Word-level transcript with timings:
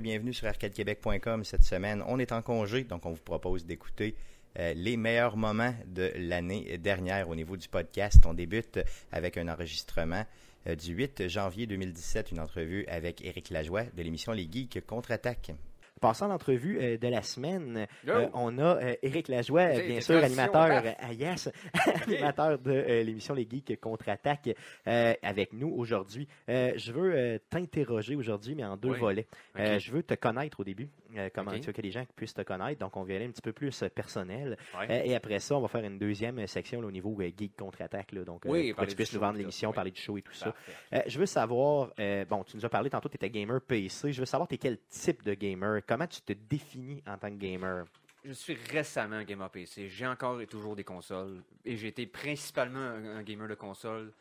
bienvenue 0.00 0.32
sur 0.32 0.46
arcadequebec.com. 0.46 1.44
Cette 1.44 1.62
semaine, 1.62 2.02
on 2.06 2.18
est 2.18 2.32
en 2.32 2.42
congé, 2.42 2.84
donc 2.84 3.04
on 3.04 3.10
vous 3.10 3.22
propose 3.22 3.66
d'écouter 3.66 4.16
euh, 4.58 4.72
les 4.74 4.96
meilleurs 4.96 5.36
moments 5.36 5.74
de 5.86 6.10
l'année 6.16 6.78
dernière 6.78 7.28
au 7.28 7.34
niveau 7.34 7.56
du 7.56 7.68
podcast. 7.68 8.24
On 8.26 8.34
débute 8.34 8.80
avec 9.12 9.36
un 9.36 9.48
enregistrement 9.48 10.24
euh, 10.66 10.74
du 10.74 10.94
8 10.94 11.28
janvier 11.28 11.66
2017, 11.66 12.32
une 12.32 12.40
entrevue 12.40 12.86
avec 12.86 13.22
Éric 13.24 13.50
Lajoie 13.50 13.84
de 13.84 14.02
l'émission 14.02 14.32
Les 14.32 14.48
Geeks 14.50 14.84
Contre-Attaque. 14.86 15.52
Passant 16.00 16.28
l'entrevue 16.28 16.78
euh, 16.80 16.96
de 16.96 17.08
la 17.08 17.20
semaine, 17.20 17.86
euh, 18.08 18.26
on 18.32 18.56
a 18.58 18.76
euh, 18.82 18.94
Éric 19.02 19.28
Lajoie, 19.28 19.68
bien 19.80 20.00
sûr, 20.00 20.24
animateur, 20.24 20.82
yes, 21.12 21.50
animateur 22.06 22.58
de 22.58 23.02
l'émission 23.02 23.34
Les 23.34 23.46
Geeks 23.48 23.78
Contre-Attaque 23.78 24.48
avec 24.86 25.52
nous 25.52 25.68
aujourd'hui. 25.68 26.26
Je 26.48 26.92
veux 26.92 27.38
t'interroger 27.50 28.16
aujourd'hui, 28.16 28.54
mais 28.54 28.64
en 28.64 28.78
deux 28.78 28.92
Oui. 28.92 28.98
volets. 28.98 29.26
Je 29.56 29.92
veux 29.92 30.02
te 30.02 30.14
connaître 30.14 30.60
au 30.60 30.64
début, 30.64 30.88
comment 31.34 31.50
Ok. 31.50 31.60
tu 31.60 31.66
veux 31.66 31.72
que 31.72 31.82
les 31.82 31.90
gens 31.90 32.04
puissent 32.16 32.34
te 32.34 32.42
connaître. 32.42 32.80
Donc, 32.80 32.96
on 32.96 33.02
va 33.04 33.14
aller 33.14 33.26
un 33.26 33.30
petit 33.30 33.42
peu 33.42 33.52
plus 33.52 33.82
euh, 33.82 33.88
personnel. 33.88 34.56
Ouais. 34.78 34.86
Euh, 34.90 35.02
et 35.04 35.14
après 35.14 35.38
ça, 35.38 35.56
on 35.56 35.60
va 35.60 35.68
faire 35.68 35.84
une 35.84 35.98
deuxième 35.98 36.38
euh, 36.38 36.46
section 36.46 36.80
là, 36.80 36.86
au 36.88 36.90
niveau 36.90 37.16
euh, 37.20 37.30
Geek 37.36 37.56
Contre-Attaque. 37.56 38.14
Donc, 38.14 38.46
euh, 38.46 38.50
Oui, 38.50 38.72
pour 38.72 38.84
que 38.84 38.90
tu 38.90 38.96
puisses 38.96 39.12
nous 39.14 39.20
vendre 39.20 39.38
l'émission, 39.38 39.72
parler 39.72 39.90
du 39.90 40.00
show 40.00 40.16
et 40.18 40.22
tout 40.22 40.32
ça. 40.32 40.54
Euh, 40.92 41.00
je 41.06 41.18
veux 41.18 41.26
savoir, 41.26 41.90
euh, 41.98 42.24
bon, 42.24 42.44
tu 42.44 42.56
nous 42.56 42.64
as 42.64 42.68
parlé 42.68 42.90
tantôt, 42.90 43.08
tu 43.08 43.16
étais 43.16 43.30
gamer 43.30 43.60
PC. 43.60 44.12
Je 44.12 44.20
veux 44.20 44.26
savoir, 44.26 44.48
tu 44.48 44.54
es 44.54 44.58
quel 44.58 44.78
type 44.88 45.22
de 45.24 45.34
gamer? 45.34 45.80
Comment 45.86 46.06
tu 46.06 46.20
te 46.22 46.32
définis 46.32 47.02
en 47.06 47.16
tant 47.18 47.30
que 47.30 47.36
gamer? 47.36 47.84
Je 48.24 48.32
suis 48.32 48.54
récemment 48.70 49.16
un 49.16 49.24
gamer 49.24 49.48
PC. 49.50 49.88
J'ai 49.88 50.06
encore 50.06 50.40
et 50.42 50.46
toujours 50.46 50.76
des 50.76 50.84
consoles. 50.84 51.42
Et 51.64 51.76
j'ai 51.76 51.88
été 51.88 52.06
principalement 52.06 52.78
un, 52.78 53.16
un 53.16 53.22
gamer 53.22 53.48
de 53.48 53.54
console 53.54 54.12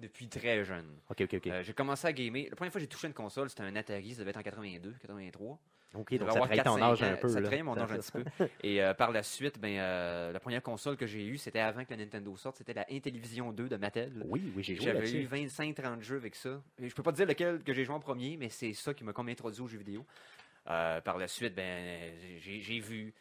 depuis 0.00 0.28
très 0.28 0.64
jeune. 0.64 0.86
Ok, 1.08 1.20
ok, 1.22 1.34
ok. 1.34 1.46
Euh, 1.46 1.62
j'ai 1.62 1.72
commencé 1.72 2.06
à 2.06 2.12
gamer. 2.12 2.46
La 2.50 2.56
première 2.56 2.72
fois 2.72 2.80
que 2.80 2.84
j'ai 2.84 2.88
touché 2.88 3.06
une 3.06 3.14
console, 3.14 3.48
c'était 3.48 3.62
un 3.62 3.76
Atari. 3.76 4.14
Ça 4.14 4.20
devait 4.20 4.30
être 4.30 4.38
en 4.38 4.42
82, 4.42 4.94
83. 5.00 5.58
ok, 5.94 6.18
donc 6.18 6.32
ça 6.32 6.40
trahit 6.40 6.64
ton 6.64 6.78
4-5 6.78 6.82
âge 6.82 7.02
un 7.02 7.16
peu. 7.16 7.28
Ça 7.28 7.42
trahit 7.42 7.62
mon 7.62 7.78
âge 7.78 7.92
un 7.92 7.98
petit 7.98 8.12
peu. 8.12 8.24
Et 8.62 8.82
euh, 8.82 8.94
par 8.94 9.12
la 9.12 9.22
suite, 9.22 9.60
ben, 9.60 9.78
euh, 9.78 10.32
la 10.32 10.40
première 10.40 10.62
console 10.62 10.96
que 10.96 11.06
j'ai 11.06 11.24
eue, 11.24 11.38
c'était 11.38 11.60
avant 11.60 11.84
que 11.84 11.90
la 11.90 11.98
Nintendo 11.98 12.34
sorte. 12.36 12.56
C'était 12.56 12.74
la 12.74 12.86
Intellivision 12.90 13.52
2 13.52 13.68
de 13.68 13.76
Mattel. 13.76 14.24
Oui, 14.26 14.52
oui, 14.56 14.62
j'ai 14.62 14.74
joué 14.74 14.86
J'avais 14.86 15.10
eu 15.10 15.26
là-dessus. 15.28 15.56
25-30 15.62 16.00
jeux 16.00 16.16
avec 16.16 16.34
ça. 16.34 16.62
Et 16.78 16.88
je 16.88 16.94
peux 16.94 17.02
pas 17.02 17.12
te 17.12 17.16
dire 17.16 17.26
lequel 17.26 17.62
que 17.62 17.72
j'ai 17.72 17.84
joué 17.84 17.94
en 17.94 18.00
premier, 18.00 18.36
mais 18.36 18.48
c'est 18.48 18.72
ça 18.72 18.94
qui 18.94 19.04
m'a 19.04 19.12
comme 19.12 19.28
introduit 19.28 19.60
aux 19.60 19.68
jeux 19.68 19.78
vidéo. 19.78 20.04
Par 20.64 21.18
la 21.18 21.28
suite, 21.28 21.54
ben, 21.54 22.12
j'ai 22.38 22.80
vu 22.80 23.12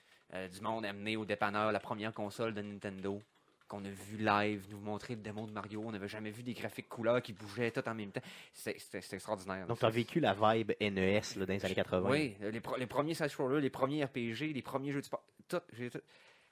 du 0.52 0.62
monde 0.62 0.86
amener 0.86 1.18
au 1.18 1.26
dépanneur 1.26 1.72
la 1.72 1.80
première 1.80 2.14
console 2.14 2.54
de 2.54 2.62
Nintendo 2.62 3.22
qu'on 3.70 3.86
a 3.86 3.90
vu 3.90 4.18
live, 4.18 4.66
nous 4.72 4.80
montrer 4.80 5.16
le 5.16 5.22
démon 5.22 5.46
de 5.46 5.52
Mario. 5.52 5.82
On 5.86 5.92
n'avait 5.92 6.10
jamais 6.10 6.32
vu 6.32 6.44
des 6.44 6.54
graphiques 6.54 6.90
couleurs 6.90 7.22
qui 7.22 7.32
bougeaient 7.32 7.72
tout 7.72 7.88
en 7.88 7.94
même 7.94 8.12
temps. 8.12 8.22
C'était 8.52 9.16
extraordinaire. 9.16 9.68
Donc, 9.68 9.80
tu 9.80 9.86
as 9.86 9.90
vécu 9.90 10.20
la 10.20 10.34
vibe 10.34 10.74
NES 10.82 11.22
là, 11.38 11.46
dans 11.46 11.54
les 11.54 11.64
années 11.64 11.76
80. 11.76 12.10
Oui, 12.10 12.36
les, 12.42 12.88
premiers 12.88 13.14
side-scrollers, 13.14 13.62
les 13.62 13.70
premiers 13.70 14.04
RPG, 14.04 14.54
les 14.54 14.62
premiers 14.62 14.92
jeux 14.92 15.02
de 15.02 15.06
sport, 15.06 15.24
tout, 15.48 15.62
j'ai 15.72 15.90
tout. 15.90 16.02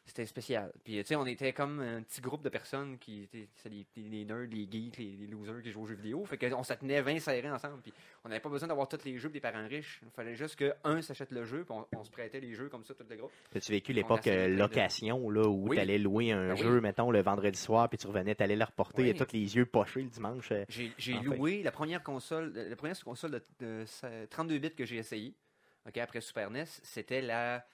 C'était 0.07 0.25
spécial. 0.25 0.71
Puis, 0.85 0.95
tu 0.99 1.03
sais, 1.03 1.15
on 1.17 1.25
était 1.25 1.51
comme 1.51 1.81
un 1.81 2.01
petit 2.01 2.21
groupe 2.21 2.41
de 2.41 2.47
personnes 2.47 2.97
qui 2.97 3.23
étaient 3.23 3.49
les, 3.69 3.85
les 3.97 4.23
nerds, 4.23 4.47
les 4.49 4.65
geeks, 4.71 4.97
les, 4.97 5.17
les 5.17 5.27
losers 5.27 5.61
qui 5.61 5.69
jouaient 5.69 5.83
aux 5.83 5.87
jeux 5.87 5.95
vidéo. 5.95 6.23
Fait 6.25 6.37
qu'on 6.37 6.63
se 6.63 6.73
tenait 6.75 7.01
20 7.01 7.19
serrés 7.19 7.51
ensemble. 7.51 7.81
Puis, 7.81 7.91
on 8.23 8.29
n'avait 8.29 8.39
pas 8.39 8.47
besoin 8.47 8.69
d'avoir 8.69 8.87
tous 8.87 9.03
les 9.03 9.17
jeux 9.17 9.27
des 9.29 9.41
parents 9.41 9.67
riches. 9.67 9.99
Il 10.03 10.09
fallait 10.11 10.35
juste 10.35 10.55
qu'un 10.55 11.01
s'achète 11.01 11.31
le 11.31 11.43
jeu, 11.43 11.65
puis 11.65 11.75
on, 11.77 11.85
on 11.99 12.03
se 12.05 12.09
prêtait 12.09 12.39
les 12.39 12.53
jeux 12.53 12.69
comme 12.69 12.85
ça, 12.85 12.93
tout 12.93 13.03
le 13.09 13.15
groupe. 13.17 13.31
As-tu 13.53 13.71
vécu 13.73 13.91
l'époque 13.91 14.25
euh, 14.27 14.47
location, 14.47 15.29
là, 15.29 15.41
où 15.45 15.67
Oui. 15.69 15.75
tu 15.75 15.81
allais 15.81 15.97
louer 15.97 16.31
un 16.31 16.47
Ben 16.47 16.53
oui. 16.53 16.61
jeu, 16.61 16.79
mettons, 16.79 17.11
le 17.11 17.21
vendredi 17.21 17.59
soir, 17.59 17.89
puis 17.89 17.97
tu 17.97 18.07
revenais, 18.07 18.33
tu 18.33 18.43
allais 18.43 18.55
le 18.55 18.63
reporter, 18.63 19.03
Oui. 19.03 19.09
et 19.09 19.13
tous 19.13 19.33
les 19.33 19.55
yeux 19.57 19.65
pochés 19.65 20.03
le 20.03 20.09
dimanche. 20.09 20.53
euh, 20.53 20.63
J'ai 20.69 21.13
loué 21.21 21.63
la 21.63 21.71
première 21.73 22.01
console, 22.01 22.53
la 22.55 22.75
première 22.77 22.97
console 23.03 23.31
de, 23.31 23.43
de 23.59 23.83
sa- 23.85 24.25
32 24.29 24.57
bits 24.59 24.71
que 24.73 24.85
j'ai 24.85 24.95
essayé, 24.97 25.33
ok, 25.85 25.97
après 25.97 26.21
Super 26.21 26.49
NES, 26.49 26.63
c'était 26.65 27.21
la 27.21 27.65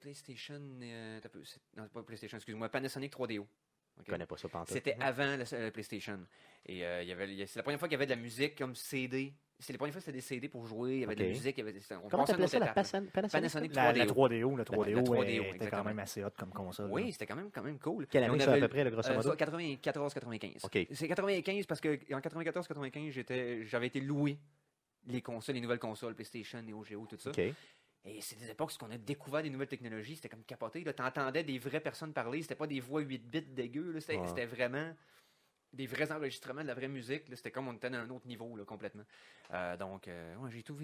PlayStation, 0.00 0.60
euh, 0.82 1.20
t'as 1.20 1.28
peu- 1.28 1.44
c'est- 1.44 1.60
non 1.76 1.86
pas 1.88 2.02
PlayStation, 2.02 2.36
excuse-moi, 2.36 2.68
Panasonic 2.68 3.12
3DO. 3.12 3.42
ok. 3.42 3.48
Je 4.06 4.10
connais 4.10 4.26
pas 4.26 4.36
ça. 4.36 4.48
C'était 4.66 4.96
avant 5.00 5.36
la, 5.36 5.44
la 5.58 5.70
PlayStation. 5.70 6.18
Et 6.66 6.84
euh, 6.84 7.02
il 7.02 7.08
y 7.08 7.12
avait, 7.12 7.46
c'est 7.46 7.58
la 7.58 7.62
première 7.62 7.78
fois 7.78 7.88
qu'il 7.88 7.94
y 7.94 7.96
avait 7.96 8.06
de 8.06 8.10
la 8.10 8.16
musique 8.20 8.56
comme 8.56 8.74
CD. 8.74 9.34
C'est 9.58 9.74
la 9.74 9.78
première 9.78 9.92
fois 9.92 10.00
que 10.00 10.06
c'était 10.06 10.16
des 10.16 10.22
CD 10.22 10.48
pour 10.48 10.66
jouer. 10.66 10.94
Il 10.94 11.00
y 11.00 11.04
avait 11.04 11.14
de 11.14 11.22
la 11.22 11.28
musique. 11.28 11.58
Il 11.58 11.64
y 11.66 11.68
avait, 11.68 11.78
c'était- 11.78 11.96
on 11.96 12.08
Comment 12.08 12.24
t'appelais 12.24 12.46
ça, 12.46 12.58
la 12.58 12.72
Panasonic? 12.72 13.12
Panasonic 13.12 13.74
La, 13.74 13.92
la 13.92 14.06
3DO. 14.06 14.14
3DO, 14.14 14.56
la 14.56 14.64
3DO, 14.64 14.94
la 14.96 15.02
3DO, 15.02 15.54
était 15.54 15.70
quand 15.70 15.84
même 15.84 15.98
assez 15.98 16.24
hot 16.24 16.30
comme 16.38 16.50
console. 16.50 16.90
Oui, 16.90 17.12
c'était 17.12 17.26
quand 17.26 17.36
même, 17.36 17.50
quand 17.50 17.62
même 17.62 17.78
cool. 17.78 18.06
Quelle 18.06 18.24
année 18.24 18.40
ça, 18.40 18.54
à 18.54 18.58
peu 18.58 18.68
près, 18.68 18.84
le 18.84 18.90
grosso 18.90 19.10
euh, 19.10 19.16
modo? 19.16 19.28
ça, 19.30 19.36
94-95. 19.36 20.64
OK. 20.64 20.86
C'est 20.92 21.08
95 21.08 21.66
parce 21.66 21.80
que 21.80 21.98
en 22.14 22.20
94-95, 22.20 23.10
j'étais, 23.10 23.66
j'avais 23.66 23.88
été 23.88 24.00
loué 24.00 24.38
les 25.06 25.20
consoles, 25.22 25.54
les 25.56 25.60
nouvelles 25.60 25.78
consoles, 25.78 26.14
PlayStation, 26.14 26.62
Neo 26.62 26.82
Geo, 26.84 27.06
tout 27.06 27.18
ça. 27.18 27.30
Et 28.04 28.20
c'est 28.22 28.38
des 28.38 28.50
époques 28.50 28.72
où 28.80 28.84
on 28.86 28.90
a 28.90 28.96
découvert 28.96 29.42
des 29.42 29.50
nouvelles 29.50 29.68
technologies, 29.68 30.16
c'était 30.16 30.30
comme 30.30 30.44
capoté. 30.44 30.82
Tu 30.82 31.02
entendais 31.02 31.42
des 31.44 31.58
vraies 31.58 31.80
personnes 31.80 32.12
parler, 32.14 32.40
c'était 32.42 32.54
pas 32.54 32.66
des 32.66 32.80
voix 32.80 33.02
8 33.02 33.18
bits 33.30 33.42
dégueu, 33.42 33.98
c'était, 34.00 34.16
Ouais. 34.18 34.46
vraiment 34.46 34.94
des 35.72 35.86
vrais 35.86 36.10
enregistrements 36.10 36.62
de 36.62 36.66
la 36.66 36.74
vraie 36.74 36.88
musique. 36.88 37.24
C'était 37.32 37.50
comme 37.52 37.68
on 37.68 37.74
était 37.74 37.90
dans 37.90 37.98
un 37.98 38.10
autre 38.10 38.26
niveau 38.26 38.56
là, 38.56 38.64
complètement. 38.64 39.04
Euh, 39.52 39.76
donc, 39.76 40.08
euh, 40.08 40.34
ouais, 40.36 40.50
j'ai 40.50 40.62
tout, 40.62 40.76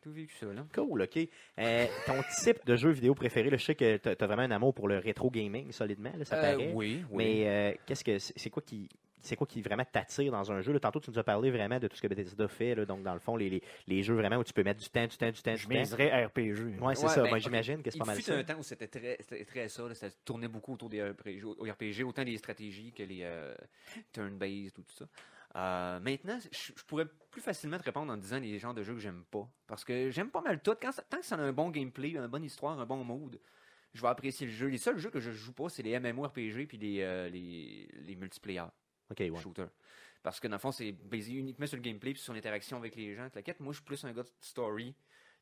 tout 0.00 0.10
vécu 0.12 0.34
ça. 0.34 0.46
Là. 0.46 0.66
Cool, 0.74 1.02
OK. 1.02 1.18
Euh, 1.58 1.86
ton 2.06 2.20
type 2.42 2.64
de 2.66 2.74
jeu 2.76 2.90
vidéo 2.90 3.14
préféré, 3.14 3.50
là, 3.50 3.56
je 3.58 3.64
sais 3.64 3.74
que 3.76 3.98
tu 3.98 4.08
as 4.08 4.26
vraiment 4.26 4.42
un 4.42 4.50
amour 4.50 4.74
pour 4.74 4.88
le 4.88 4.98
rétro 4.98 5.30
gaming, 5.30 5.70
solidement, 5.72 6.12
là, 6.16 6.24
ça 6.24 6.36
Euh, 6.38 6.40
paraît. 6.40 6.72
oui, 6.74 7.04
oui. 7.10 7.16
Mais 7.44 7.78
qu'est-ce 7.86 8.02
que 8.02 8.18
c'est 8.18 8.50
quoi 8.50 8.62
qui 8.62 8.88
c'est 9.26 9.36
quoi 9.36 9.46
qui 9.46 9.60
vraiment 9.62 9.84
t'attire 9.84 10.32
dans 10.32 10.50
un 10.52 10.60
jeu? 10.60 10.72
Là, 10.72 10.80
tantôt, 10.80 11.00
tu 11.00 11.10
nous 11.10 11.18
as 11.18 11.24
parlé 11.24 11.50
vraiment 11.50 11.78
de 11.78 11.88
tout 11.88 11.96
ce 11.96 12.02
que 12.02 12.06
Bethesda 12.08 12.48
fait. 12.48 12.74
Là, 12.74 12.84
donc, 12.86 13.02
dans 13.02 13.14
le 13.14 13.20
fond, 13.20 13.36
les, 13.36 13.50
les, 13.50 13.62
les 13.86 14.02
jeux 14.02 14.14
vraiment 14.14 14.36
où 14.36 14.44
tu 14.44 14.52
peux 14.52 14.62
mettre 14.62 14.80
du 14.80 14.88
temps, 14.88 15.06
du 15.06 15.16
temps, 15.16 15.30
du 15.30 15.40
temps, 15.42 15.54
Je 15.56 15.68
miserais 15.68 16.24
RPG. 16.26 16.80
Ouais, 16.80 16.94
c'est 16.94 17.06
Ouais, 17.06 17.12
ça. 17.12 17.22
ben, 17.22 17.28
Moi, 17.28 17.38
ok. 17.38 17.42
j'imagine 17.44 17.82
que 17.82 17.90
c'est 17.90 17.96
Il 17.96 18.00
pas 18.00 18.04
mal 18.06 18.16
fut 18.16 18.22
ça. 18.22 18.34
un 18.36 18.44
temps 18.44 18.58
où 18.58 18.62
c'était 18.62 18.88
très, 18.88 19.16
très 19.44 19.68
ça. 19.68 19.88
Là, 19.88 19.94
ça 19.94 20.08
tournait 20.24 20.48
beaucoup 20.48 20.72
autour 20.74 20.88
des 20.88 21.02
RPG, 21.02 21.44
au 21.44 21.64
RPG, 21.64 22.04
autant 22.04 22.24
des 22.24 22.36
stratégies 22.38 22.92
que 22.92 23.02
les 23.02 23.20
euh, 23.22 23.54
turn-based, 24.12 24.74
tout 24.74 24.84
ça. 24.94 25.06
Euh, 25.56 26.00
maintenant, 26.00 26.38
je 26.52 26.72
je 26.76 26.84
pourrais 26.84 27.06
plus 27.30 27.40
facilement 27.40 27.78
te 27.78 27.84
répondre 27.84 28.12
en 28.12 28.16
disant 28.16 28.38
les 28.38 28.58
genres 28.58 28.74
de 28.74 28.82
jeux 28.82 28.94
que 28.94 29.00
j'aime 29.00 29.24
pas. 29.30 29.48
Parce 29.66 29.84
que 29.84 30.10
j'aime 30.10 30.30
pas 30.30 30.42
mal 30.42 30.60
tout. 30.60 30.74
Quand 30.80 30.92
ça- 30.92 31.02
tant 31.08 31.18
que 31.18 31.24
ça 31.26 31.36
a 31.36 31.38
un 31.40 31.52
bon 31.52 31.70
gameplay, 31.70 32.10
une 32.10 32.26
bonne 32.26 32.44
histoire, 32.44 32.78
un 32.78 32.84
bon 32.86 33.02
mood, 33.04 33.40
je 33.94 34.02
vais 34.02 34.08
apprécier 34.08 34.46
le 34.46 34.52
jeu. 34.52 34.66
Les 34.66 34.76
seuls 34.78 34.98
jeux 34.98 35.08
que 35.10 35.20
je 35.20 35.30
joue 35.30 35.52
pas, 35.54 35.70
c'est 35.70 35.82
les 35.82 35.98
MMORPG 35.98 36.66
puis 36.66 36.76
les, 36.76 37.00
euh, 37.00 37.28
les, 37.30 37.88
les 37.94 38.16
multiplayer 38.16 38.64
Ouais. 39.18 39.40
shooters. 39.40 39.70
Parce 40.22 40.40
que 40.40 40.48
dans 40.48 40.56
le 40.56 40.60
fond, 40.60 40.72
c'est 40.72 40.92
basé 40.92 41.32
uniquement 41.32 41.66
sur 41.66 41.76
le 41.76 41.82
gameplay 41.82 42.12
puis 42.12 42.22
sur 42.22 42.32
l'interaction 42.34 42.76
avec 42.78 42.96
les 42.96 43.14
gens. 43.14 43.28
La 43.34 43.42
quête, 43.42 43.60
moi, 43.60 43.72
je 43.72 43.78
suis 43.78 43.84
plus 43.84 44.04
un 44.04 44.12
gars 44.12 44.24
de 44.24 44.30
story, 44.40 44.94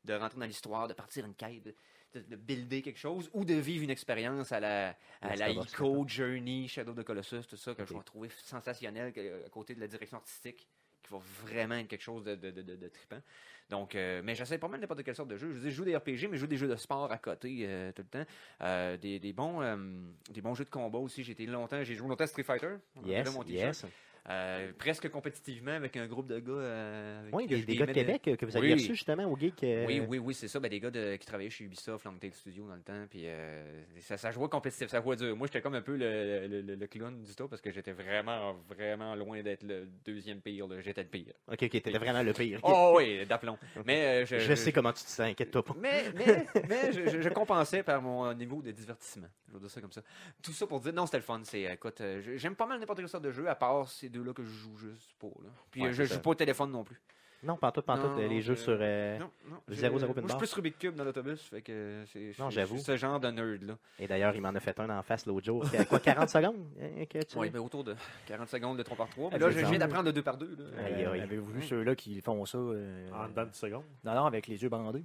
de 0.03 0.13
rentrer 0.13 0.39
dans 0.39 0.45
l'histoire, 0.45 0.87
de 0.87 0.93
partir 0.93 1.25
une 1.25 1.33
quête, 1.33 1.63
de, 1.63 1.75
de, 2.13 2.19
de 2.21 2.35
builder 2.35 2.81
quelque 2.83 2.99
chose 2.99 3.29
ou 3.33 3.43
de 3.45 3.55
vivre 3.55 3.83
une 3.83 3.89
expérience 3.89 4.51
à 4.51 4.59
la, 4.59 4.95
à 5.21 5.35
la 5.35 5.49
Ico, 5.49 6.07
Journey, 6.07 6.67
Shadow 6.67 6.91
of 6.91 6.97
the 6.99 7.03
Colossus, 7.03 7.47
tout 7.47 7.57
ça, 7.57 7.73
que 7.73 7.81
Ok. 7.81 7.87
je 7.89 7.93
vais 7.95 8.03
trouver 8.03 8.29
sensationnel 8.29 9.11
à 9.45 9.49
côté 9.49 9.73
de 9.73 9.79
la 9.79 9.87
direction 9.87 10.17
artistique 10.17 10.67
qui 11.05 11.13
va 11.13 11.19
vraiment 11.43 11.75
être 11.75 11.87
quelque 11.87 12.01
chose 12.01 12.23
de, 12.23 12.35
de, 12.35 12.51
de, 12.51 12.87
trippant. 12.87 13.21
Donc, 13.69 13.95
euh, 13.95 14.21
mais 14.23 14.35
j'essaie 14.35 14.57
pas 14.57 14.67
mal 14.67 14.79
n'importe 14.79 15.03
quelle 15.03 15.15
sorte 15.15 15.29
de 15.29 15.37
jeu. 15.37 15.53
Je, 15.53 15.69
joue 15.69 15.85
des 15.85 15.95
RPG, 15.95 16.27
mais 16.29 16.33
je 16.33 16.37
joue 16.37 16.47
des 16.47 16.57
jeux 16.57 16.67
de 16.67 16.75
sport 16.75 17.11
à 17.11 17.17
côté 17.17 17.59
euh, 17.61 17.91
tout 17.91 18.03
le 18.03 18.07
temps. 18.07 18.31
Euh, 18.61 18.97
des, 18.97 19.19
des 19.19 19.33
bons, 19.33 19.61
des 20.29 20.41
bons 20.41 20.55
jeux 20.55 20.65
de 20.65 20.69
combat 20.69 20.99
aussi. 20.99 21.23
J'ai 21.23 21.33
été 21.33 21.45
longtemps, 21.45 21.83
j'ai 21.83 21.95
joué 21.95 22.07
longtemps 22.07 22.23
à 22.23 22.27
Street 22.27 22.43
Fighter. 22.43 22.75
Yes, 23.05 23.35
yes. 23.47 23.85
Euh, 24.27 24.71
presque 24.79 25.07
compétitivement 25.09 25.71
avec 25.73 25.95
un 25.97 26.07
groupe 26.07 26.25
de 26.27 26.39
gars. 26.39 26.51
euh, 26.53 27.21
avec 27.21 27.33
Oui, 27.35 27.45
des, 27.45 27.61
gars 27.75 27.85
de 27.85 27.91
Québec 27.91 28.27
euh, 28.27 28.35
que 28.35 28.45
vous 28.47 28.57
aviez 28.57 28.73
Oui. 28.73 28.79
reçus 28.79 28.95
justement 28.95 29.25
au 29.25 29.37
Geek. 29.37 29.63
euh, 29.63 29.85
Oui, 29.85 30.01
oui, 30.07 30.17
oui, 30.17 30.33
c'est 30.33 30.47
ça. 30.47 30.59
Ben, 30.59 30.67
des 30.67 30.79
gars 30.79 30.89
de- 30.89 31.15
qui 31.17 31.27
travaillaient 31.27 31.51
chez 31.51 31.63
Ubisoft, 31.65 32.05
Longtail 32.05 32.31
Studio 32.33 32.67
dans 32.67 32.73
le 32.75 32.81
temps. 32.81 33.05
Puis 33.09 33.25
ça, 33.99 34.17
ça 34.17 34.31
jouait 34.31 34.49
compétitif, 34.49 34.87
ça 34.89 34.99
jouait 35.01 35.15
dur. 35.15 35.35
Moi, 35.35 35.45
j'étais 35.45 35.61
comme 35.61 35.75
un 35.75 35.81
peu 35.83 35.95
le, 35.95 36.47
le, 36.47 36.61
le- 36.61 36.75
le 36.75 36.87
clown 36.87 37.21
du 37.21 37.35
top 37.35 37.51
parce 37.51 37.61
que 37.61 37.69
j'étais 37.69 37.91
vraiment, 37.91 38.55
vraiment 38.67 39.13
loin 39.13 39.43
d'être 39.43 39.61
le 39.63 39.87
deuxième 40.03 40.41
pire. 40.41 40.65
J'étais 40.81 41.03
le 41.03 41.09
pire. 41.09 41.33
OK, 41.47 41.59
OK, 41.61 41.69
t'étais 41.69 41.91
vraiment 41.91 42.23
le 42.23 42.33
pire. 42.33 42.59
Oh 42.63 42.95
oui, 42.97 43.23
d'aplomb. 43.27 43.59
Mais 43.85 44.25
je, 44.25 44.39
je 44.39 44.55
sais 44.55 44.71
comment 44.71 44.91
tu 44.93 45.03
te 45.03 45.09
sens, 45.09 45.19
inquiète-toi 45.27 45.63
pas. 45.63 45.75
Mais, 45.79 46.05
mais, 46.15 46.45
mais 46.69 46.91
je, 46.93 47.09
je- 47.09 47.21
je 47.21 47.29
compensais 47.29 47.83
par 47.83 48.01
mon 48.01 48.33
niveau 48.33 48.61
de 48.63 48.71
divertissement. 48.71 49.27
Je 49.49 49.53
vais 49.53 49.59
dire 49.59 49.69
ça 49.69 49.81
comme 49.81 49.91
ça. 49.91 50.01
Tout 50.41 50.51
ça 50.51 50.65
pour 50.65 50.79
dire, 50.79 50.93
non, 50.93 51.05
c'était 51.05 51.17
le 51.17 51.23
fun. 51.23 51.39
C'est, 51.43 51.61
écoute, 51.61 52.01
j'aime 52.37 52.55
pas 52.55 52.65
mal 52.65 52.79
n'importe 52.79 52.97
quelle 52.99 53.07
sorte 53.09 53.23
de 53.23 53.31
jeu, 53.31 53.47
à 53.47 53.53
part 53.55 53.87
ces 53.87 54.09
deux-là 54.17 54.33
que 54.33 54.43
je 54.43 54.49
joue 54.49 54.75
juste 54.77 55.13
pas. 55.19 55.27
Là. 55.27 55.49
Puis 55.71 55.81
Ouais, 55.81 55.89
euh, 55.89 55.93
je 55.93 56.03
joue 56.03 56.13
ça. 56.13 56.19
pas 56.19 56.29
au 56.31 56.35
téléphone 56.35 56.71
non 56.71 56.83
plus. 56.83 56.99
Non, 57.43 57.57
pantoute, 57.57 57.85
pantoute, 57.85 58.05
Non, 58.11 58.17
euh, 58.23 58.27
les 58.27 58.41
jeux 58.41 58.55
je- 58.55 58.59
sur... 58.61 58.77
euh, 58.79 59.19
Non, 59.19 59.29
non. 59.51 59.57
le 59.67 59.75
je- 59.75 59.79
0-0 59.81 60.13
pin 60.13 60.21
Moi, 60.21 60.23
je 60.23 60.27
suis 60.29 60.37
plus 60.37 60.53
Rubik 60.53 60.79
Cube 60.79 60.95
dans 60.95 61.03
l'autobus. 61.03 61.39
Fait 61.43 61.61
que 61.61 62.03
c'est, 62.11 62.31
je- 62.31 62.41
Non, 62.41 62.49
je- 62.49 62.55
j'avoue. 62.55 62.75
je 62.75 62.79
suis 62.79 62.85
ce 62.85 62.97
genre 62.97 63.19
de 63.19 63.27
nerd-là. 63.29 63.77
Et 63.99 64.07
d'ailleurs, 64.07 64.33
il 64.35 64.41
m'en 64.41 64.49
a 64.49 64.59
fait 64.59 64.79
un 64.79 64.89
en 64.97 65.03
face 65.03 65.27
l'autre 65.27 65.45
jour. 65.45 65.63
À 65.77 65.85
quoi, 65.85 65.99
40 65.99 66.29
secondes? 66.29 66.55
que 67.09 67.19
tu- 67.23 67.37
Oui, 67.37 67.51
mais 67.53 67.59
autour 67.59 67.83
de 67.83 67.95
40 68.25 68.49
secondes 68.49 68.77
de 68.79 68.83
3 68.83 68.97
par 68.97 69.09
3. 69.09 69.29
Ah, 69.31 69.35
Mais 69.37 69.39
là, 69.45 69.51
je 69.51 69.59
viens 69.59 69.77
d'apprendre 69.77 70.05
le 70.05 70.13
2 70.13 70.23
par 70.23 70.37
2. 70.37 70.57
Aïe, 70.79 71.03
Euh, 71.03 71.11
aïe. 71.11 71.21
Avez-vous 71.21 71.51
vu 71.51 71.61
ceux-là 71.61 71.93
qui 71.93 72.19
font 72.21 72.43
ça 72.45 72.57
euh, 72.57 73.07
En 73.13 73.27
dedans 73.27 73.45
de 73.45 73.53
secondes? 73.53 73.83
Non, 74.03 74.15
non, 74.15 74.25
avec 74.25 74.47
les 74.47 74.63
yeux 74.63 74.69
bandés? 74.69 75.03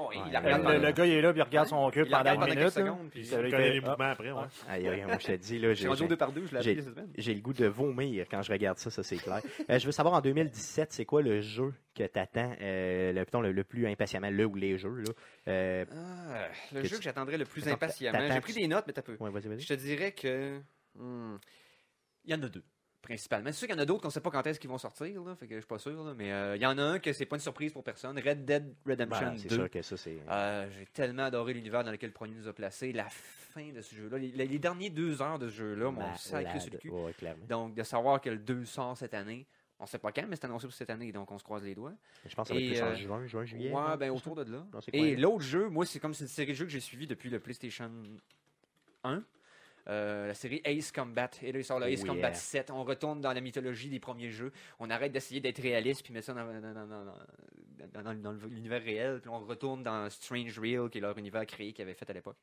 Oh, 0.00 0.10
il 0.14 0.18
Ouais. 0.22 0.30
la 0.30 0.40
Le, 0.40 0.44
regarde 0.46 0.62
le- 0.62 0.66
pendant- 0.68 0.86
le 0.86 0.92
gars, 0.92 1.06
il 1.06 1.12
est 1.12 1.20
là, 1.22 1.32
puis 1.32 1.40
il 1.40 1.44
regarde 1.44 1.68
son 1.68 1.90
cul 1.90 2.06
pendant 2.06 2.34
une 2.34 2.54
minute. 2.54 2.70
secondes, 2.70 3.10
puis 3.10 3.20
il 3.20 3.30
connaît 3.30 3.70
les 3.70 3.80
ah. 3.84 3.88
mouvements 3.90 4.10
après, 4.10 4.30
ouais. 4.30 4.42
Aïe, 4.68 4.88
aïe, 4.88 5.04
moi, 5.04 5.18
je 5.18 5.26
te 5.26 5.32
dis, 5.32 5.58
là, 5.58 5.74
J'ai 5.74 5.88
j'ai- 5.94 6.06
départ 6.06 6.32
deux, 6.32 6.46
je 6.46 6.54
l'ai 6.56 6.62
j'ai- 6.62 6.82
j'ai 7.16 7.34
le 7.34 7.40
goût 7.40 7.52
de 7.52 7.66
vomir 7.66 8.26
quand 8.30 8.42
je 8.42 8.52
regarde 8.52 8.78
ça, 8.78 8.90
ça 8.90 9.02
c'est 9.02 9.16
clair. 9.16 9.40
Euh, 9.68 9.78
je 9.78 9.86
veux 9.86 9.92
savoir, 9.92 10.14
en 10.14 10.20
2017, 10.20 10.92
c'est 10.92 11.04
quoi 11.04 11.20
le 11.22 11.40
jeu 11.40 11.74
que 11.94 12.04
t'attends, 12.04 12.54
euh, 12.60 13.12
le, 13.12 13.24
plutôt 13.24 13.40
le, 13.42 13.50
le 13.52 13.64
plus 13.64 13.86
impatiemment, 13.88 14.30
le 14.30 14.44
ou 14.46 14.54
les 14.54 14.78
jeux, 14.78 15.02
là? 15.04 15.12
Euh, 15.48 15.84
Ah, 15.90 16.48
le 16.72 16.82
jeu 16.84 16.88
tu- 16.90 16.96
que 16.98 17.02
j'attendrais 17.02 17.36
le 17.38 17.44
plus 17.44 17.62
Attends, 17.62 17.74
impatiemment. 17.74 18.18
J'ai 18.32 18.40
pris 18.40 18.52
des 18.54 18.68
notes, 18.68 18.84
mais 18.86 18.92
t'as 18.92 19.02
peu. 19.02 19.16
ouais, 19.18 19.30
vas-y, 19.30 19.48
vas-y. 19.48 19.60
Je 19.60 19.68
te 19.68 19.74
dirais 19.74 20.12
que. 20.12 20.60
hmm, 20.94 21.36
Il 22.24 22.30
y 22.32 22.34
en 22.34 22.42
a 22.42 22.48
deux, 22.48 22.62
principalement. 23.02 23.50
C'est 23.52 23.58
sûr 23.58 23.68
qu'il 23.68 23.76
y 23.76 23.78
en 23.78 23.82
a 23.82 23.86
d'autres 23.86 24.02
qu'on 24.02 24.10
sait 24.10 24.20
pas 24.20 24.30
quand 24.30 24.46
est-ce 24.46 24.58
qu'ils 24.60 24.68
vont 24.70 24.78
sortir, 24.78 25.22
là, 25.22 25.34
fait 25.36 25.46
que 25.46 25.54
je 25.54 25.60
suis 25.60 25.66
pas 25.66 25.78
sûr, 25.78 26.02
là, 26.04 26.14
mais 26.16 26.32
euh, 26.32 26.56
il 26.56 26.62
y 26.62 26.66
en 26.66 26.76
a 26.78 26.82
un 26.82 26.98
que 26.98 27.12
c'est 27.12 27.26
pas 27.26 27.36
une 27.36 27.42
surprise 27.42 27.72
pour 27.72 27.82
personne. 27.84 28.18
Red 28.18 28.44
Dead 28.44 28.74
Redemption 28.86 29.26
Ben, 29.30 29.38
c'est 29.38 29.48
2. 29.48 29.54
sûr 29.54 29.70
que 29.70 29.82
ça, 29.82 29.96
c'est... 29.96 30.18
Euh, 30.28 30.68
J'ai 30.78 30.86
tellement 30.86 31.24
adoré 31.24 31.54
l'univers 31.54 31.84
dans 31.84 31.90
lequel 31.92 32.10
le 32.10 32.14
premier 32.14 32.34
nous 32.34 32.48
a 32.48 32.52
placé. 32.52 32.92
La 32.92 33.08
fin 33.08 33.68
de 33.72 33.80
ce 33.80 33.94
jeu-là, 33.94 34.18
les, 34.18 34.30
les 34.30 34.58
derniers 34.58 34.90
deux 34.90 35.22
heures 35.22 35.38
de 35.38 35.48
ce 35.48 35.54
jeu-là 35.54 35.90
m'ont 35.90 36.14
sacré 36.16 36.60
sur 36.60 36.72
le 36.72 36.78
cul. 36.78 36.90
Ouais. 36.90 37.14
Donc, 37.48 37.74
de 37.74 37.82
savoir 37.82 38.20
que 38.20 38.30
le 38.30 38.38
2 38.38 38.64
sort 38.64 38.96
cette 38.96 39.14
année, 39.14 39.46
on 39.80 39.86
sait 39.86 39.98
pas 39.98 40.10
quand, 40.10 40.26
mais 40.28 40.34
c'est 40.34 40.44
annoncé 40.46 40.66
pour 40.66 40.74
cette 40.74 40.90
année, 40.90 41.12
donc 41.12 41.30
on 41.30 41.38
se 41.38 41.44
croise 41.44 41.62
les 41.62 41.74
doigts. 41.76 41.92
Je 42.26 42.34
pense 42.34 42.48
que 42.48 42.54
ça 42.54 42.58
va 42.58 42.60
être 42.60 42.72
plus 42.72 42.82
en 42.82 42.86
euh, 42.86 42.94
juin, 42.96 43.26
juin, 43.28 43.44
juillet. 43.44 43.72
ouais, 43.72 43.96
ben 43.96 44.10
autour 44.10 44.34
de 44.34 44.42
là. 44.50 44.66
Non, 44.72 44.80
Et 44.92 45.14
l'autre 45.14 45.44
jeu, 45.44 45.68
moi, 45.68 45.86
c'est 45.86 46.00
comme 46.00 46.14
une 46.18 46.26
série 46.26 46.48
de 46.50 46.54
jeux 46.56 46.64
que 46.64 46.72
j'ai 46.72 46.80
suivi 46.80 47.06
depuis 47.06 47.30
le 47.30 47.38
PlayStation 47.38 47.88
1. 49.04 49.22
Euh, 49.90 50.26
la 50.26 50.34
série 50.34 50.60
Ace 50.64 50.92
Combat. 50.92 51.30
Et 51.42 51.50
là, 51.50 51.58
il 51.60 51.64
sort 51.64 51.78
le 51.78 51.86
Oh 51.86 51.88
Ace 51.88 52.00
yeah. 52.02 52.08
Combat 52.08 52.34
7. 52.34 52.70
On 52.70 52.84
retourne 52.84 53.20
dans 53.22 53.32
la 53.32 53.40
mythologie 53.40 53.88
des 53.88 54.00
premiers 54.00 54.30
jeux. 54.30 54.52
On 54.78 54.90
arrête 54.90 55.12
d'essayer 55.12 55.40
d'être 55.40 55.62
réaliste 55.62 56.02
puis 56.04 56.12
met 56.12 56.20
ça 56.22 56.34
dans, 56.34 56.44
dans- 56.44 56.60
dans- 56.60 56.86
dans- 56.86 57.04
dans- 57.94 58.02
dans- 58.02 58.14
dans 58.14 58.32
l'univers 58.48 58.82
réel. 58.82 59.20
Puis 59.20 59.30
on 59.30 59.38
retourne 59.40 59.82
dans 59.82 60.10
Strange 60.10 60.58
Real, 60.58 60.90
qui 60.90 60.98
est 60.98 61.00
leur 61.00 61.16
univers 61.16 61.46
créé 61.46 61.72
qu'ils 61.72 61.82
avaient 61.84 61.94
fait 61.94 62.08
à 62.10 62.12
l'époque. 62.12 62.36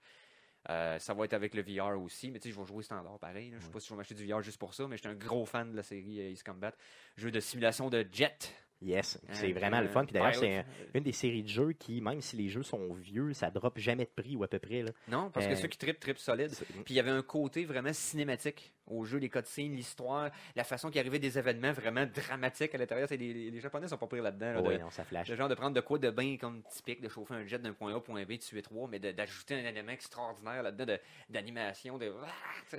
Euh, 0.72 0.98
ça 0.98 1.14
va 1.14 1.26
être 1.26 1.34
avec 1.34 1.54
le 1.54 1.62
VR 1.62 2.02
aussi, 2.02 2.32
mais 2.32 2.40
tu 2.40 2.50
sais, 2.50 2.56
je 2.56 2.60
vais 2.60 2.66
jouer 2.66 2.82
standard 2.82 3.20
pareil. 3.20 3.54
Je 3.56 3.64
sais 3.64 3.70
pas 3.72 3.80
si 3.80 3.88
je 3.88 3.94
vais 3.94 3.98
m'acheter 3.98 4.16
du 4.16 4.26
VR 4.26 4.42
juste 4.42 4.58
pour 4.58 4.74
ça, 4.74 4.88
mais 4.88 4.98
j'étais 4.98 5.10
un 5.10 5.14
gros 5.14 5.46
fan 5.46 5.70
de 5.72 5.76
la 5.76 5.84
série 5.84 6.20
Ace 6.32 6.42
Combat. 6.42 6.74
Jeu 7.18 7.30
de 7.30 7.40
simulation 7.40 7.92
de 7.92 8.04
jet. 8.12 8.52
Yes, 8.86 9.20
c'est 9.32 9.50
Euh, 9.50 9.54
vraiment 9.54 9.82
le 9.82 9.88
fun. 9.88 10.06
Puis 10.06 10.16
euh, 10.16 10.20
d'ailleurs, 10.20 10.36
c'est 10.36 10.64
une 10.94 11.04
des 11.04 11.12
séries 11.12 11.42
de 11.42 11.48
jeux 11.50 11.74
qui, 11.74 12.02
même 12.02 12.22
si 12.22 12.36
les 12.36 12.50
jeux 12.50 12.62
sont 12.62 12.94
vieux, 12.94 13.34
ça 13.34 13.50
drop 13.50 13.80
jamais 13.80 14.06
de 14.06 14.22
prix 14.22 14.36
ou 14.36 14.44
à 14.44 14.48
peu 14.48 14.60
près. 14.60 14.84
Là. 14.84 14.92
Non, 15.08 15.32
parce 15.32 15.48
Euh, 15.48 15.50
que 15.50 15.56
ceux 15.56 15.68
qui 15.68 15.78
trippent, 15.80 16.00
trippent 16.00 16.20
solide. 16.20 16.52
Puis 16.86 16.94
il 16.94 16.96
y 16.98 17.00
avait 17.00 17.10
un 17.10 17.24
côté 17.24 17.66
vraiment 17.66 17.94
cinématique 17.94 18.72
au 18.88 19.04
jeu, 19.06 19.18
les 19.18 19.30
cutscenes, 19.30 19.74
l'histoire, 19.76 20.30
la 20.56 20.64
façon 20.64 20.90
qu'il 20.90 21.00
arrivait 21.00 21.20
des 21.20 21.38
événements 21.38 21.72
vraiment 21.74 22.06
dramatiques 22.06 22.74
à 22.76 22.78
l'intérieur. 22.78 23.08
C'est 23.10 23.18
Les, 23.18 23.34
les- 23.52 23.60
Japonais 23.60 23.88
sont 23.88 23.98
pas 23.98 24.08
pris 24.08 24.22
là-dedans. 24.22 24.54
là, 24.54 24.62
de- 24.62 24.68
oui, 24.68 24.78
non, 24.80 24.90
ça 24.92 25.04
flash. 25.04 25.28
le 25.30 25.36
genre 25.36 25.50
de 25.50 25.56
prendre 25.56 25.74
de 25.76 25.82
quoi 25.82 25.98
de 25.98 26.10
bain 26.12 26.38
comme 26.40 26.62
typique, 26.64 27.02
de 27.02 27.10
chauffer 27.10 27.34
un 27.34 27.46
jet 27.46 27.58
d'un 27.60 27.74
point 27.74 27.96
A 27.96 28.00
point 28.00 28.24
B, 28.26 28.32
de 28.34 28.36
tuer 28.38 28.62
trois, 28.62 28.88
mais 28.88 29.00
de- 29.00 29.12
d'ajouter 29.12 29.56
un 29.56 29.66
élément 29.66 29.92
extraordinaire 29.92 30.62
là-dedans 30.64 30.86
de- 30.86 31.00
d'animation. 31.30 31.98
De, 31.98 32.12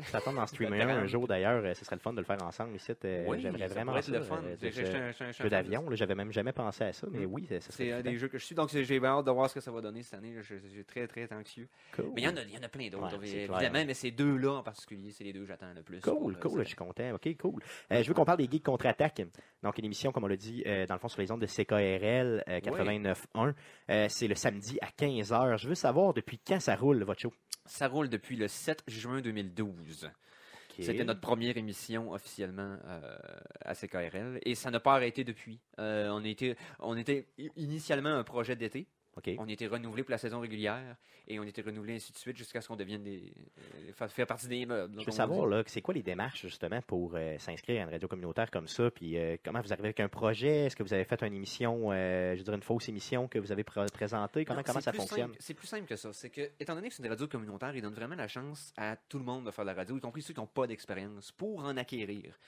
Ça 0.05 0.21
tombe 0.21 0.37
dans 0.37 0.47
Streamer 0.47 0.83
un 0.83 1.07
jour 1.07 1.27
d'ailleurs, 1.27 1.65
euh, 1.65 1.75
ce 1.75 1.85
serait 1.85 1.97
le 1.97 2.01
fun 2.01 2.13
de 2.13 2.19
le 2.19 2.25
faire 2.25 2.43
ensemble 2.43 2.77
ici. 2.77 2.93
euh, 3.05 3.25
Oui, 3.27 3.41
J'aimerais 3.41 3.67
vraiment 3.67 4.01
ça. 4.01 4.13
le 4.13 4.21
fun. 4.23 4.41
euh, 4.45 4.57
j'ai- 4.61 5.33
jeu 5.33 5.49
d'avion, 5.49 5.85
j'avais 5.93 6.15
même 6.15 6.33
jamais 6.33 6.53
pensé 6.53 6.85
à 6.85 6.93
ça, 6.93 7.07
mais 7.11 7.27
Mm. 7.27 7.33
oui, 7.33 7.49
C'est 7.71 7.93
un 7.93 8.01
des 8.03 8.17
jeux 8.17 8.29
que 8.29 8.39
je 8.39 8.45
suis. 8.45 8.55
Donc, 8.55 8.71
j'ai 8.71 9.05
hâte 9.05 9.25
de 9.27 9.31
voir 9.31 9.49
ce 9.51 9.55
que 9.55 9.61
ça 9.61 9.71
va 9.71 9.81
donner 9.81 10.03
cette 10.03 10.15
année. 10.15 10.35
Je 10.41 10.55
suis 10.57 10.85
très, 10.85 11.07
très 11.07 11.33
anxieux. 11.33 11.69
Cool. 11.95 12.13
Mais 12.15 12.23
il 12.23 12.25
y, 12.25 12.29
en 12.29 12.37
a- 12.37 12.43
y 12.43 12.59
en 12.59 12.63
a 12.63 12.69
plein 12.69 12.89
d'autres, 12.89 13.19
Ouais, 13.19 13.29
évidemment. 13.29 13.85
Mais 13.87 13.95
ces 13.95 14.11
deux-là 14.11 14.53
en 14.55 14.63
particulier, 14.63 15.11
c'est 15.13 15.25
les 15.25 15.33
deux 15.33 15.41
que 15.41 15.47
j'attends 15.49 15.73
le 15.75 15.83
plus. 15.83 15.96
Cool, 16.03 16.39
cool, 16.39 16.63
je 16.63 16.69
suis 16.69 16.77
content. 16.77 17.15
OK, 17.15 17.37
cool. 17.39 17.63
Euh, 17.93 18.03
je 18.03 18.09
veux 18.09 18.15
qu'on 18.15 18.25
parle 18.25 18.39
des 18.39 18.49
Geeks 18.51 18.65
contre-attaque. 18.65 19.23
Donc, 19.63 19.79
une 19.79 19.85
émission, 19.85 20.13
comme 20.13 20.25
on 20.25 20.29
l'a 20.29 20.37
dit, 20.37 20.63
euh, 20.67 20.87
dans 20.87 20.95
le 20.95 21.01
fond, 21.01 21.09
sur 21.09 21.21
les 21.21 21.31
ondes 21.31 21.41
de 21.41 21.47
CKRL 21.47 22.45
euh, 22.49 22.61
89.1. 22.61 23.55
Euh, 23.91 24.07
c'est 24.09 24.29
le 24.29 24.35
samedi 24.35 24.79
à 24.81 24.89
15h. 24.89 25.59
Je 25.59 25.69
veux 25.69 25.75
savoir 25.75 26.15
depuis 26.15 26.39
quand 26.39 26.61
ça 26.61 26.77
roule, 26.77 27.03
votre 27.05 27.21
show? 27.21 27.33
Ça 27.65 27.89
roule 27.89 28.09
depuis 28.09 28.37
le 28.37 28.49
7 28.49 28.85
juin 28.87 29.21
2012. 29.21 30.05
OK. 30.05 30.85
C'était 30.85 31.05
notre 31.05 31.21
première 31.21 31.57
émission 31.57 32.13
officiellement 32.13 32.77
euh, 32.85 33.17
à 33.65 33.75
CKRL 33.75 34.39
et 34.45 34.55
ça 34.55 34.71
n'a 34.71 34.81
pas 34.81 34.95
arrêté 34.95 35.25
depuis. 35.25 35.61
Euh, 35.79 36.09
on, 36.11 36.23
était, 36.25 36.57
on 36.81 36.97
était 36.97 37.27
initialement 37.57 38.11
un 38.11 38.25
projet 38.25 38.57
d'été. 38.57 38.87
OK. 39.17 39.31
On 39.39 39.49
était 39.49 39.67
renouvelé 39.67 40.03
pour 40.03 40.11
la 40.11 40.19
saison 40.19 40.41
régulière 40.41 40.95
et 41.27 41.41
on 41.41 41.45
était 41.45 41.63
renouvelé 41.63 41.97
ainsi 41.97 42.13
de 42.13 42.19
suite 42.19 42.37
jusqu'à 42.37 42.61
ce 42.61 42.69
qu'on 42.69 42.77
devienne 42.77 43.03
des. 43.03 43.33
euh, 43.59 43.93
fa- 43.95 44.09
faire 44.09 44.27
partie 44.27 44.47
des 44.47 44.67
meubles. 44.67 45.01
Je 45.01 45.07
veux 45.07 45.11
savoir, 45.13 45.47
là, 45.47 45.63
c'est 45.67 45.81
quoi 45.81 45.95
les 45.95 46.03
démarches, 46.03 46.43
justement, 46.43 46.81
pour 46.83 47.13
euh, 47.15 47.39
s'inscrire 47.39 47.81
à 47.81 47.85
une 47.85 47.91
radio 47.91 48.07
communautaire 48.09 48.51
comme 48.51 48.69
ça? 48.69 48.91
Puis, 48.91 49.17
euh, 49.17 49.37
comment 49.43 49.61
vous 49.63 49.73
arrivez 49.73 49.89
avec 49.89 50.01
un 50.01 50.09
projet? 50.09 50.67
Est-ce 50.67 50.77
que 50.77 50.83
vous 50.83 50.93
avez 50.93 51.05
fait 51.05 51.21
une 51.23 51.35
émission, 51.35 51.91
je 51.93 52.43
dirais 52.43 52.57
une 52.57 52.63
fausse 52.63 52.89
émission 52.89 53.27
que 53.27 53.39
vous 53.39 53.51
avez 53.51 53.63
pr- 53.63 53.91
présentée? 53.91 54.45
Comment, 54.45 54.59
Non, 54.59 54.65
comment 54.67 54.81
c'est 54.81 54.85
ça 54.85 54.93
fonctionne? 54.93 55.33
C'est 55.39 55.55
plus 55.55 55.67
simple 55.67 55.87
que 55.87 55.97
ça. 55.97 56.13
C'est 56.13 56.31
que, 56.31 56.51
étant 56.61 56.75
donné 56.75 56.89
que 56.91 56.95
c'est 56.95 57.03
une 57.03 57.09
radio 57.09 57.27
communautaire, 57.27 57.75
il 57.75 57.83
donne 57.83 57.95
vraiment 57.95 58.17
la 58.17 58.29
chance 58.29 58.73
à 58.77 58.97
tout 58.97 59.19
le 59.19 59.25
monde 59.25 59.47
de 59.47 59.51
faire 59.51 59.65
de 59.65 59.71
la 59.71 59.75
radio, 59.77 59.97
y 59.97 60.01
compris 60.01 60.21
ceux 60.23 60.35
qui 60.35 60.41
n'ont 60.41 60.47
pas 60.47 60.67
d'expérience, 60.67 61.33
pour 61.33 61.65
en 61.65 61.77
acquérir. 61.77 62.39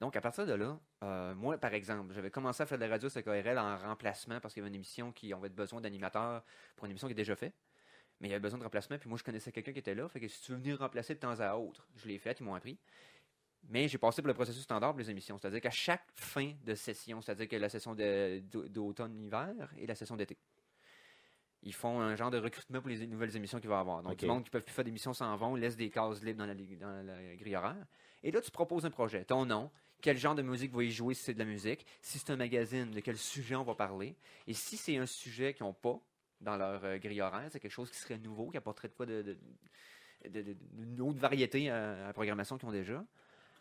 Donc, 0.00 0.14
à 0.14 0.20
partir 0.20 0.46
de 0.46 0.52
là, 0.52 0.78
euh, 1.02 1.34
moi, 1.34 1.58
par 1.58 1.74
exemple, 1.74 2.14
j'avais 2.14 2.30
commencé 2.30 2.62
à 2.62 2.66
faire 2.66 2.78
de 2.78 2.84
la 2.84 2.90
radio 2.90 3.08
CKRL 3.08 3.58
en 3.58 3.76
remplacement 3.78 4.38
parce 4.40 4.54
qu'il 4.54 4.60
y 4.60 4.62
avait 4.62 4.68
une 4.68 4.76
émission 4.76 5.10
qui 5.12 5.32
avait 5.32 5.48
besoin 5.48 5.80
d'animateurs 5.80 6.44
pour 6.76 6.84
une 6.86 6.92
émission 6.92 7.08
qui 7.08 7.12
est 7.12 7.16
déjà 7.16 7.34
faite. 7.34 7.54
Mais 8.20 8.28
il 8.28 8.30
y 8.30 8.34
avait 8.34 8.40
besoin 8.42 8.58
de 8.58 8.64
remplacement, 8.64 8.98
puis 8.98 9.08
moi, 9.08 9.16
je 9.18 9.24
connaissais 9.24 9.52
quelqu'un 9.52 9.72
qui 9.72 9.78
était 9.78 9.94
là. 9.94 10.08
Fait 10.08 10.20
que 10.20 10.28
si 10.28 10.40
tu 10.42 10.52
veux 10.52 10.58
venir 10.58 10.78
remplacer 10.78 11.14
de 11.14 11.20
temps 11.20 11.38
à 11.40 11.54
autre, 11.54 11.86
je 11.96 12.06
l'ai 12.08 12.18
fait, 12.18 12.38
ils 12.40 12.42
m'ont 12.44 12.54
appris. 12.54 12.78
Mais 13.68 13.88
j'ai 13.88 13.98
passé 13.98 14.22
pour 14.22 14.28
le 14.28 14.34
processus 14.34 14.62
standard 14.62 14.90
pour 14.92 15.00
les 15.00 15.10
émissions. 15.10 15.36
C'est-à-dire 15.38 15.60
qu'à 15.60 15.70
chaque 15.70 16.04
fin 16.14 16.52
de 16.64 16.74
session, 16.74 17.20
c'est-à-dire 17.20 17.48
que 17.48 17.56
la 17.56 17.68
session 17.68 17.94
d'automne-hiver 17.94 19.70
et 19.76 19.86
la 19.86 19.94
session 19.94 20.16
d'été, 20.16 20.36
ils 21.62 21.74
font 21.74 22.00
un 22.00 22.14
genre 22.14 22.30
de 22.30 22.38
recrutement 22.38 22.80
pour 22.80 22.88
les 22.88 23.06
nouvelles 23.06 23.36
émissions 23.36 23.58
qu'il 23.58 23.68
va 23.68 23.76
y 23.76 23.80
avoir. 23.80 24.02
Donc, 24.02 24.12
Ok. 24.12 24.18
du 24.18 24.26
monde 24.26 24.42
qui 24.44 24.48
ne 24.48 24.52
peuvent 24.52 24.62
plus 24.64 24.72
faire 24.74 24.84
d'émissions 24.84 25.12
s'en 25.12 25.36
vont, 25.36 25.54
laisse 25.56 25.76
des 25.76 25.90
cases 25.90 26.22
libres 26.22 26.38
dans 26.38 26.46
la, 26.46 26.54
dans 26.54 27.02
la 27.04 27.36
grille 27.36 27.56
horaire. 27.56 27.84
Et 28.22 28.30
là, 28.30 28.40
tu 28.40 28.50
proposes 28.50 28.84
un 28.86 28.90
projet. 28.90 29.24
Ton 29.24 29.44
nom, 29.44 29.70
quel 30.00 30.16
genre 30.16 30.34
de 30.34 30.42
musique 30.42 30.72
va 30.72 30.82
y 30.84 30.90
jouer 30.90 31.14
si 31.14 31.24
c'est 31.24 31.34
de 31.34 31.38
la 31.38 31.44
musique, 31.44 31.84
si 32.02 32.18
c'est 32.18 32.30
un 32.30 32.36
magazine, 32.36 32.90
de 32.90 33.00
quel 33.00 33.16
sujet 33.18 33.54
on 33.56 33.64
va 33.64 33.74
parler. 33.74 34.14
Et 34.46 34.54
si 34.54 34.76
c'est 34.76 34.96
un 34.96 35.06
sujet 35.06 35.54
qu'ils 35.54 35.66
n'ont 35.66 35.72
pas 35.74 35.98
dans 36.40 36.56
leur 36.56 36.84
euh, 36.84 36.98
grille 36.98 37.20
horaire, 37.20 37.48
c'est 37.50 37.58
quelque 37.60 37.70
chose 37.72 37.90
qui 37.90 37.98
serait 37.98 38.18
nouveau, 38.18 38.48
qui 38.50 38.56
apporterait 38.56 38.88
de 38.88 38.94
quoi 38.94 39.06
de, 39.06 39.22
de, 39.22 39.38
de- 40.28 40.42
de- 40.42 40.56
une 40.78 41.00
autre 41.00 41.18
variété 41.18 41.68
à, 41.70 42.04
à 42.04 42.06
la 42.08 42.12
programmation 42.12 42.56
qu'ils 42.58 42.68
ont 42.68 42.72
déjà. 42.72 43.04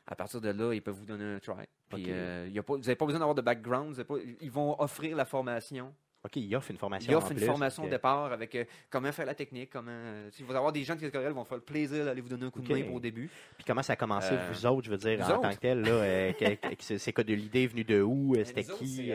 À 0.06 0.16
partir 0.16 0.40
de 0.40 0.50
là, 0.50 0.74
ils 0.74 0.82
peuvent 0.82 0.96
vous 0.96 1.06
donner 1.06 1.24
un 1.26 1.40
try. 1.40 1.66
Puis, 1.90 2.06
euh, 2.14 2.46
il 2.48 2.54
y 2.54 2.60
a 2.60 2.64
pas, 2.64 2.74
vous 2.76 2.80
n'avez 2.80 2.96
pas 2.96 3.06
besoin 3.06 3.20
d'avoir 3.20 3.36
de 3.36 3.42
background. 3.42 4.02
pas- 4.04 4.16
ils 4.40 4.52
vont 4.52 4.80
offrir 4.82 5.18
la 5.18 5.26
formation. 5.26 5.94
OK, 6.28 6.36
il 6.36 6.56
offre 6.56 6.70
une 6.72 6.78
formation. 6.78 7.12
Il 7.12 7.16
offre 7.16 7.28
en 7.28 7.32
une 7.32 7.38
plus, 7.38 7.46
formation 7.46 7.84
au 7.86 7.90
départ 7.90 8.32
avec 8.32 8.54
euh, 8.56 8.66
comment 8.90 9.12
faire 9.12 9.26
la 9.26 9.34
technique, 9.36 9.70
comment. 9.72 9.92
euh, 9.92 10.30
si 10.32 10.44
vous 10.44 10.50
allez 10.50 10.58
avoir 10.58 10.72
des 10.74 10.84
gens 10.84 10.96
de 10.96 11.10
Corel 11.10 11.32
vont 11.34 11.44
faire 11.46 11.58
le 11.58 11.64
plaisir 11.64 12.06
d'aller 12.06 12.22
vous 12.22 12.30
donner 12.30 12.46
un 12.46 12.50
coup 12.52 12.62
de 12.62 12.72
main 12.74 12.84
pour 12.84 12.96
au 12.96 13.00
début. 13.00 13.30
Puis 13.56 13.64
comment 13.66 13.82
ça 13.82 13.94
a 13.94 13.96
commencé, 13.96 14.34
Euh, 14.34 14.52
vous 14.52 14.66
autres, 14.66 14.86
je 14.86 14.92
veux 14.92 14.98
dire, 14.98 15.20
en 15.26 15.30
autres? 15.32 15.42
tant 15.42 15.52
que 15.56 15.60
tel, 15.60 15.82
là, 15.82 16.34
c'est 16.80 17.14
quoi 17.14 17.24
de 17.24 17.34
l'idée 17.34 17.66
venue 17.68 17.84
de 17.84 18.02
où, 18.02 18.36
c'était 18.46 18.70
autres, 18.70 18.78
qui? 18.84 19.12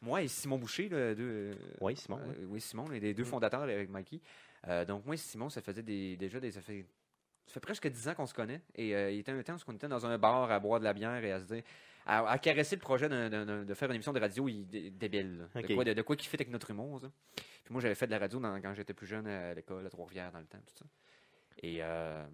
Moi 0.00 0.22
et 0.22 0.28
Simon 0.28 0.58
Boucher, 0.58 0.88
là, 0.88 1.14
deux, 1.14 1.52
Oui, 1.80 1.96
Simon. 1.96 2.20
oui. 2.26 2.34
oui, 2.48 2.60
Simon, 2.60 2.88
les 2.88 3.14
deux 3.14 3.24
fondateurs 3.24 3.62
avec 3.62 3.90
Mikey. 3.90 4.20
Donc, 4.86 5.04
moi 5.06 5.14
et 5.14 5.18
Simon, 5.18 5.48
ça 5.50 5.60
faisait 5.62 5.82
des, 5.82 6.16
déjà 6.16 6.38
des. 6.40 6.50
Ça 6.50 6.60
fait, 6.60 6.84
ça 7.46 7.54
fait 7.54 7.60
presque 7.60 7.88
10 7.88 8.08
ans 8.08 8.14
qu'on 8.14 8.26
se 8.26 8.34
connaît. 8.34 8.60
Et 8.74 8.90
il 8.90 9.18
était 9.20 9.32
un 9.32 9.42
temps 9.42 9.54
où 9.54 9.58
on 9.68 9.72
était 9.72 9.88
dans 9.88 10.04
un 10.06 10.16
bar 10.18 10.50
à 10.50 10.58
boire 10.60 10.78
de 10.78 10.84
la 10.84 10.92
bière 10.92 11.24
et 11.24 11.32
à 11.32 11.40
se 11.40 11.44
dire. 11.46 11.62
À, 12.06 12.28
à 12.28 12.38
caresser 12.38 12.76
le 12.76 12.80
projet 12.80 13.08
de 13.08 13.74
faire 13.74 13.88
une 13.88 13.94
émission 13.96 14.12
de 14.12 14.20
radio 14.20 14.48
il- 14.48 14.66
dé- 14.66 14.90
débile. 14.90 15.48
De, 15.54 15.74
quoi, 15.74 15.84
de, 15.84 15.92
de 15.94 16.02
quoi 16.02 16.16
qui 16.16 16.26
fait 16.26 16.36
avec 16.36 16.50
notre 16.50 16.70
humour. 16.70 17.00
ça. 17.00 17.10
Puis 17.36 17.72
moi, 17.72 17.80
j'avais 17.80 17.94
fait 17.94 18.06
de 18.06 18.10
la 18.12 18.18
radio 18.18 18.38
dans- 18.40 18.60
quand 18.60 18.74
j'étais 18.74 18.92
plus 18.94 19.06
jeune 19.06 19.26
à 19.26 19.54
l'école 19.54 19.86
à 19.86 19.90
Trois-Rivières 19.90 20.30
dans 20.32 20.40
le 20.40 20.46
temps. 20.46 20.58
Tout 20.66 20.74
ça. 20.78 20.84
Et. 21.62 21.78
euh, 21.82 22.24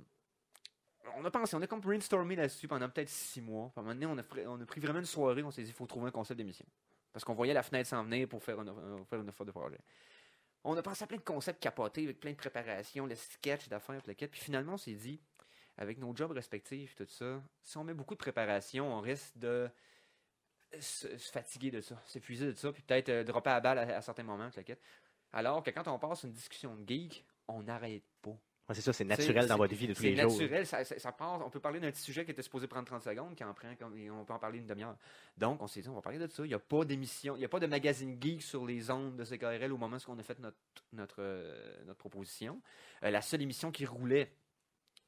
on 1.17 1.25
a 1.25 1.31
pensé, 1.31 1.57
on 1.57 1.63
a 1.63 1.67
comme 1.67 1.81
brainstormé 1.81 2.37
là-dessus 2.37 2.69
pendant 2.69 2.89
peut-être 2.89 3.09
six 3.09 3.41
mois. 3.41 3.71
Puis 3.71 3.79
à 3.79 3.81
un 3.81 3.83
moment 3.83 3.95
donné, 3.95 4.07
on 4.07 4.19
a, 4.19 4.23
pris- 4.23 4.47
on 4.47 4.61
a 4.61 4.65
pris 4.67 4.81
vraiment 4.81 5.01
une 5.01 5.05
soirée, 5.07 5.43
on 5.43 5.51
s'est 5.51 5.63
dit, 5.63 5.71
il 5.71 5.75
faut 5.75 5.87
trouver 5.87 6.09
un 6.09 6.11
concept 6.13 6.39
d'émission. 6.39 6.67
Parce 7.13 7.25
qu'on 7.25 7.35
voyait 7.35 7.55
la 7.55 7.63
fenêtre 7.65 7.89
s'en 7.89 8.05
venir 8.05 8.29
pour 8.29 8.43
faire 8.43 8.61
une, 8.61 8.69
euh, 8.69 9.05
faire 9.09 9.21
une 9.21 9.29
offre 9.29 9.45
de 9.45 9.51
projet. 9.51 9.79
On 10.63 10.77
a 10.77 10.83
pensé 10.83 11.03
à 11.03 11.07
plein 11.07 11.17
de 11.17 11.23
concepts 11.23 11.61
capotés, 11.61 12.05
avec 12.05 12.21
plein 12.21 12.31
de 12.33 12.37
préparations, 12.37 13.07
le 13.07 13.15
sketch 13.17 13.69
d'affaires, 13.69 14.03
le 14.07 14.15
kit. 14.15 14.29
Puis 14.29 14.41
finalement, 14.41 14.75
on 14.75 14.79
s'est 14.79 14.93
dit, 14.95 15.21
avec 15.81 15.99
nos 15.99 16.15
jobs 16.15 16.31
respectifs, 16.31 16.95
tout 16.95 17.07
ça, 17.09 17.43
si 17.63 17.77
on 17.79 17.83
met 17.85 17.95
beaucoup 17.95 18.15
de 18.15 18.19
préparation, 18.21 18.95
on 18.95 19.01
risque 19.01 19.37
de 19.37 19.69
se, 20.79 21.19
se 21.19 21.33
fatiguer 21.33 21.71
de 21.73 21.81
ça, 21.81 22.01
s'épuiser 22.07 22.47
de 22.47 22.53
ça, 22.53 22.71
puis 22.73 22.83
peut-être 22.83 23.09
euh, 23.09 23.25
dropper 23.25 23.51
à 23.51 23.61
balle 23.61 23.79
à, 23.79 23.97
à 23.97 24.01
certains 24.03 24.23
moments. 24.23 24.49
Alors 25.33 25.63
que 25.63 25.71
quand 25.71 25.89
on 25.89 25.99
passe 25.99 26.23
une 26.25 26.33
discussion 26.33 26.77
de 26.77 26.87
geek, 26.87 27.25
on 27.49 27.63
n'arrête 27.63 28.05
pas. 28.23 28.31
Ouais, 28.69 28.75
c'est 28.77 28.83
ça, 28.83 28.93
c'est 28.93 28.99
C'est- 29.03 29.05
naturel 29.05 29.49
dans 29.49 29.55
c'est- 29.55 29.59
votre 29.59 29.75
vie 29.75 29.89
de 29.89 29.95
tous 29.95 30.03
C'est 30.03 30.11
les 30.13 30.23
jours. 30.23 30.31
naturel, 30.31 30.65
ça, 30.65 30.85
ça- 30.85 30.97
ça 30.99 31.11
part. 31.11 31.45
On 31.45 31.51
peut 31.51 31.59
parler 31.59 31.81
d'un 31.81 31.91
petit 31.91 32.03
sujet 32.03 32.25
qui 32.25 32.31
était 32.31 32.43
supposé 32.43 32.69
prendre 32.69 32.87
30 32.87 33.03
secondes, 33.03 33.35
qui 33.35 33.43
en 33.43 33.53
prend 33.53 33.75
comme, 33.75 33.97
et 33.99 34.09
on 34.13 34.25
peut 34.25 34.33
en 34.33 34.39
parler 34.39 34.59
une 34.61 34.67
demi-heure. 34.67 34.97
Donc, 35.37 35.61
on 35.61 35.67
s'est 35.67 35.81
dit, 35.83 35.89
on 35.89 35.95
va 35.95 36.03
parler 36.03 36.19
de 36.21 36.29
ça. 36.29 36.45
Il 36.45 36.49
n'y 36.49 36.55
a 36.55 36.59
pas 36.61 36.85
d'émission, 36.85 37.35
il 37.35 37.41
n'y 37.41 37.45
a 37.45 37.49
pas 37.49 37.59
de 37.59 37.67
magazine 37.67 38.17
geek 38.21 38.43
sur 38.43 38.65
les 38.67 38.89
ondes 38.93 39.17
de 39.17 39.25
CKRL 39.25 39.73
au 39.73 39.77
moment 39.77 39.97
où 39.97 40.11
on 40.13 40.19
a 40.19 40.23
fait 40.23 40.39
notre, 40.39 40.57
notre, 40.93 41.17
euh, 41.19 41.83
notre 41.85 41.99
proposition. 41.99 42.61
Euh, 43.03 43.11
la 43.11 43.23
seule 43.23 43.43
émission 43.43 43.73
qui 43.73 43.87
roulait 43.87 44.31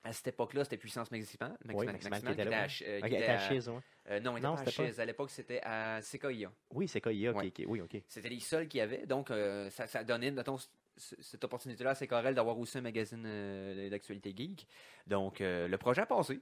à 0.04 0.12
cette 0.12 0.28
époque-là, 0.28 0.64
c'était 0.64 0.76
Puissance 0.76 1.10
Maximale. 1.10 1.56
Oui, 1.72 1.86
Maximal 1.86 2.22
qui 2.22 2.32
était 2.32 2.44
là, 2.44 2.58
à 2.58 2.62
ouais. 2.62 2.68
Qui 2.68 3.14
était 3.14 3.26
à 3.26 3.50
ouais. 3.52 3.80
euh, 4.10 4.20
non, 4.20 4.36
il 4.36 4.38
était 4.38 4.48
pas 4.48 4.60
à 4.60 4.64
pas. 4.64 4.70
Chiz. 4.70 5.00
À 5.00 5.04
l'époque, 5.04 5.30
c'était 5.30 5.60
à 5.62 6.00
CKIA. 6.02 6.50
Oui, 6.70 6.88
c'est 6.88 7.00
KIA. 7.00 7.30
ok, 7.30 7.36
Ouais. 7.36 7.46
ok, 7.46 7.62
Oui, 7.68 7.80
OK. 7.80 8.02
C'était 8.08 8.28
les 8.28 8.40
seuls 8.40 8.66
qu'il 8.66 8.78
y 8.78 8.80
avait. 8.80 9.06
Donc, 9.06 9.30
euh, 9.30 9.70
ça, 9.70 9.86
ça 9.86 10.02
donnait, 10.02 10.32
mettons, 10.32 10.56
cette 10.96 11.44
opportunité-là 11.44 11.94
à 11.98 12.06
Corel 12.06 12.34
d'avoir 12.34 12.58
aussi 12.58 12.78
un 12.78 12.82
magazine 12.82 13.22
euh, 13.24 13.88
d'actualité 13.90 14.34
geek. 14.36 14.66
Donc, 15.06 15.36
le 15.40 15.76
projet 15.76 16.02
a 16.02 16.06
passé. 16.06 16.40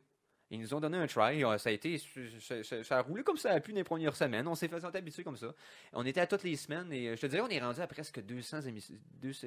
Ils 0.52 0.59
nous 0.59 0.75
ont 0.75 0.81
donné 0.81 0.97
un 0.97 1.07
try. 1.07 1.43
Ça 1.59 1.69
a 1.69 1.73
été, 1.73 1.97
ça, 1.99 2.99
a 2.99 3.02
roulé 3.02 3.23
comme 3.23 3.37
ça 3.37 3.52
a 3.52 3.61
pu 3.61 3.73
les 3.73 3.85
premières 3.85 4.17
semaines. 4.17 4.49
On 4.49 4.55
s'est 4.57 4.67
fait 4.69 4.83
habitué 4.97 5.23
comme 5.23 5.37
ça. 5.37 5.55
On 5.93 6.05
était 6.05 6.21
à 6.21 6.26
toutes 6.26 6.43
les 6.43 6.57
semaines 6.57 6.93
et 6.93 7.14
je 7.14 7.21
te 7.21 7.26
dirais, 7.26 7.43
on 7.43 7.49
est 7.49 7.61
rendu 7.61 7.81
à 7.81 7.87
presque 7.87 8.21
200 8.21 8.62
émissions. 8.62 8.97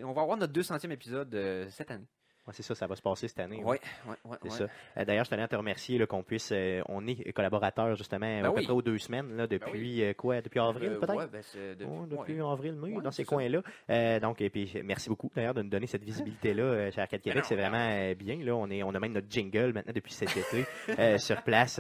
On 0.04 0.14
va 0.14 0.22
avoir 0.22 0.38
notre 0.38 0.54
200e 0.54 0.92
épisode 0.92 1.68
cette 1.72 1.92
année. 1.92 2.08
Ouais, 2.46 2.54
c'est 2.54 2.64
ça, 2.64 2.76
ça 2.76 2.88
va 2.88 2.96
se 2.96 3.02
passer 3.02 3.28
cette 3.30 3.40
année. 3.40 3.62
Oui, 3.64 3.78
oui, 4.08 4.16
oui. 4.26 4.38
C'est 4.44 4.50
ça. 4.52 4.68
Euh, 4.98 5.06
D'ailleurs, 5.06 5.24
je 5.24 5.30
tenais 5.30 5.44
à 5.44 5.48
te 5.48 5.56
remercier 5.56 5.98
là, 5.98 6.06
qu'on 6.06 6.24
puisse. 6.24 6.52
euh, 6.52 6.82
on 6.90 7.08
est 7.08 7.32
collaborateurs 7.34 7.96
justement 7.96 8.26
à 8.26 8.42
peu 8.42 8.48
Ben 8.50 8.54
oui. 8.56 8.64
près 8.66 8.74
aux 8.74 8.82
deux 8.82 8.98
semaines 8.98 9.36
là, 9.38 9.48
depuis 9.48 10.04
euh, 10.04 10.14
quoi? 10.14 10.42
Depuis 10.42 10.60
avril 10.60 10.98
peut-être? 11.00 11.16
Ouais, 11.16 11.28
ben, 11.32 11.42
depuis, 11.80 11.86
Oh, 11.90 12.06
depuis 12.06 12.42
ouais. 12.42 12.52
avril, 12.52 12.74
mai, 12.74 12.94
Ouais, 12.96 13.02
dans 13.02 13.12
ces 13.12 13.24
coins-là. 13.24 14.20
Donc, 14.20 14.42
et 14.42 14.50
puis, 14.50 14.72
merci 14.84 15.10
beaucoup 15.10 15.32
d'ailleurs 15.36 15.54
de 15.54 15.62
nous 15.62 15.70
donner 15.70 15.88
cette 15.88 16.04
visibilité-là 16.04 16.92
chez 16.92 17.02
Arcade 17.02 17.22
Québec. 17.22 17.38
non, 17.44 17.48
C'est 17.48 17.56
vraiment 17.56 17.78
euh, 17.92 18.14
bien. 18.16 18.38
Là, 18.44 18.56
on, 18.56 18.70
est, 18.70 18.84
on 18.84 18.90
a 18.94 19.00
même 19.00 19.14
notre 19.14 19.30
jingle 19.30 19.72
maintenant 19.74 19.94
depuis 19.94 20.14
cet 20.14 20.30
été 20.36 21.18
sur 21.20 21.42
place. 21.44 21.80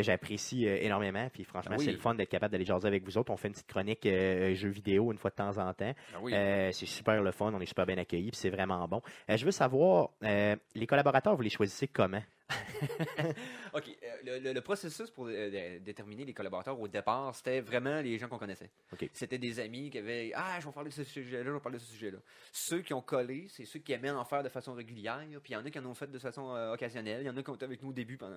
J'apprécie 0.00 0.66
énormément. 0.66 1.28
Puis 1.32 1.44
franchement, 1.44 1.76
c'est 1.78 1.92
le 1.92 1.98
fun 1.98 2.14
d'être 2.14 2.28
capable 2.28 2.52
d'aller 2.52 2.64
jaser 2.64 2.88
avec 2.88 3.04
vous 3.04 3.18
autres. 3.18 3.32
On 3.32 3.36
fait 3.36 3.48
une 3.48 3.54
petite 3.54 3.66
chronique 3.66 4.04
jeux 4.04 4.68
vidéo 4.70 5.12
une 5.12 5.18
fois 5.18 5.30
de 5.30 5.36
temps 5.36 5.58
en 5.58 5.72
temps. 5.74 5.92
C'est 6.30 6.86
super 6.86 7.22
le 7.22 7.30
fun. 7.32 7.52
On 7.54 7.60
est 7.60 7.66
super 7.66 7.86
bien 7.86 7.98
accueillis. 7.98 8.30
Puis 8.30 8.38
c'est 8.40 8.50
vraiment 8.50 8.86
bon. 8.88 9.00
Je 9.28 9.44
veux 9.44 9.50
savoir, 9.50 10.03
euh, 10.22 10.56
les 10.74 10.86
collaborateurs, 10.86 11.36
vous 11.36 11.42
les 11.42 11.50
choisissez 11.50 11.88
comment? 11.88 12.22
OK. 13.72 13.88
euh, 13.88 14.16
le, 14.24 14.38
le- 14.38 14.52
le 14.52 14.60
processus 14.60 15.10
pour 15.10 15.26
euh, 15.28 15.50
dé- 15.50 15.80
déterminer 15.80 16.24
les 16.24 16.34
collaborateurs 16.34 16.78
au 16.78 16.86
départ, 16.88 17.34
c'était 17.34 17.60
vraiment 17.60 18.00
les 18.00 18.18
gens 18.18 18.28
qu'on 18.28 18.38
connaissait. 18.38 18.70
OK. 18.92 19.08
C'était 19.12 19.38
des 19.38 19.60
amis 19.60 19.90
qui 19.90 19.98
avaient 19.98 20.32
Ah, 20.34 20.58
je 20.60 20.66
vais 20.66 20.72
parler 20.72 20.90
de 20.90 20.94
ce 20.94 21.04
sujet-là, 21.04 21.44
je 21.44 21.50
vais 21.50 21.60
parler 21.60 21.78
de 21.78 21.82
ce 21.82 21.90
sujet-là. 21.92 22.18
Ceux 22.52 22.82
qui 22.82 22.92
ont 22.94 23.00
collé, 23.02 23.46
c'est 23.48 23.64
ceux 23.64 23.78
qui 23.80 23.92
aimaient 23.92 24.10
en 24.10 24.24
faire 24.24 24.42
de 24.42 24.48
façon 24.48 24.74
régulière. 24.74 25.18
Puis 25.42 25.52
il 25.52 25.52
y 25.52 25.56
en 25.56 25.64
a 25.64 25.70
qui 25.70 25.78
en 25.78 25.86
ont 25.86 25.94
fait 25.94 26.10
de 26.10 26.18
façon 26.18 26.54
euh, 26.54 26.74
occasionnelle. 26.74 27.22
Il 27.22 27.26
y 27.26 27.30
en 27.30 27.36
a 27.36 27.42
qui 27.42 27.50
ont 27.50 27.54
été 27.54 27.64
avec 27.64 27.82
nous 27.82 27.90
au 27.90 27.94
début 27.94 28.16
pendant, 28.18 28.36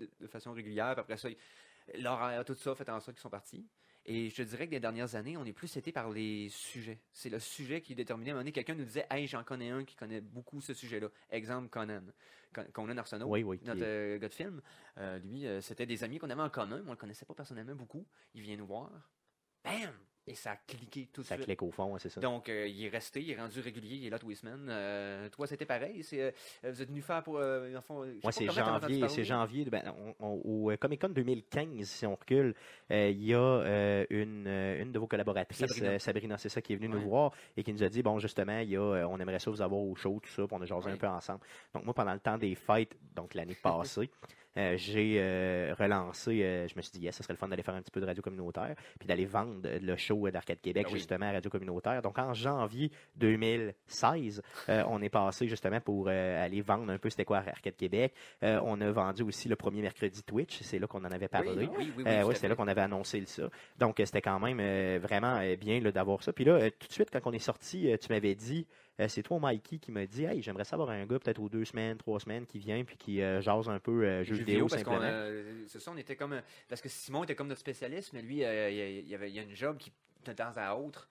de, 0.00 0.08
de 0.20 0.26
façon 0.26 0.52
régulière. 0.52 0.92
Puis 0.94 1.00
après 1.00 1.16
ça, 1.16 1.28
l'horaire, 1.98 2.44
tout 2.44 2.54
ça 2.54 2.74
fait 2.74 2.88
en 2.90 3.00
sorte 3.00 3.16
qu'ils 3.16 3.22
sont 3.22 3.30
partis. 3.30 3.64
Et 4.08 4.30
je 4.30 4.36
te 4.36 4.42
dirais 4.42 4.66
que 4.66 4.70
les 4.72 4.78
dernières 4.80 5.16
années, 5.16 5.36
on 5.36 5.44
est 5.44 5.52
plus 5.52 5.76
été 5.76 5.90
par 5.90 6.10
les 6.10 6.48
sujets. 6.48 7.00
C'est 7.12 7.28
le 7.28 7.40
sujet 7.40 7.80
qui 7.80 7.92
est 7.92 7.96
déterminé. 7.96 8.30
À 8.30 8.32
un 8.32 8.34
moment 8.36 8.42
donné, 8.42 8.52
quelqu'un 8.52 8.74
nous 8.76 8.84
disait 8.84 9.04
Hey, 9.10 9.26
j'en 9.26 9.42
connais 9.42 9.70
un 9.70 9.84
qui 9.84 9.96
connaît 9.96 10.20
beaucoup 10.20 10.60
ce 10.60 10.74
sujet-là. 10.74 11.08
Exemple, 11.30 11.68
Conan. 11.68 12.02
Con- 12.54 12.66
Conan 12.72 12.96
Arsenault 12.98 13.26
Oui, 13.26 13.42
oui. 13.42 13.58
qui 13.58 13.66
notre 13.66 13.82
euh, 13.82 14.18
gars 14.18 14.28
de 14.28 14.32
film, 14.34 14.62
euh, 14.98 15.18
lui, 15.18 15.46
euh, 15.46 15.60
c'était 15.60 15.86
des 15.86 16.04
amis 16.04 16.18
qu'on 16.18 16.30
avait 16.30 16.40
en 16.42 16.50
commun, 16.50 16.80
mais 16.82 16.88
on 16.88 16.92
le 16.92 16.96
connaissait 16.96 17.26
pas 17.26 17.34
personnellement 17.34 17.74
beaucoup. 17.74 18.06
Il 18.34 18.42
vient 18.42 18.56
nous 18.56 18.66
voir. 18.66 18.90
Bam! 19.64 19.92
Et 20.28 20.34
ça 20.34 20.52
a 20.52 20.56
cliqué 20.56 21.08
tout 21.12 21.20
de 21.22 21.26
Ça 21.26 21.36
suite. 21.36 21.46
clique 21.46 21.62
au 21.62 21.70
fond, 21.70 21.96
c'est 21.98 22.08
ça. 22.08 22.20
Donc, 22.20 22.48
euh, 22.48 22.66
il 22.66 22.84
est 22.84 22.88
resté, 22.88 23.20
il 23.22 23.30
est 23.30 23.36
rendu 23.40 23.60
régulier, 23.60 23.94
il 23.96 24.06
est 24.06 24.10
là 24.10 24.18
tous 24.18 24.28
les 24.28 24.34
semaines. 24.34 24.66
Euh, 24.68 25.28
toi, 25.28 25.46
c'était 25.46 25.66
pareil. 25.66 26.02
C'est, 26.02 26.20
euh, 26.20 26.30
vous 26.64 26.82
êtes 26.82 26.88
venu 26.88 27.00
faire 27.00 27.22
pour. 27.22 27.34
Moi, 27.34 28.32
c'est 28.32 28.46
janvier, 28.50 29.08
c'est 29.08 29.24
janvier. 29.24 29.64
ben, 29.66 29.94
on- 30.20 30.26
on- 30.26 30.70
au 30.72 30.76
Comic 30.78 31.00
Con 31.00 31.10
2015, 31.10 31.86
si 31.88 32.06
on 32.06 32.16
recule, 32.16 32.54
il 32.90 33.22
y 33.24 33.34
a 33.34 34.04
une, 34.10 34.48
une 34.48 34.90
de 34.92 34.98
vos 34.98 35.06
collaboratrices, 35.06 35.58
Sabrina. 35.60 35.98
Sabrina, 36.00 36.38
c'est 36.38 36.48
ça, 36.48 36.60
qui 36.60 36.72
est 36.72 36.76
venue 36.76 36.88
Ouais. 36.88 37.00
nous 37.00 37.08
voir 37.08 37.32
et 37.56 37.62
qui 37.62 37.72
nous 37.72 37.82
a 37.84 37.88
dit 37.88 38.02
bon, 38.02 38.18
justement, 38.18 38.58
il 38.58 38.70
y 38.70 38.76
a, 38.76 39.06
on 39.08 39.18
aimerait 39.20 39.38
ça 39.38 39.50
vous 39.50 39.62
avoir 39.62 39.80
au 39.80 39.94
show, 39.94 40.18
tout 40.22 40.30
ça, 40.30 40.44
puis 40.46 40.56
on 40.58 40.62
a 40.62 40.66
jasé 40.66 40.90
un 40.90 40.96
peu 40.96 41.06
ensemble. 41.06 41.40
Donc, 41.72 41.84
moi, 41.84 41.94
pendant 41.94 42.14
le 42.14 42.20
temps 42.20 42.36
des 42.38 42.54
fêtes, 42.56 42.96
donc 43.14 43.34
l'année 43.34 43.56
passée, 43.62 44.10
j'ai 44.56 45.16
euh, 45.18 45.74
relancé, 45.78 46.42
euh, 46.42 46.66
je 46.68 46.74
me 46.76 46.82
suis 46.82 46.92
dit, 46.92 47.00
yes, 47.04 47.16
ce 47.16 47.22
serait 47.22 47.34
le 47.34 47.38
fun 47.38 47.48
d'aller 47.48 47.62
faire 47.62 47.74
un 47.74 47.82
petit 47.82 47.90
peu 47.90 48.00
de 48.00 48.06
radio 48.06 48.22
communautaire, 48.22 48.74
puis 48.98 49.06
d'aller 49.06 49.26
vendre 49.26 49.60
euh, 49.66 49.78
le 49.80 49.96
show 49.96 50.28
d'Arcade 50.30 50.60
Québec, 50.60 50.86
Ah 50.88 50.92
oui. 50.92 50.98
justement, 50.98 51.26
à 51.26 51.32
Radio 51.32 51.50
Communautaire. 51.50 52.00
Donc, 52.02 52.18
en 52.18 52.32
janvier 52.34 52.90
2016, 53.16 54.42
euh, 54.68 54.82
on 54.88 55.02
est 55.02 55.08
passé 55.08 55.48
justement 55.48 55.80
pour 55.80 56.06
euh, 56.08 56.44
aller 56.44 56.60
vendre 56.62 56.90
un 56.92 56.98
peu 56.98 57.10
c'était 57.10 57.24
quoi 57.24 57.38
Arcade 57.38 57.76
Québec. 57.76 58.12
Euh, 58.42 58.60
on 58.64 58.80
a 58.80 58.90
vendu 58.90 59.22
aussi 59.22 59.48
le 59.48 59.56
premier 59.56 59.80
mercredi 59.82 60.22
Twitch, 60.22 60.60
c'est 60.62 60.78
là 60.78 60.86
qu'on 60.86 61.04
en 61.04 61.10
avait 61.10 61.28
parlé. 61.28 61.50
Oui, 61.50 61.68
oui, 61.76 61.76
oui, 61.78 61.92
oui, 61.98 62.04
Euh, 62.06 62.30
fait. 62.32 62.48
là 62.48 62.54
qu'on 62.56 62.68
avait 62.68 62.80
annoncé 62.80 63.20
le 63.20 63.26
ça. 63.26 63.48
Donc, 63.78 64.00
euh, 64.00 64.04
c'était 64.04 64.22
quand 64.22 64.38
même 64.40 64.58
euh, 64.60 64.98
vraiment 65.02 65.38
euh, 65.40 65.56
bien 65.56 65.80
d'avoir 65.80 66.22
ça. 66.22 66.32
Puis 66.32 66.44
là, 66.44 66.52
euh, 66.52 66.70
tout 66.78 66.88
de 66.88 66.92
suite, 66.92 67.08
quand 67.12 67.20
on 67.24 67.32
est 67.32 67.38
sorti, 67.38 67.90
euh, 67.90 67.96
tu 67.96 68.12
m'avais 68.12 68.34
dit, 68.34 68.66
euh, 69.00 69.08
c'est 69.08 69.22
toi, 69.22 69.38
Mikey, 69.40 69.78
qui 69.78 69.92
m'a 69.92 70.06
dit, 70.06 70.24
hey, 70.24 70.40
j'aimerais 70.42 70.64
savoir 70.64 70.90
un 70.90 71.04
gars, 71.06 71.18
peut-être 71.18 71.40
aux 71.40 71.48
deux 71.48 71.64
semaines, 71.64 71.96
trois 71.98 72.18
semaines, 72.20 72.46
qui 72.46 72.58
vient 72.58 72.82
puis 72.84 72.96
qui 72.96 73.20
euh, 73.22 73.40
jase 73.42 73.68
un 73.68 73.78
peu 73.78 74.04
euh, 74.04 74.24
jeux 74.24 74.34
vidéo, 74.36 74.66
parce 74.68 74.82
simplement. 74.82 75.00
euh, 75.04 75.64
c'est 75.68 75.80
ça, 75.80 75.90
on 75.92 75.96
était 75.96 76.16
comme. 76.16 76.32
euh, 76.32 76.40
Parce 76.68 76.80
que 76.80 76.88
Simon 76.88 77.24
était 77.24 77.34
comme 77.34 77.48
notre 77.48 77.60
spécialiste, 77.60 78.12
mais 78.12 78.22
lui, 78.22 78.36
il, 78.36 78.40
y 78.40 79.14
avait, 79.14 79.30
il 79.30 79.34
y 79.36 79.38
a 79.38 79.42
une 79.42 79.54
job 79.54 79.76
qui, 79.76 79.92
de 80.24 80.32
temps 80.32 80.52
à 80.56 80.74
autre, 80.74 81.08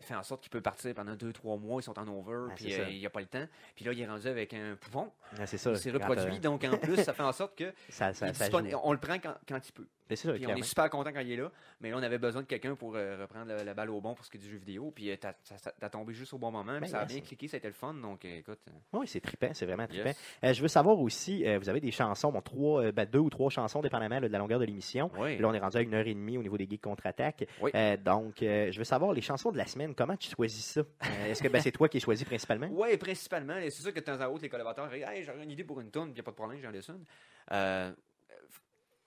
fait 0.00 0.14
en 0.14 0.22
sorte 0.22 0.40
qu'il 0.42 0.50
peut 0.50 0.62
partir 0.62 0.94
pendant 0.94 1.14
deux, 1.14 1.32
trois 1.32 1.56
mois, 1.58 1.80
ils 1.80 1.84
sont 1.84 1.98
en 1.98 2.08
over, 2.08 2.48
Ah, 2.50 2.54
puis 2.56 2.72
euh, 2.74 2.88
il 2.88 2.98
n'y 2.98 3.06
a 3.06 3.10
pas 3.10 3.20
le 3.20 3.26
temps. 3.26 3.46
Puis 3.76 3.84
là, 3.84 3.92
il 3.92 4.00
est 4.00 4.06
rendu 4.06 4.26
avec 4.26 4.54
un 4.54 4.74
pouvon, 4.76 5.12
Ah, 5.38 5.46
c'est 5.46 5.58
ça. 5.58 5.72
il 5.72 5.78
s'est 5.78 5.90
reproduit, 5.90 6.40
donc 6.40 6.64
en 6.64 6.76
plus, 6.78 6.96
ça 6.96 7.12
fait 7.12 7.22
en 7.22 7.32
sorte 7.32 7.56
que 7.56 7.72
ça, 7.90 8.12
ça, 8.14 8.32
ça 8.32 8.48
on 8.82 8.92
le 8.92 8.98
prend 8.98 9.18
quand, 9.18 9.34
quand 9.46 9.68
il 9.68 9.72
peut. 9.72 9.86
Mais 10.10 10.16
c'est 10.16 10.28
ça, 10.28 10.34
Puis 10.34 10.46
on 10.46 10.56
est 10.56 10.62
super 10.62 10.90
content 10.90 11.12
quand 11.12 11.20
il 11.20 11.32
est 11.32 11.36
là, 11.36 11.50
mais 11.80 11.90
là, 11.90 11.96
on 11.96 12.02
avait 12.02 12.18
besoin 12.18 12.42
de 12.42 12.46
quelqu'un 12.46 12.74
pour 12.74 12.96
euh, 12.96 13.16
reprendre 13.20 13.46
la, 13.46 13.62
la 13.62 13.74
balle 13.74 13.90
au 13.90 14.00
bon 14.00 14.14
pour 14.14 14.24
ce 14.24 14.30
qui 14.30 14.38
est 14.38 14.40
du 14.40 14.50
jeu 14.50 14.58
vidéo. 14.58 14.90
Puis 14.94 15.10
euh, 15.10 15.16
t'as, 15.16 15.88
tombé 15.88 16.12
juste 16.12 16.34
au 16.34 16.38
bon 16.38 16.50
moment, 16.50 16.72
puis 16.72 16.80
Ben, 16.80 16.86
ça 16.88 17.00
a 17.00 17.04
bien 17.04 17.20
cliqué, 17.20 17.46
ça 17.46 17.56
a 17.56 17.58
été 17.58 17.68
le 17.68 17.74
fun. 17.74 17.94
Donc 17.94 18.24
euh, 18.24 18.38
écoute, 18.38 18.58
euh, 18.68 18.98
Oui, 18.98 19.06
c'est 19.06 19.20
trippant, 19.20 19.50
c'est 19.52 19.66
vraiment 19.66 19.86
trippant. 19.86 20.12
yes. 20.42 20.56
Je 20.56 20.62
veux 20.62 20.68
savoir 20.68 20.98
aussi, 20.98 21.44
vous 21.58 21.68
avez 21.68 21.80
des 21.80 21.92
chansons, 21.92 22.32
bon, 22.32 22.40
trois, 22.40 22.90
ben, 22.90 23.06
deux 23.06 23.20
ou 23.20 23.30
trois 23.30 23.50
chansons, 23.50 23.80
dépendamment 23.80 24.18
là, 24.18 24.26
de 24.26 24.32
la 24.32 24.38
longueur 24.38 24.58
de 24.58 24.64
l'émission. 24.64 25.10
Oui. 25.16 25.38
Là, 25.38 25.48
on 25.48 25.54
est 25.54 25.58
rendu 25.58 25.76
à 25.76 25.80
une 25.80 25.94
heure 25.94 26.06
et 26.06 26.14
demie 26.14 26.38
au 26.38 26.42
niveau 26.42 26.58
des 26.58 26.68
geeks 26.68 26.82
contre-attaque. 26.82 27.46
Oui. 27.60 27.70
Donc, 28.04 28.36
je 28.40 28.76
veux 28.76 28.84
savoir, 28.84 29.12
les 29.12 29.20
chansons 29.20 29.52
de 29.52 29.58
la 29.58 29.66
semaine, 29.66 29.94
comment 29.94 30.16
tu 30.16 30.30
choisis 30.30 30.64
ça? 30.64 30.82
Est-ce 31.26 31.42
que 31.42 31.48
ben, 31.48 31.60
c'est 31.60 31.72
toi 31.72 31.88
qui 31.88 32.00
choisis 32.00 32.26
principalement? 32.26 32.66
Ouais, 32.68 32.96
principalement. 32.96 33.54
C'est 33.62 33.70
sûr 33.70 33.94
que 33.94 34.00
de 34.00 34.04
temps 34.04 34.20
à 34.20 34.28
autre, 34.28 34.42
les 34.42 34.48
collaborateurs 34.48 34.88
disent 34.88 35.04
Hey, 35.06 35.22
j'aurais 35.22 35.44
une 35.44 35.50
idée 35.50 35.64
pour 35.64 35.80
une 35.80 35.90
tune, 35.90 36.02
puis 36.04 36.10
il 36.10 36.14
n'y 36.14 36.20
a 36.20 36.24
pas 36.24 36.32
de 36.32 36.36
problème, 36.36 36.60
j'en 36.60 36.70
laisse 36.70 36.88
une. 36.88 37.04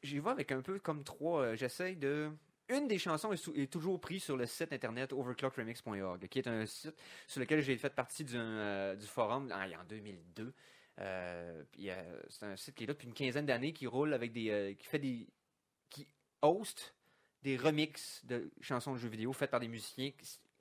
J'y 0.03 0.19
vais 0.19 0.29
avec 0.29 0.51
un 0.51 0.61
peu 0.61 0.79
comme 0.79 1.03
trois. 1.03 1.41
euh, 1.41 1.55
J'essaye 1.55 1.95
de. 1.95 2.29
Une 2.69 2.87
des 2.87 2.97
chansons 2.97 3.33
est, 3.33 3.71
toujours 3.71 3.99
prise 3.99 4.23
sur 4.23 4.37
le 4.37 4.45
site 4.45 4.71
internet 4.71 5.11
overclockremix.org, 5.11 6.27
qui 6.27 6.39
est 6.39 6.47
un 6.47 6.65
site 6.65 6.95
sur 7.27 7.41
lequel 7.41 7.61
j'ai 7.61 7.77
fait 7.77 7.89
partie 7.89 8.23
du, 8.23 8.35
euh, 8.37 8.95
du 8.95 9.05
forum 9.05 9.51
en, 9.51 9.81
en 9.81 9.83
2002. 9.87 10.53
Euh, 10.99 11.63
c'est 12.29 12.45
un 12.45 12.55
site 12.55 12.75
qui 12.75 12.83
est 12.85 12.87
là 12.87 12.93
depuis 12.93 13.07
une 13.07 13.13
quinzaine 13.13 13.45
d'années, 13.45 13.73
qui 13.73 13.87
roule 13.87 14.13
avec 14.13 14.31
des. 14.31 14.75
qui 14.79 14.87
fait 14.87 14.99
des. 14.99 15.27
qui 15.89 16.07
host 16.41 16.95
des 17.41 17.57
remixes 17.57 18.23
de 18.25 18.49
chansons 18.61 18.93
de 18.93 18.97
jeux 18.97 19.09
vidéo 19.09 19.33
faites 19.33 19.51
par 19.51 19.59
des 19.59 19.67
musiciens 19.67 20.11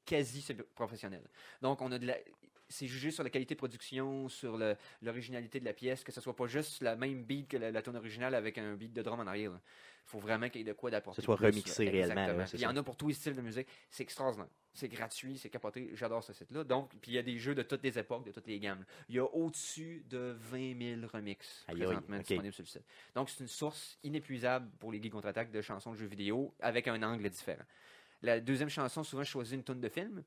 quasi 0.05 0.45
professionnels. 0.75 1.29
Donc, 1.61 1.81
on 1.83 1.91
a 1.93 1.99
de 1.99 2.07
la. 2.07 2.17
C'est 2.73 2.87
jugé 2.87 3.11
sur 3.11 3.23
la 3.23 3.31
qualité 3.31 3.55
de 3.55 3.59
production, 3.59 4.29
sur 4.29 4.59
l'originalité 5.02 5.61
de 5.61 5.64
la 5.64 5.75
pièce, 5.75 6.02
que 6.02 6.11
ce 6.11 6.21
soit 6.21 6.35
pas 6.35 6.47
juste 6.47 6.83
la 6.83 6.97
même 6.97 7.23
beat 7.23 7.49
que 7.49 7.59
la, 7.59 7.71
la 7.71 7.83
tune 7.83 7.97
originale 7.97 8.35
avec 8.35 8.57
un 8.59 8.75
beat 8.75 8.93
de 8.93 9.02
drum 9.02 9.21
en 9.21 9.26
arrière. 9.26 9.52
Il 9.52 10.11
faut 10.11 10.19
vraiment 10.19 10.49
qu'il 10.49 10.61
y 10.61 10.62
ait 10.62 10.67
de 10.67 10.73
quoi 10.73 10.91
d'apporter. 10.91 11.21
Ce 11.21 11.25
soit 11.25 11.37
plus, 11.37 11.47
remixé 11.47 11.85
là. 11.85 11.91
réellement, 11.91 12.26
là, 12.26 12.45
Il 12.52 12.61
y 12.61 12.67
en 12.67 12.76
a 12.76 12.83
pour 12.83 12.97
tous 12.97 13.09
les 13.09 13.14
styles 13.14 13.37
de 13.37 13.41
musique. 13.41 13.69
C'est 13.91 14.02
extraordinaire. 14.02 14.49
C'est 14.75 14.88
gratuit, 14.88 15.38
c'est 15.38 15.50
capoté. 15.50 15.91
J'adore 15.95 16.25
ce 16.25 16.33
site-là. 16.33 16.64
Donc, 16.64 16.91
puis 17.00 17.12
il 17.12 17.14
y 17.14 17.19
a 17.19 17.23
des 17.23 17.38
jeux 17.38 17.55
de 17.55 17.62
toutes 17.62 17.83
les 17.83 17.99
époques, 17.99 18.25
de 18.25 18.33
toutes 18.33 18.47
les 18.47 18.59
gammes. 18.59 18.85
Il 19.09 19.17
y 19.17 19.19
a 19.19 19.25
au-dessus 19.25 20.05
de 20.09 20.35
20 20.38 20.99
000 21.00 21.07
remixes 21.12 21.64
présentement 21.67 22.19
disponibles 22.19 22.55
sur 22.55 22.62
le 22.62 22.69
site. 22.69 22.85
Donc, 23.14 23.31
c'est 23.31 23.41
une 23.41 23.49
source 23.49 23.99
inépuisable 24.02 24.71
pour 24.81 24.93
les 24.93 25.00
geeks 25.00 25.12
contre-attaque 25.12 25.50
de 25.50 25.61
chansons 25.61 25.93
de 25.93 25.99
jeux 25.99 26.07
vidéo 26.07 26.55
avec 26.61 26.88
un 26.88 27.02
angle 27.02 27.29
différent. 27.29 27.64
La 28.23 28.41
deuxième 28.41 28.69
chanson, 28.69 29.02
souvent, 29.02 29.25
je 29.25 29.31
choisis 29.31 29.55
une 29.55 29.64
tonne 29.64 29.81
de 29.81 29.88
film. 29.88 30.23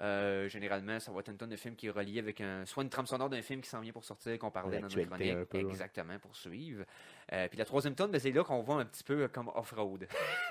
Euh, 0.00 0.48
généralement, 0.48 1.00
ça 1.00 1.10
va 1.10 1.20
être 1.20 1.28
une 1.30 1.36
tonne 1.36 1.50
de 1.50 1.56
film 1.56 1.74
qui 1.74 1.86
est 1.88 1.90
reliée 1.90 2.20
avec 2.20 2.40
un, 2.40 2.64
soit 2.66 2.82
une 2.84 2.88
trame 2.88 3.06
sonore 3.06 3.28
d'un 3.28 3.42
film 3.42 3.60
qui 3.60 3.68
s'en 3.68 3.80
vient 3.80 3.92
pour 3.92 4.04
sortir, 4.04 4.38
qu'on 4.38 4.50
parlait 4.50 4.76
dans 4.78 4.88
notre 4.88 4.94
chronique. 5.06 5.70
Exactement, 5.70 6.18
pour 6.18 6.36
suivre. 6.36 6.84
Euh, 7.32 7.48
puis 7.48 7.58
la 7.58 7.64
troisième 7.64 7.94
tonne, 7.94 8.10
ben, 8.10 8.20
c'est 8.20 8.30
là 8.30 8.44
qu'on 8.44 8.62
va 8.62 8.74
un 8.74 8.84
petit 8.84 9.02
peu 9.04 9.26
comme 9.28 9.48
off-road. 9.54 10.06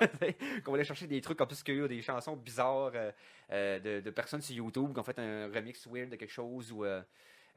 qu'on 0.64 0.72
va 0.72 0.76
aller 0.76 0.84
chercher 0.84 1.06
des 1.06 1.20
trucs 1.20 1.40
a 1.40 1.46
des 1.88 2.02
chansons 2.02 2.36
bizarres 2.36 2.92
euh, 2.94 3.10
euh, 3.50 3.78
de, 3.78 4.00
de 4.00 4.10
personnes 4.10 4.42
sur 4.42 4.54
YouTube 4.54 4.92
qui 4.92 5.00
ont 5.00 5.02
fait 5.02 5.18
un 5.18 5.46
remix 5.52 5.86
weird 5.86 6.10
de 6.10 6.16
quelque 6.16 6.32
chose 6.32 6.70
ou. 6.72 6.84
euh, 6.84 7.02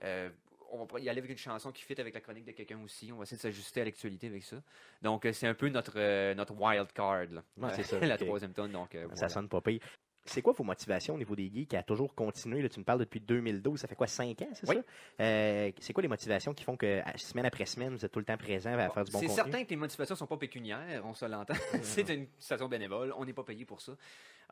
euh, 0.04 0.30
on 0.72 0.86
va 0.86 1.00
y 1.00 1.10
aller 1.10 1.20
avec 1.20 1.30
une 1.32 1.38
chanson 1.38 1.72
qui 1.72 1.84
fit 1.84 2.00
avec 2.00 2.14
la 2.14 2.22
chronique 2.22 2.46
de 2.46 2.52
quelqu'un 2.52 2.80
aussi. 2.84 3.12
On 3.12 3.18
va 3.18 3.24
essayer 3.24 3.38
de 3.38 3.42
s'ajuster 3.42 3.82
à 3.82 3.86
l'actualité 3.86 4.28
avec 4.28 4.44
ça. 4.44 4.56
Donc, 5.02 5.26
euh, 5.26 5.34
c'est 5.34 5.48
un 5.48 5.54
peu 5.54 5.68
notre, 5.70 5.94
euh, 5.98 6.34
notre 6.34 6.54
wild 6.56 6.92
card. 6.94 7.26
Là. 7.32 7.44
Ouais, 7.58 7.74
c'est 7.76 7.84
ça, 7.84 8.00
la 8.00 8.18
troisième 8.18 8.54
tonne. 8.54 8.72
Donc, 8.72 8.96
euh, 8.96 9.02
Ça 9.10 9.14
voilà. 9.16 9.30
sonne 9.30 9.50
pas 9.50 9.62
pire. 9.62 9.82
C'est 10.26 10.42
quoi 10.42 10.54
vos 10.54 10.64
motivations 10.64 11.16
au 11.16 11.18
niveau 11.18 11.36
des 11.36 11.52
geeks 11.52 11.74
à 11.74 11.82
toujours 11.84 12.14
continuer? 12.14 12.62
Là, 12.62 12.70
tu 12.70 12.80
me 12.80 12.86
parles 12.86 13.00
depuis 13.00 13.20
2012, 13.20 13.80
ça 13.80 13.88
fait 13.88 13.96
quoi, 13.96 14.06
5 14.08 14.42
ans, 14.44 14.50
c'est 14.54 14.70
Oui. 14.70 14.76
ça? 14.76 15.24
Euh, 15.24 15.72
c'est 15.80 15.94
quoi 15.94 16.02
les 16.04 16.08
motivations 16.08 16.54
qui 16.54 16.64
font 16.64 16.78
que 16.78 17.02
semaine 17.18 17.46
après 17.46 17.66
semaine, 17.66 17.96
vous 17.96 18.06
êtes 18.06 18.12
tout 18.12 18.20
le 18.20 18.26
temps 18.26 18.38
présent 18.38 18.72
à 18.78 18.90
faire 18.90 19.04
du 19.04 19.12
bon 19.12 19.20
c'est 19.20 19.26
contenu? 19.28 19.36
certain 19.44 19.64
que 19.64 19.70
les 19.72 19.76
motivations 19.76 20.16
sont 20.16 20.28
pas 20.28 20.38
pécuniaires, 20.38 21.02
on 21.06 21.14
se 21.16 21.26
l'entend. 21.26 21.56
c'est 21.82 22.08
une 22.10 22.28
station 22.38 22.68
bénévole, 22.68 23.14
on 23.18 23.26
n'est 23.26 23.34
pas 23.34 23.44
payé 23.44 23.66
pour 23.66 23.82
ça. 23.82 23.94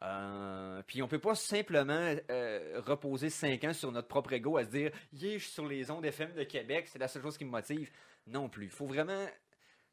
Euh, 0.02 0.82
puis 0.88 1.02
on 1.04 1.08
peut 1.08 1.20
pas 1.20 1.36
simplement 1.36 2.16
euh, 2.32 2.82
reposer 2.86 3.30
cinq 3.30 3.64
ans 3.66 3.74
sur 3.74 3.92
notre 3.92 4.08
propre 4.08 4.34
ego 4.34 4.58
à 4.58 4.64
se 4.64 4.70
dire 4.70 4.92
yeah, 5.14 5.34
je 5.34 5.44
suis 5.44 5.52
sur 5.52 5.68
les 5.68 5.92
ondes 5.92 6.06
FM 6.06 6.34
de 6.34 6.44
Québec, 6.44 6.88
c'est 6.88 7.00
la 7.00 7.08
seule 7.08 7.22
chose 7.22 7.38
qui 7.38 7.46
me 7.46 7.52
motive. 7.52 7.90
Non 8.28 8.48
plus. 8.50 8.66
Il 8.66 8.72
faut 8.72 8.86
vraiment. 8.88 9.26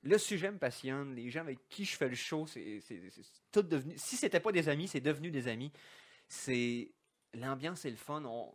Le 0.06 0.18
sujet 0.18 0.50
me 0.50 0.58
passionne. 0.58 1.14
Les 1.14 1.28
gens 1.30 1.40
avec 1.40 1.68
qui 1.68 1.84
je 1.84 1.96
fais 1.96 2.08
le 2.08 2.14
show, 2.14 2.46
c'est 2.46 2.80
tout 3.52 3.62
devenu. 3.62 3.94
Si 3.96 4.16
c'était 4.16 4.40
pas 4.40 4.52
des 4.52 4.68
amis, 4.68 4.88
c'est 4.88 5.00
devenu 5.00 5.30
des 5.30 5.48
amis. 5.48 5.72
C'est 6.28 6.90
l'ambiance, 7.34 7.80
c'est 7.80 7.90
le 7.90 7.96
fun. 7.96 8.22
On, 8.25 8.52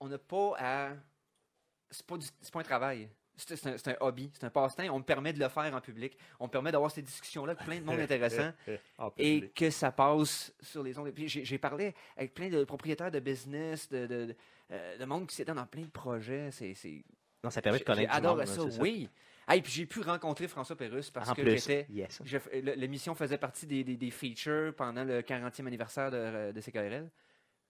on 0.00 0.08
n'a 0.08 0.18
pas 0.18 0.54
à. 0.58 0.92
C'est 1.90 2.04
pas, 2.06 2.16
du- 2.18 2.26
c'est 2.40 2.52
pas 2.52 2.60
un 2.60 2.64
travail. 2.64 3.08
C'est 3.36 3.66
un, 3.66 3.76
un 3.92 3.96
hobby, 4.00 4.30
c'est 4.34 4.44
un 4.44 4.50
passe-temps. 4.50 4.82
On 4.92 4.98
me 4.98 5.04
permet 5.04 5.32
de 5.32 5.38
le 5.38 5.48
faire 5.48 5.72
en 5.72 5.80
public. 5.80 6.18
On 6.40 6.46
me 6.46 6.50
permet 6.50 6.72
d'avoir 6.72 6.90
ces 6.90 7.02
discussions-là 7.02 7.52
avec 7.52 7.64
plein 7.64 7.78
de 7.78 7.84
monde 7.84 8.00
intéressant 8.04 8.52
et 9.16 9.40
que 9.54 9.70
ça 9.70 9.92
passe 9.92 10.52
sur 10.60 10.82
les 10.82 10.98
ondes. 10.98 11.10
Puis 11.12 11.28
j'ai 11.28 11.58
parlé 11.58 11.94
avec 12.16 12.34
plein 12.34 12.48
de 12.48 12.64
propriétaires 12.64 13.12
de 13.12 13.20
business, 13.20 13.88
de, 13.88 14.06
de, 14.06 14.24
de, 14.26 14.36
euh, 14.72 14.98
de 14.98 15.04
monde 15.04 15.28
qui 15.28 15.36
s'étend 15.36 15.54
dans 15.54 15.66
plein 15.66 15.82
de 15.82 15.90
projets. 15.90 16.50
C'est 16.50 16.74
Non, 17.44 17.50
ça 17.50 17.62
permet 17.62 17.78
de 17.78 17.84
connaître 17.84 18.12
monde, 18.30 18.38
ça, 18.46 18.62
oui. 18.82 19.08
Ah, 19.48 19.56
et 19.56 19.62
puis 19.62 19.72
j'ai 19.72 19.86
pu 19.86 20.00
rencontrer 20.00 20.46
François 20.46 20.76
Pérusse 20.76 21.10
parce 21.10 21.30
En 21.30 21.34
que 21.34 21.42
j'étais. 21.44 21.86
yes. 21.90 22.20
L'émission 22.52 23.14
faisait 23.14 23.38
partie 23.38 23.66
des, 23.66 23.82
des, 23.82 23.96
des 23.96 24.10
features 24.10 24.74
pendant 24.76 25.04
le 25.04 25.22
40e 25.22 25.66
anniversaire 25.66 26.10
de, 26.10 26.52
de 26.52 26.60
CKRL. 26.60 27.08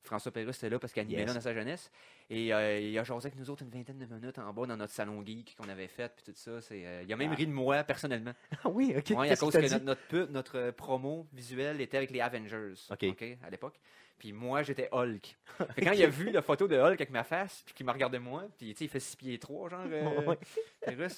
François 0.02 0.32
Pérusse 0.32 0.56
était 0.58 0.70
là 0.70 0.78
parce 0.78 0.92
qu'il 0.92 1.00
animait 1.02 1.18
Yes. 1.20 1.28
là 1.28 1.34
dans 1.34 1.40
sa 1.40 1.52
jeunesse. 1.52 1.90
Et 2.30 2.52
euh, 2.54 2.78
il 2.78 2.96
a 2.98 3.04
jasé 3.04 3.26
avec 3.26 3.38
nous 3.38 3.50
autres 3.50 3.62
une 3.62 3.70
vingtaine 3.70 3.98
de 3.98 4.06
minutes 4.06 4.38
en 4.38 4.52
bas 4.52 4.64
dans 4.66 4.76
notre 4.76 4.92
salon 4.92 5.24
geek 5.24 5.54
qu'on 5.56 5.68
avait 5.68 5.88
fait. 5.88 6.12
Puis 6.16 6.24
tout 6.24 6.32
ça. 6.38 6.60
c'est, 6.60 6.86
euh, 6.86 7.02
il 7.04 7.12
a 7.12 7.16
même 7.16 7.32
Ah. 7.32 7.36
ri 7.36 7.46
de 7.46 7.52
moi 7.52 7.82
personnellement. 7.84 8.32
Ah 8.64 8.68
oui, 8.68 8.94
ok. 8.96 9.18
Ouais, 9.18 9.30
à 9.30 9.36
cause 9.36 9.52
que 9.52 9.58
notre, 9.58 9.84
notre 9.84 10.02
pub, 10.08 10.30
notre 10.30 10.58
euh, 10.58 10.72
promo 10.72 11.26
visuel 11.32 11.80
était 11.80 11.96
avec 11.96 12.10
les 12.10 12.20
Avengers. 12.20 12.74
OK. 12.90 13.04
à 13.42 13.50
l'époque. 13.50 13.78
Puis 14.18 14.32
moi, 14.32 14.62
j'étais 14.62 14.88
Hulk. 14.90 15.36
Fait 15.74 15.82
quand 15.82 15.92
il 15.92 16.02
a 16.02 16.08
vu 16.08 16.30
la 16.30 16.42
photo 16.42 16.66
de 16.66 16.76
Hulk 16.76 16.94
avec 17.00 17.10
ma 17.10 17.22
face, 17.22 17.62
puis 17.64 17.74
qu'il 17.74 17.86
me 17.86 17.92
regardait 17.92 18.18
moi, 18.18 18.44
puis 18.56 18.72
tu 18.72 18.78
sais, 18.78 18.84
il 18.86 18.88
fait 18.88 18.98
6 19.00 19.16
pieds 19.16 19.38
3, 19.38 19.68
genre. 19.70 19.80
Euh, 19.92 20.26
Ouais. 20.26 20.36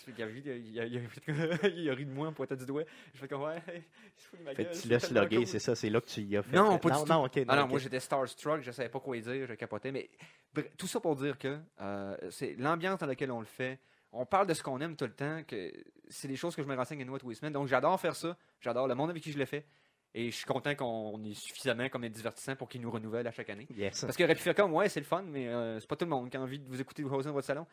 Puis 0.04 0.12
qu'il 0.14 0.22
a, 0.24 0.26
vu, 0.26 0.42
il, 0.44 0.80
a, 0.80 0.84
il, 0.84 0.98
a, 0.98 1.68
il 1.68 1.90
a 1.90 1.94
ri 1.94 2.04
de 2.04 2.10
moi 2.12 2.28
en 2.28 2.32
pointant 2.32 2.56
du 2.56 2.66
doigt. 2.66 2.82
Je 3.14 3.20
fais 3.20 3.28
comme, 3.28 3.42
ouais, 3.42 3.62
il 3.68 4.22
se 4.22 4.28
fout 4.28 4.38
de 4.38 4.44
ma 4.44 4.54
Fait 4.54 4.64
gueule, 4.64 4.80
tu 4.80 4.88
l'as 4.88 5.00
slogué, 5.00 5.36
cool. 5.36 5.46
c'est 5.46 5.58
ça, 5.58 5.74
c'est 5.74 5.90
là 5.90 6.00
que 6.00 6.06
tu 6.06 6.20
y 6.22 6.36
as 6.36 6.42
fait. 6.42 6.56
Non, 6.56 6.78
pas 6.78 6.90
non, 6.90 7.04
du 7.04 7.10
non, 7.10 7.24
ok. 7.24 7.40
Ah 7.48 7.56
non, 7.56 7.68
moi 7.68 7.78
j'étais 7.78 8.00
starstruck, 8.00 8.62
je 8.62 8.70
savais 8.70 8.88
pas 8.88 9.00
quoi 9.00 9.16
y 9.16 9.22
dire, 9.22 9.46
je 9.46 9.54
capotais. 9.54 9.92
Mais 9.92 10.10
bref, 10.52 10.66
tout 10.76 10.86
ça 10.86 11.00
pour 11.00 11.16
dire 11.16 11.38
que 11.38 11.58
euh, 11.80 12.16
c'est 12.30 12.54
l'ambiance 12.58 12.98
dans 13.00 13.06
laquelle 13.06 13.30
on 13.32 13.40
le 13.40 13.46
fait. 13.46 13.78
On 14.12 14.26
parle 14.26 14.46
de 14.48 14.54
ce 14.54 14.62
qu'on 14.62 14.80
aime 14.80 14.96
tout 14.96 15.04
le 15.04 15.12
temps, 15.12 15.42
que 15.46 15.72
c'est 16.08 16.26
des 16.28 16.36
choses 16.36 16.56
que 16.56 16.62
je 16.62 16.66
me 16.68 16.74
renseigne 16.74 17.00
une 17.00 17.08
fois 17.08 17.18
tous 17.18 17.28
les 17.28 17.36
semaines. 17.36 17.52
Donc 17.52 17.68
j'adore 17.68 17.98
faire 18.00 18.16
ça, 18.16 18.36
j'adore 18.60 18.88
le 18.88 18.94
monde 18.96 19.10
avec 19.10 19.22
qui 19.22 19.30
je 19.32 19.38
le 19.38 19.44
fais. 19.44 19.64
Et 20.14 20.30
je 20.30 20.36
suis 20.36 20.44
content 20.44 20.74
qu'on 20.74 21.22
ait 21.24 21.34
suffisamment 21.34 21.88
comme 21.88 22.08
divertissant 22.08 22.56
pour 22.56 22.68
qu'il 22.68 22.80
nous 22.80 22.90
renouvelle 22.90 23.26
à 23.26 23.30
chaque 23.32 23.48
année. 23.50 23.66
Yes. 23.76 24.00
Parce 24.00 24.16
qu'il 24.16 24.24
aurait 24.24 24.34
pu 24.34 24.42
faire 24.42 24.54
comme, 24.56 24.72
ouais, 24.74 24.88
c'est 24.88 25.00
le 25.00 25.06
fun, 25.06 25.22
mais 25.22 25.46
euh, 25.48 25.78
c'est 25.78 25.88
pas 25.88 25.94
tout 25.96 26.04
le 26.04 26.10
monde 26.10 26.28
qui 26.30 26.36
a 26.36 26.40
envie 26.40 26.58
de 26.58 26.66
vous 26.68 26.80
écouter 26.80 27.02
vous 27.02 27.22
dans 27.22 27.32
votre 27.32 27.46
salon. 27.46 27.66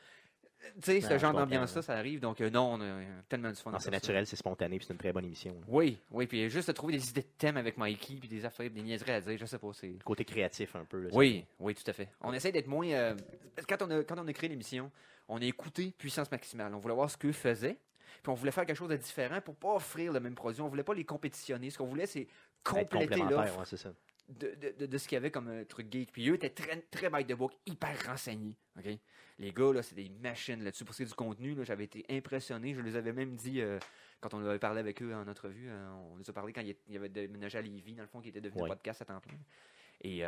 Tu 0.75 0.91
sais, 0.91 1.01
ce 1.01 1.13
je 1.13 1.17
genre 1.19 1.33
d'ambiance-là, 1.33 1.81
ça 1.81 1.93
arrive. 1.93 2.19
Donc, 2.19 2.41
euh, 2.41 2.49
non, 2.49 2.73
on 2.73 2.81
a 2.81 2.99
tellement 3.29 3.49
du 3.49 3.55
fun. 3.55 3.71
C'est 3.79 3.91
naturel, 3.91 4.25
c'est 4.27 4.35
spontané, 4.35 4.77
puis 4.77 4.85
c'est 4.85 4.93
une 4.93 4.99
très 4.99 5.13
bonne 5.13 5.25
émission. 5.25 5.53
là. 5.53 5.65
Oui, 5.67 5.97
oui, 6.11 6.27
puis 6.27 6.49
juste 6.49 6.67
de 6.67 6.73
trouver 6.73 6.93
des 6.97 7.09
idées 7.09 7.21
de 7.21 7.27
thèmes 7.37 7.57
avec 7.57 7.77
Mikey, 7.77 8.15
puis 8.15 8.27
des 8.27 8.43
affaires, 8.43 8.69
des 8.69 8.81
niaiseries 8.81 9.11
à 9.11 9.21
dire, 9.21 9.37
je 9.37 9.45
sais 9.45 9.59
pas, 9.59 9.69
c'est... 9.73 9.87
Le 9.87 10.03
côté 10.03 10.25
créatif 10.25 10.75
un 10.75 10.83
peu. 10.83 11.01
là, 11.03 11.09
Oui, 11.13 11.45
oui, 11.59 11.73
tout 11.73 11.89
à 11.89 11.93
fait. 11.93 12.09
On 12.21 12.33
essaie 12.33 12.51
d'être 12.51 12.67
moins. 12.67 12.87
euh, 12.87 13.15
quand, 13.67 13.81
on 13.83 13.91
a, 13.91 14.03
quand 14.03 14.19
on 14.19 14.27
a 14.27 14.33
créé 14.33 14.49
l'émission, 14.49 14.91
on 15.27 15.37
a 15.41 15.45
écouté 15.45 15.93
Puissance 15.97 16.29
Maximale. 16.31 16.73
On 16.73 16.79
voulait 16.79 16.95
voir 16.95 17.09
ce 17.09 17.17
qu'eux 17.17 17.31
faisaient. 17.31 17.77
Puis 18.23 18.29
on 18.31 18.33
voulait 18.33 18.51
faire 18.51 18.65
quelque 18.65 18.77
chose 18.77 18.89
de 18.89 18.95
différent 18.97 19.41
pour 19.41 19.55
pas 19.55 19.75
offrir 19.75 20.11
le 20.13 20.19
même 20.19 20.35
produit. 20.35 20.61
On 20.61 20.67
voulait 20.67 20.83
pas 20.83 20.93
les 20.93 21.05
compétitionner. 21.05 21.69
Ce 21.69 21.77
qu'on 21.77 21.85
voulait, 21.87 22.05
c'est 22.07 22.27
compléter 22.63 23.15
l'offre 23.17 23.59
ouais, 23.59 23.91
de, 24.29 24.55
de- 24.79 24.85
de- 24.85 24.97
ce 24.97 25.07
qu'il 25.07 25.15
y 25.15 25.17
avait 25.17 25.31
comme 25.31 25.47
euh, 25.47 25.63
truc 25.65 25.91
geek. 25.91 26.11
Puis 26.11 26.29
eux 26.29 26.35
étaient 26.35 26.49
très, 26.49 26.81
très 26.91 27.09
by 27.09 27.25
the 27.25 27.33
book, 27.37 27.53
hyper 27.65 27.95
renseignés. 28.05 28.55
Les 29.39 29.51
gars, 29.51 29.71
là, 29.71 29.83
c'est 29.83 29.95
des 29.95 30.09
machines 30.09 30.63
là-dessus. 30.63 30.83
Pour 30.83 30.93
ce 30.95 30.97
qui 30.97 31.03
est 31.03 31.05
du 31.07 31.13
contenu, 31.13 31.53
là, 31.55 31.63
j'avais 31.63 31.83
été 31.85 32.03
impressionné. 32.09 32.73
Je 32.73 32.81
les 32.81 32.95
avais 32.95 33.13
même 33.13 33.35
dit, 33.35 33.61
euh, 33.61 33.77
quand 34.19 34.33
on 34.33 34.43
avait 34.45 34.57
parlé 34.59 34.79
avec 34.79 35.01
eux 35.01 35.13
en 35.13 35.27
entrevue, 35.27 35.67
euh, 35.69 35.89
on 36.11 36.17
les 36.17 36.29
a 36.29 36.33
parlé 36.33 36.51
quand 36.53 36.61
il 36.61 36.69
y- 36.69 36.77
il 36.87 36.93
y 36.95 36.97
avait 36.97 37.07
déménagé 37.09 37.57
à 37.57 37.61
Lévis, 37.61 37.93
dans 37.93 38.01
le 38.01 38.07
fond, 38.09 38.19
qui 38.19 38.29
était 38.29 38.41
devenu 38.41 38.63
Ouais. 38.63 38.69
podcast 38.69 39.01
à 39.03 39.05
temps 39.05 39.19
plein. 39.21 39.37
Et 40.01 40.23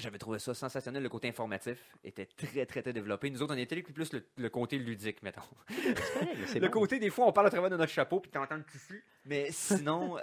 j'avais 0.00 0.18
trouvé 0.18 0.38
ça 0.38 0.54
sensationnel. 0.54 1.02
Le 1.02 1.08
côté 1.08 1.28
informatif 1.28 1.78
était 2.04 2.26
très, 2.26 2.66
très, 2.66 2.82
très 2.82 2.92
développé. 2.92 3.30
Nous 3.30 3.42
autres, 3.42 3.54
on 3.54 3.58
était 3.58 3.80
plus 3.82 4.12
le, 4.12 4.24
le 4.36 4.48
côté 4.48 4.78
ludique, 4.78 5.22
mettons. 5.22 5.40
Le 5.68 6.60
bon. 6.60 6.68
côté, 6.70 6.98
des 6.98 7.10
fois, 7.10 7.26
on 7.26 7.32
parle 7.32 7.46
à 7.46 7.50
travers 7.50 7.70
de 7.70 7.76
notre 7.76 7.92
chapeau, 7.92 8.20
puis 8.20 8.30
t'entends 8.30 8.56
le 8.56 8.64
tissu. 8.64 9.04
Mais 9.24 9.50
sinon, 9.50 10.16
euh, 10.18 10.22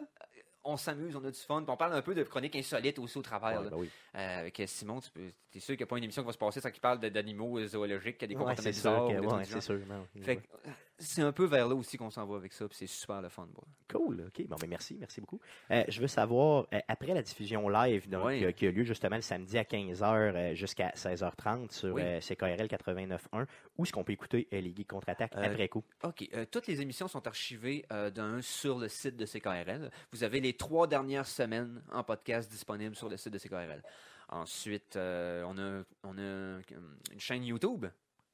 on 0.63 0.75
s'amuse, 0.77 1.15
on 1.15 1.23
a 1.23 1.31
du 1.31 1.39
fun. 1.39 1.61
Puis 1.61 1.71
on 1.71 1.77
parle 1.77 1.93
un 1.93 2.01
peu 2.01 2.13
de 2.13 2.23
chroniques 2.23 2.55
insolites 2.55 2.99
aussi 2.99 3.17
au 3.17 3.21
travers. 3.21 3.61
Ouais, 3.61 3.69
ben 3.69 3.77
oui. 3.77 3.89
Euh, 4.15 4.39
avec 4.39 4.61
Simon, 4.67 4.99
tu 4.99 5.09
peux, 5.11 5.21
es 5.55 5.59
sûr 5.59 5.67
qu'il 5.75 5.77
n'y 5.77 5.83
a 5.83 5.87
pas 5.87 5.97
une 5.97 6.03
émission 6.03 6.21
qui 6.23 6.27
va 6.27 6.33
se 6.33 6.37
passer 6.37 6.59
sans 6.59 6.71
qu'il 6.71 6.81
parle 6.81 6.99
d'animaux 6.99 7.65
zoologiques, 7.65 8.17
qui 8.17 8.25
a 8.25 8.27
des 8.27 8.35
comportements 8.35 8.69
bizarres. 8.69 9.07
que- 9.07 9.13
des 9.13 9.19
ouais, 9.27 9.43
genre. 9.45 9.63
sûr. 9.63 9.79
non. 9.87 10.07
Fait 10.21 10.37
euh, 10.65 10.69
c'est 10.99 11.21
un 11.21 11.31
peu 11.31 11.45
vers 11.45 11.67
là 11.67 11.75
aussi 11.75 11.97
qu'on 11.97 12.09
s'en 12.09 12.25
va 12.25 12.35
avec 12.37 12.53
ça, 12.53 12.67
puis 12.67 12.77
c'est 12.77 12.87
super 12.87 13.21
le 13.21 13.29
fun. 13.29 13.47
bon. 13.53 13.63
Cool, 13.89 14.25
ok. 14.27 14.47
Bon, 14.47 14.55
ben 14.59 14.67
merci, 14.69 14.95
merci 14.99 15.21
beaucoup. 15.21 15.39
Euh, 15.71 15.83
je 15.87 16.01
veux 16.01 16.07
savoir, 16.07 16.65
euh, 16.73 16.79
après 16.87 17.13
la 17.13 17.21
diffusion 17.21 17.69
live 17.69 18.09
donc, 18.09 18.31
euh, 18.31 18.51
qui 18.51 18.67
a 18.67 18.71
lieu 18.71 18.83
justement 18.83 19.15
le 19.15 19.21
samedi 19.21 19.57
à 19.57 19.63
15h 19.63 20.53
jusqu'à 20.55 20.89
16h30 20.95 21.71
sur 21.71 21.93
Oui. 21.93 22.01
euh, 22.03 22.19
CKRL 22.19 22.67
89.1, 22.67 23.45
où 23.77 23.83
est-ce 23.83 23.91
qu'on 23.93 24.03
peut 24.03 24.13
écouter 24.13 24.47
euh, 24.53 24.59
les 24.61 24.73
Geeks 24.75 24.87
contre-attaque 24.89 25.33
Euh, 25.35 25.43
après 25.43 25.67
coup? 25.69 25.83
OK. 26.03 26.27
euh, 26.33 26.45
toutes 26.49 26.67
les 26.67 26.81
émissions 26.81 27.07
sont 27.07 27.25
archivées 27.27 27.85
euh, 27.91 28.09
d'un 28.09 28.41
sur 28.41 28.77
le 28.79 28.87
site 28.89 29.15
de 29.15 29.25
CKRL. 29.25 29.91
Vous 30.11 30.23
avez 30.23 30.39
les 30.39 30.53
trois 30.53 30.87
dernières 30.87 31.27
semaines 31.27 31.81
en 31.91 32.03
podcast 32.03 32.49
disponibles 32.51 32.95
sur 32.95 33.09
le 33.09 33.17
site 33.17 33.33
de 33.33 33.37
CKRL. 33.39 33.83
Ensuite, 34.29 34.95
euh, 34.97 35.43
on 35.47 35.57
a, 35.57 35.83
on 36.03 36.17
a 36.17 36.21
euh, 36.21 36.61
une 37.13 37.19
chaîne 37.19 37.43
YouTube. 37.45 37.85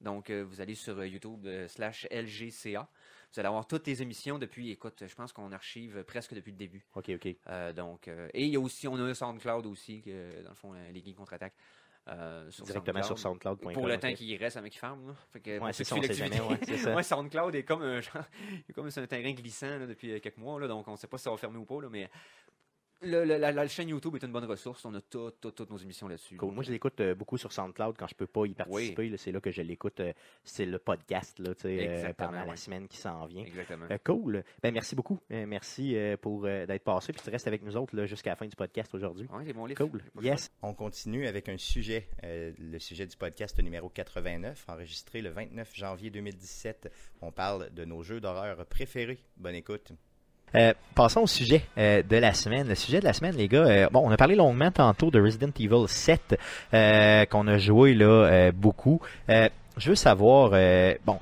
Donc, 0.04 0.30
euh, 0.30 0.44
vous 0.44 0.62
allez 0.62 0.76
sur 0.76 0.98
euh, 1.00 1.08
YouTube 1.08 1.46
euh, 1.46 1.68
slash 1.68 2.08
LGCA. 2.12 2.88
Vous 3.34 3.40
allez 3.40 3.48
avoir 3.48 3.66
toutes 3.66 3.88
les 3.88 4.02
émissions 4.02 4.38
depuis, 4.38 4.70
écoute, 4.70 5.04
je 5.08 5.16
pense 5.16 5.34
qu'on 5.34 5.52
archive 5.52 6.04
presque 6.04 6.36
depuis 6.36 6.52
le 6.52 6.58
début. 6.58 6.86
Ok, 6.94 7.10
ok. 7.16 7.74
Donc, 7.74 8.08
et 8.08 8.44
il 8.44 8.50
y 8.50 8.56
a 8.56 8.60
aussi, 8.60 8.88
on 8.88 8.96
a 8.96 9.02
un 9.02 9.14
SoundCloud 9.16 9.66
aussi, 9.66 10.04
que, 10.04 10.44
dans 10.44 10.50
le 10.50 10.56
fond, 10.56 10.74
les 10.94 11.02
Geeks 11.04 11.16
contre-attaque. 11.16 11.54
euh, 12.10 12.52
sur 12.52 12.66
Directement 12.66 13.02
sur 13.02 13.18
SoundCloud. 13.18 13.58
soundcloud.com. 13.58 13.74
Pour 13.74 13.88
le 13.88 13.98
temps 13.98 14.14
qu'il 14.14 14.36
reste 14.38 14.58
avec 14.58 14.80
que, 14.80 15.60
Ouais, 15.60 15.74
c'est 15.74 15.84
ça, 15.84 15.96
on 15.96 16.02
sait 16.04 16.14
suivent 16.14 16.32
jamais, 16.32 16.42
ouais, 16.50 16.60
c'est 16.64 16.78
ça. 16.78 16.94
Ouais, 16.94 17.02
SoundCloud 17.02 17.56
est 17.56 17.64
comme 17.64 17.82
un 17.82 18.02
genre, 18.02 18.24
est 18.70 18.74
comme 18.74 18.88
un 18.88 19.08
terrain 19.08 19.32
glissant 19.32 19.80
là, 19.80 19.88
depuis 19.88 20.20
quelques 20.22 20.38
mois, 20.38 20.60
là, 20.60 20.68
donc 20.68 20.88
on 20.88 20.92
ne 20.92 20.98
sait 20.98 21.08
pas 21.08 21.18
si 21.18 21.24
ça 21.24 21.32
va 21.32 21.38
fermer 21.38 21.58
ou 21.58 21.66
pas, 21.66 21.82
là, 21.82 21.88
mais 21.90 22.10
le- 23.04 23.24
la, 23.38 23.52
la 23.52 23.68
chaîne 23.68 23.90
YouTube 23.90 24.16
est 24.16 24.24
une 24.26 24.32
bonne 24.32 24.46
ressource. 24.46 24.84
On 24.86 24.94
a 24.94 25.02
tout- 25.02 25.32
tout- 25.42 25.52
toutes 25.52 25.70
nos 25.70 25.78
émissions 25.78 26.08
là-dessus. 26.08 26.38
Cool. 26.38 26.54
Moi, 26.54 26.64
je 26.64 26.72
l'écoute 26.72 27.00
euh, 27.02 27.16
beaucoup 27.16 27.38
sur 27.38 27.52
SoundCloud 27.52 27.96
quand 27.98 28.08
je 28.08 28.16
peux 28.16 28.28
pas 28.28 28.46
y 28.46 28.54
participer. 28.54 29.10
là, 29.10 29.18
C'est 29.18 29.32
là 29.32 29.40
que 29.42 29.52
je 29.52 29.62
l'écoute. 29.62 30.00
euh, 30.00 30.14
c'est 30.44 30.66
le 30.66 30.80
podcast 30.80 31.40
là, 31.40 31.54
tu 31.56 31.62
sais, 31.64 31.88
euh, 31.88 32.14
pendant 32.14 32.44
la 32.46 32.56
semaine 32.56 32.88
qui 32.88 32.98
s'en 32.98 33.26
vient. 33.26 33.44
Exactement. 33.44 33.86
Euh, 33.92 33.98
cool. 34.04 34.44
Ben, 34.62 34.74
merci 34.74 34.96
beaucoup. 34.96 35.20
Euh, 35.32 35.46
merci 35.46 35.96
euh, 35.96 36.18
pour 36.18 36.46
euh, 36.46 36.66
d'être 36.66 36.84
passé. 36.84 37.14
Puis 37.14 37.22
tu 37.24 37.30
restes 37.30 37.48
avec 37.48 37.64
nous 37.64 37.76
autres 37.78 38.06
jusqu'à 38.06 38.32
la 38.32 38.36
fin 38.36 38.46
du 38.48 38.56
podcast 38.56 38.94
aujourd'hui. 38.96 39.28
Ouais, 39.32 39.44
c'est 39.46 39.54
mon 39.54 39.66
livre. 39.66 39.86
Cool. 39.88 40.02
Yes. 40.22 40.52
On 40.62 40.74
continue 40.74 41.28
avec 41.28 41.50
un 41.50 41.58
sujet, 41.58 42.08
euh, 42.24 42.52
le 42.58 42.80
sujet 42.80 43.06
du 43.06 43.16
podcast 43.18 43.60
numéro 43.62 43.90
89, 43.90 44.66
enregistré 44.68 45.22
le 45.22 45.30
29 45.30 45.76
janvier 45.76 46.10
2017. 46.10 46.92
On 47.22 47.32
parle 47.32 47.70
de 47.74 47.86
nos 47.86 48.04
jeux 48.04 48.20
d'horreur 48.22 48.66
préférés. 48.66 49.20
Bonne 49.38 49.56
écoute. 49.56 49.92
Euh, 50.56 50.74
passons 50.94 51.22
au 51.22 51.28
sujet 51.28 51.64
euh, 51.78 52.04
de 52.04 52.18
la 52.18 52.34
semaine. 52.34 52.68
Le 52.68 52.76
sujet 52.76 53.00
de 53.00 53.06
la 53.06 53.14
semaine, 53.14 53.36
les 53.36 53.48
gars, 53.48 53.66
euh, 53.66 53.88
bon, 53.92 54.02
on 54.06 54.12
a 54.12 54.18
parlé 54.18 54.36
longuement 54.36 54.72
tantôt 54.72 55.12
de 55.12 55.20
Resident 55.20 55.52
Evil 55.60 55.88
7 55.88 56.40
euh, 56.74 57.26
qu'on 57.26 57.48
a 57.48 57.58
joué 57.58 57.94
là 57.94 58.52
beaucoup. 58.52 59.02
Je 59.28 59.90
veux 59.90 59.96
savoir, 59.96 60.52
bon, 61.06 61.18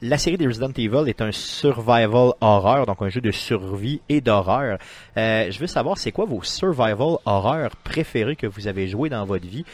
la 0.00 0.18
série 0.18 0.36
des 0.36 0.46
Resident 0.46 0.70
Evil 0.76 1.08
est 1.08 1.20
un 1.20 1.32
survival 1.32 2.32
horror, 2.40 2.86
donc 2.86 3.02
un 3.02 3.08
jeu 3.08 3.20
de 3.20 3.32
survie 3.32 4.00
et 4.08 4.20
d'horreur. 4.20 4.78
Je 5.16 5.58
veux 5.58 5.66
savoir, 5.66 5.98
c'est 5.98 6.12
quoi 6.12 6.24
vos 6.24 6.42
survival 6.42 7.16
horror 7.24 7.70
préférés 7.82 8.36
que 8.36 8.46
vous 8.46 8.68
avez 8.68 8.86
joué 8.86 9.08
dans 9.08 9.24
votre 9.24 9.46
vie? 9.46 9.64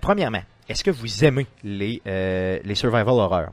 Premièrement, 0.00 0.42
est-ce 0.68 0.82
que 0.82 0.90
vous 0.90 1.24
aimez 1.24 1.46
les 1.62 2.00
les 2.04 2.74
survival 2.74 3.08
horror 3.08 3.48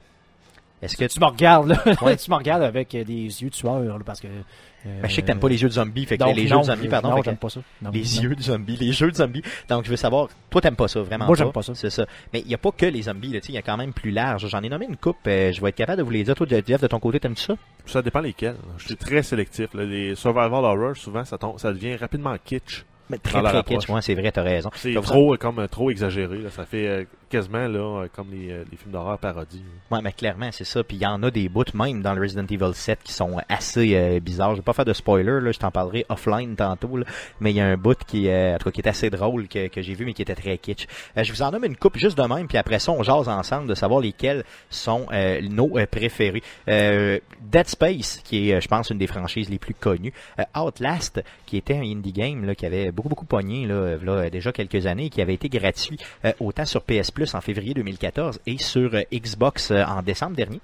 Est-ce 0.82 0.98
que 0.98 1.06
Tu 1.06 1.20
me 1.20 1.26
regardes, 1.26 1.68
là? 1.70 1.84
Ouais. 2.02 2.16
tu 2.18 2.30
me 2.32 2.36
regardes 2.36 2.64
avec 2.64 2.94
euh, 2.96 3.04
des 3.04 3.14
yeux 3.44 3.50
tueurs, 3.50 3.80
là, 3.82 3.96
parce 4.06 4.20
que. 4.20 4.28
euh, 4.28 5.02
Ben, 5.02 5.08
je 5.10 5.14
sais 5.16 5.22
que 5.22 5.28
t'aimes 5.28 5.40
pas 5.40 5.48
les 5.50 5.58
jeux 5.58 5.68
de 5.68 5.74
zombies, 5.74 6.06
fait 6.08 6.18
que 6.18 6.24
donc, 6.24 6.36
les 6.36 6.44
non, 6.48 6.64
jeux 6.64 6.72
de 6.72 6.76
zombies, 6.76 6.88
pardon. 6.88 7.10
Non, 7.12 7.22
j'aime 7.24 7.38
pas 7.38 7.50
ça. 7.50 7.60
Non, 7.82 7.92
les 7.92 8.00
non. 8.02 8.22
yeux 8.24 8.36
de 8.36 8.42
zombies, 8.42 8.78
les 8.78 8.92
jeux 8.92 9.12
de 9.12 9.16
zombies. 9.16 9.44
Donc, 9.70 9.86
je 9.86 9.90
veux 9.92 9.96
savoir, 9.96 10.30
toi, 10.50 10.60
t'aimes 10.62 10.76
pas 10.76 10.88
ça, 10.88 11.02
vraiment 11.02 11.26
Moi, 11.28 11.36
j'aime 11.36 11.52
pas 11.52 11.62
ça. 11.62 11.76
C'est 11.76 11.90
ça. 11.92 12.06
Mais 12.34 12.40
il 12.40 12.48
n'y 12.48 12.56
a 12.56 12.58
pas 12.58 12.72
que 12.72 12.86
les 12.88 13.04
zombies, 13.04 13.32
là, 13.32 13.40
tu 13.42 13.48
sais, 13.48 13.52
il 13.54 13.56
y 13.56 13.60
a 13.60 13.62
quand 13.62 13.78
même 13.78 13.94
plus 13.94 14.12
large. 14.12 14.48
J'en 14.48 14.62
ai 14.64 14.70
nommé 14.70 14.88
une 14.90 14.98
coupe, 14.98 15.18
euh, 15.28 15.52
je 15.54 15.62
vais 15.62 15.70
être 15.70 15.76
capable 15.76 16.00
de 16.00 16.04
vous 16.04 16.10
les 16.10 16.24
dire. 16.24 16.34
Toi, 16.36 16.48
Jeff, 16.50 16.82
de 16.82 16.88
ton 16.88 17.00
côté, 17.00 17.20
t'aimes 17.20 17.38
ça? 17.38 17.54
Ça 17.86 18.02
dépend 18.02 18.20
lesquels. 18.22 18.56
Je 18.78 18.86
suis 18.88 18.98
très 18.98 19.22
sélectif. 19.22 19.74
là. 19.76 19.84
Les 19.84 20.16
survival 20.16 20.52
horror, 20.66 20.96
souvent, 20.98 21.24
ça, 21.26 21.38
tombe- 21.38 21.60
ça 21.60 21.72
devient 21.72 21.96
rapidement 21.98 22.36
kitsch. 22.44 22.86
Mais 23.10 23.18
très, 23.18 23.44
très 23.44 23.64
kitsch, 23.64 23.88
ouais, 23.90 24.02
c'est 24.02 24.16
vrai, 24.16 24.32
t'as 24.32 24.42
raison. 24.42 24.70
C'est 24.76 24.94
trop, 25.02 25.36
comme, 25.38 25.68
trop 25.68 25.92
exagéré. 25.92 26.38
là. 26.40 26.50
Ça 26.50 26.66
fait 26.66 26.88
euh, 26.88 27.04
quasiment 27.32 27.68
là, 27.68 28.04
euh, 28.04 28.08
comme 28.14 28.28
les, 28.32 28.52
euh, 28.52 28.64
les 28.70 28.78
films 28.78 28.92
d'horreur 28.92 29.18
parodies. 29.18 29.64
Ouais, 29.90 30.02
mais 30.04 30.12
clairement, 30.12 30.50
c'est 30.52 30.66
ça. 30.66 30.84
Puis 30.84 30.98
il 30.98 31.02
y 31.02 31.06
en 31.06 31.24
a 31.24 31.32
des 31.32 31.48
bouts, 31.50 31.64
même 31.74 32.02
dans 32.02 32.14
le 32.14 32.22
Resident 32.22 32.46
Evil 32.46 32.74
7, 32.74 33.00
qui 33.04 33.14
sont 33.14 33.38
assez 33.50 33.96
euh, 33.96 34.20
bizarres. 34.20 34.52
Je 34.52 34.58
vais 34.58 34.64
pas 34.64 34.74
faire 34.74 34.86
de 34.86 34.94
spoiler, 34.94 35.40
là, 35.40 35.52
je 35.52 35.58
t'en 35.58 35.72
parlerai 35.72 36.06
offline 36.10 36.56
tantôt, 36.56 36.98
là. 36.98 37.06
mais 37.40 37.52
il 37.52 37.56
y 37.56 37.62
a 37.62 37.66
un 37.66 37.78
bout 37.78 37.98
qui, 38.06 38.30
en 38.30 38.58
tout 38.60 38.66
cas, 38.66 38.72
qui 38.72 38.82
est 38.82 38.88
assez 38.88 39.10
drôle 39.10 39.48
que, 39.48 39.68
que 39.68 39.82
j'ai 39.82 39.94
vu, 39.94 40.06
mais 40.06 40.14
qui 40.14 40.22
était 40.22 40.36
très 40.36 40.58
kitsch. 40.58 40.86
Je 41.16 41.32
vous 41.32 41.42
en 41.42 41.52
nomme 41.52 41.64
une 41.64 41.78
coupe 41.78 41.98
juste 41.98 42.18
de 42.18 42.24
même, 42.24 42.48
puis 42.48 42.58
après 42.58 42.80
ça, 42.80 42.92
on 42.92 43.02
jase 43.02 43.30
ensemble 43.30 43.68
de 43.68 43.76
savoir 43.76 44.02
lesquels 44.02 44.44
sont 44.70 45.08
nos 45.44 45.78
préférés. 45.90 46.44
Dead 46.68 47.68
Space, 47.68 48.22
qui 48.24 48.52
est, 48.52 48.62
je 48.62 48.68
pense, 48.68 48.90
une 48.90 48.98
des 48.98 49.08
franchises 49.08 49.50
les 49.50 49.60
plus 49.60 49.74
connues. 49.74 50.14
Outlast, 50.56 51.24
qui 51.46 51.58
était 51.58 51.76
un 51.76 51.84
indie 51.84 52.12
game 52.12 52.46
là, 52.46 52.56
qui 52.56 52.66
avait 52.66 52.92
beaucoup, 52.92 53.10
beaucoup 53.10 53.26
pogné 53.26 53.66
là, 53.66 54.30
déjà 54.30 54.52
quelques 54.52 54.86
années, 54.86 55.10
qui 55.10 55.22
avait 55.22 55.34
été 55.34 55.50
gratuit 55.50 55.98
autant 56.40 56.66
sur 56.66 56.84
PS 56.84 57.12
Plus 57.12 57.21
en 57.36 57.42
février 57.42 57.74
2014 57.74 58.40
et 58.46 58.58
sur 58.58 58.94
euh, 58.94 59.02
Xbox 59.14 59.72
euh, 59.72 59.84
en 59.84 60.02
décembre 60.02 60.36
dernier. 60.36 60.60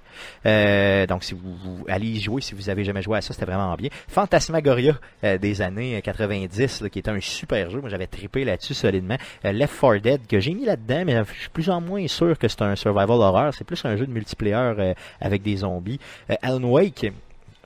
Euh, 0.46 1.06
donc, 1.06 1.24
si 1.24 1.34
vous, 1.34 1.84
allez 1.88 2.06
y 2.06 2.20
jouer, 2.20 2.40
si 2.40 2.54
vous 2.54 2.68
avez 2.70 2.84
jamais 2.84 3.02
joué 3.02 3.18
à 3.18 3.20
ça, 3.20 3.32
c'était 3.32 3.46
vraiment 3.46 3.74
bien. 3.76 3.90
Phantasmagoria 4.08 4.98
euh, 5.24 5.38
des 5.38 5.62
années 5.62 6.00
90, 6.02 6.82
là, 6.82 6.88
qui 6.88 6.98
était 6.98 7.10
un 7.10 7.20
super 7.20 7.70
jeu. 7.70 7.80
Moi, 7.80 7.88
j'avais 7.90 8.06
trippé 8.06 8.44
là-dessus 8.44 8.74
solidement. 8.74 9.16
Left 9.44 9.80
4 9.80 9.96
Dead, 9.98 10.26
que 10.26 10.40
j'ai 10.40 10.54
mis 10.54 10.64
là-dedans, 10.64 11.04
mais 11.06 11.22
je 11.34 11.40
suis 11.40 11.50
plus 11.50 11.70
en 11.70 11.80
moins 11.80 12.06
sûr 12.08 12.38
que 12.38 12.48
c'est 12.48 12.62
un 12.62 12.76
survival 12.76 13.10
horror. 13.10 13.54
C'est 13.54 13.64
plus 13.64 13.84
un 13.84 13.96
jeu 13.96 14.06
de 14.06 14.12
multiplayer 14.12 14.94
avec 15.20 15.42
des 15.42 15.58
zombies. 15.58 16.00
Alan 16.42 16.62
Wake, 16.64 17.12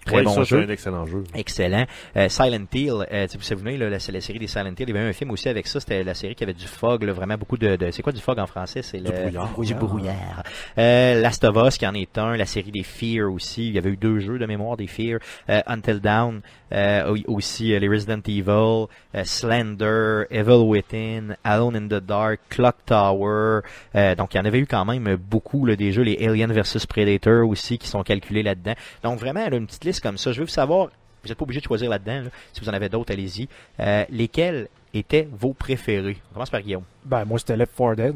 très 0.05 0.17
Ouais, 0.17 0.23
bon 0.23 0.33
ça, 0.35 0.43
jeu. 0.45 0.59
c'est 0.61 0.67
un 0.67 0.73
excellent 0.73 1.07
jeu. 1.07 1.25
Excellent. 1.35 1.87
Euh, 2.17 2.29
Silent 2.29 2.65
Hill, 2.73 2.93
euh, 3.13 3.27
si 3.29 3.37
vous 3.37 3.41
vous 3.43 3.47
souvenez, 3.47 3.77
là, 3.77 3.89
la- 3.91 3.99
c'est 3.99 4.13
la 4.13 4.21
série 4.21 4.39
des 4.39 4.47
Silent 4.47 4.67
Hill. 4.79 4.87
Il 4.89 4.95
y 4.95 4.99
avait 4.99 5.09
un 5.09 5.13
film 5.13 5.31
aussi 5.31 5.49
avec 5.49 5.67
ça. 5.67 5.81
C'était 5.81 6.03
la 6.05 6.15
série 6.15 6.35
qui 6.35 6.45
avait 6.45 6.55
du 6.55 6.67
fog, 6.67 7.03
là, 7.05 7.13
vraiment 7.13 7.37
beaucoup 7.37 7.57
de. 7.57 7.77
de- 7.77 7.91
c'est 7.91 8.03
quoi 8.03 8.13
du 8.13 8.21
fog 8.21 8.39
en 8.39 8.47
français? 8.47 8.83
C'est 8.83 8.99
Du 8.99 9.05
le 9.05 9.11
brouillard. 9.13 9.61
Du 9.61 9.75
brouillard. 9.75 10.43
Euh, 10.79 11.21
Last 11.21 11.45
of 11.45 11.57
Us, 11.67 11.79
qui 11.79 11.87
en 11.87 11.95
est 11.95 12.17
un. 12.19 12.37
La 12.37 12.47
série 12.47 12.71
des 12.71 12.83
Fear 12.83 13.31
aussi. 13.33 13.69
Il 13.69 13.75
y 13.75 13.79
avait 13.79 13.91
eu 13.91 13.97
deux 13.97 14.19
jeux 14.21 14.39
de 14.39 14.47
mémoire 14.47 14.77
des 14.77 14.87
Fear. 14.87 15.19
Euh, 15.49 15.61
Until 15.67 16.01
Dawn. 16.01 16.41
Euh, 16.75 17.15
au- 17.27 17.35
aussi 17.35 17.75
euh, 17.75 17.79
les 17.79 17.87
Resident 17.89 18.21
Evil, 18.27 18.87
euh, 19.15 19.25
Slender, 19.25 20.25
Evil 20.31 20.63
Within, 20.65 21.37
Alone 21.45 21.77
in 21.77 21.87
the 21.89 22.03
Dark, 22.03 22.41
Clock 22.49 22.77
Tower. 22.87 23.61
Euh, 23.95 24.15
donc 24.15 24.33
il 24.33 24.39
y 24.39 24.41
en 24.41 24.45
avait 24.47 24.59
eu 24.59 24.67
quand 24.67 24.87
même 24.87 25.17
beaucoup 25.17 25.67
là, 25.67 25.77
des 25.77 25.93
jeux, 25.93 26.03
les 26.03 26.17
Alien 26.27 26.51
vs 26.51 26.87
Predator 26.89 27.47
aussi 27.47 27.77
qui 27.77 27.89
sont 27.89 28.03
calculés 28.03 28.43
là-dedans. 28.43 28.73
Donc 29.03 29.19
vraiment 29.19 29.47
là, 29.49 29.55
une 29.57 29.67
petite 29.67 29.85
liste 29.85 29.92
comme 30.01 30.19
ça. 30.19 30.33
Je 30.33 30.41
veux 30.41 30.47
savoir, 30.47 30.89
vous 31.23 31.29
n'êtes 31.29 31.39
pas 31.39 31.45
obligé 31.45 31.61
de 31.61 31.67
choisir 31.67 31.91
là-dedans. 31.91 32.23
là. 32.23 32.31
Si 32.53 32.61
vous 32.61 32.69
en 32.69 32.73
avez 32.73 32.89
d'autres, 32.89 33.13
allez-y. 33.13 33.49
Euh, 33.81 34.05
lesquels 34.11 34.69
étaient 34.95 35.29
vos 35.33 35.53
préférés? 35.53 36.19
On 36.31 36.35
commence 36.35 36.51
par 36.51 36.61
Guillaume. 36.61 36.85
Ben, 37.05 37.25
moi, 37.25 37.39
c'était 37.39 37.57
Left 37.57 37.77
4 37.77 37.97
Dead. 37.97 38.15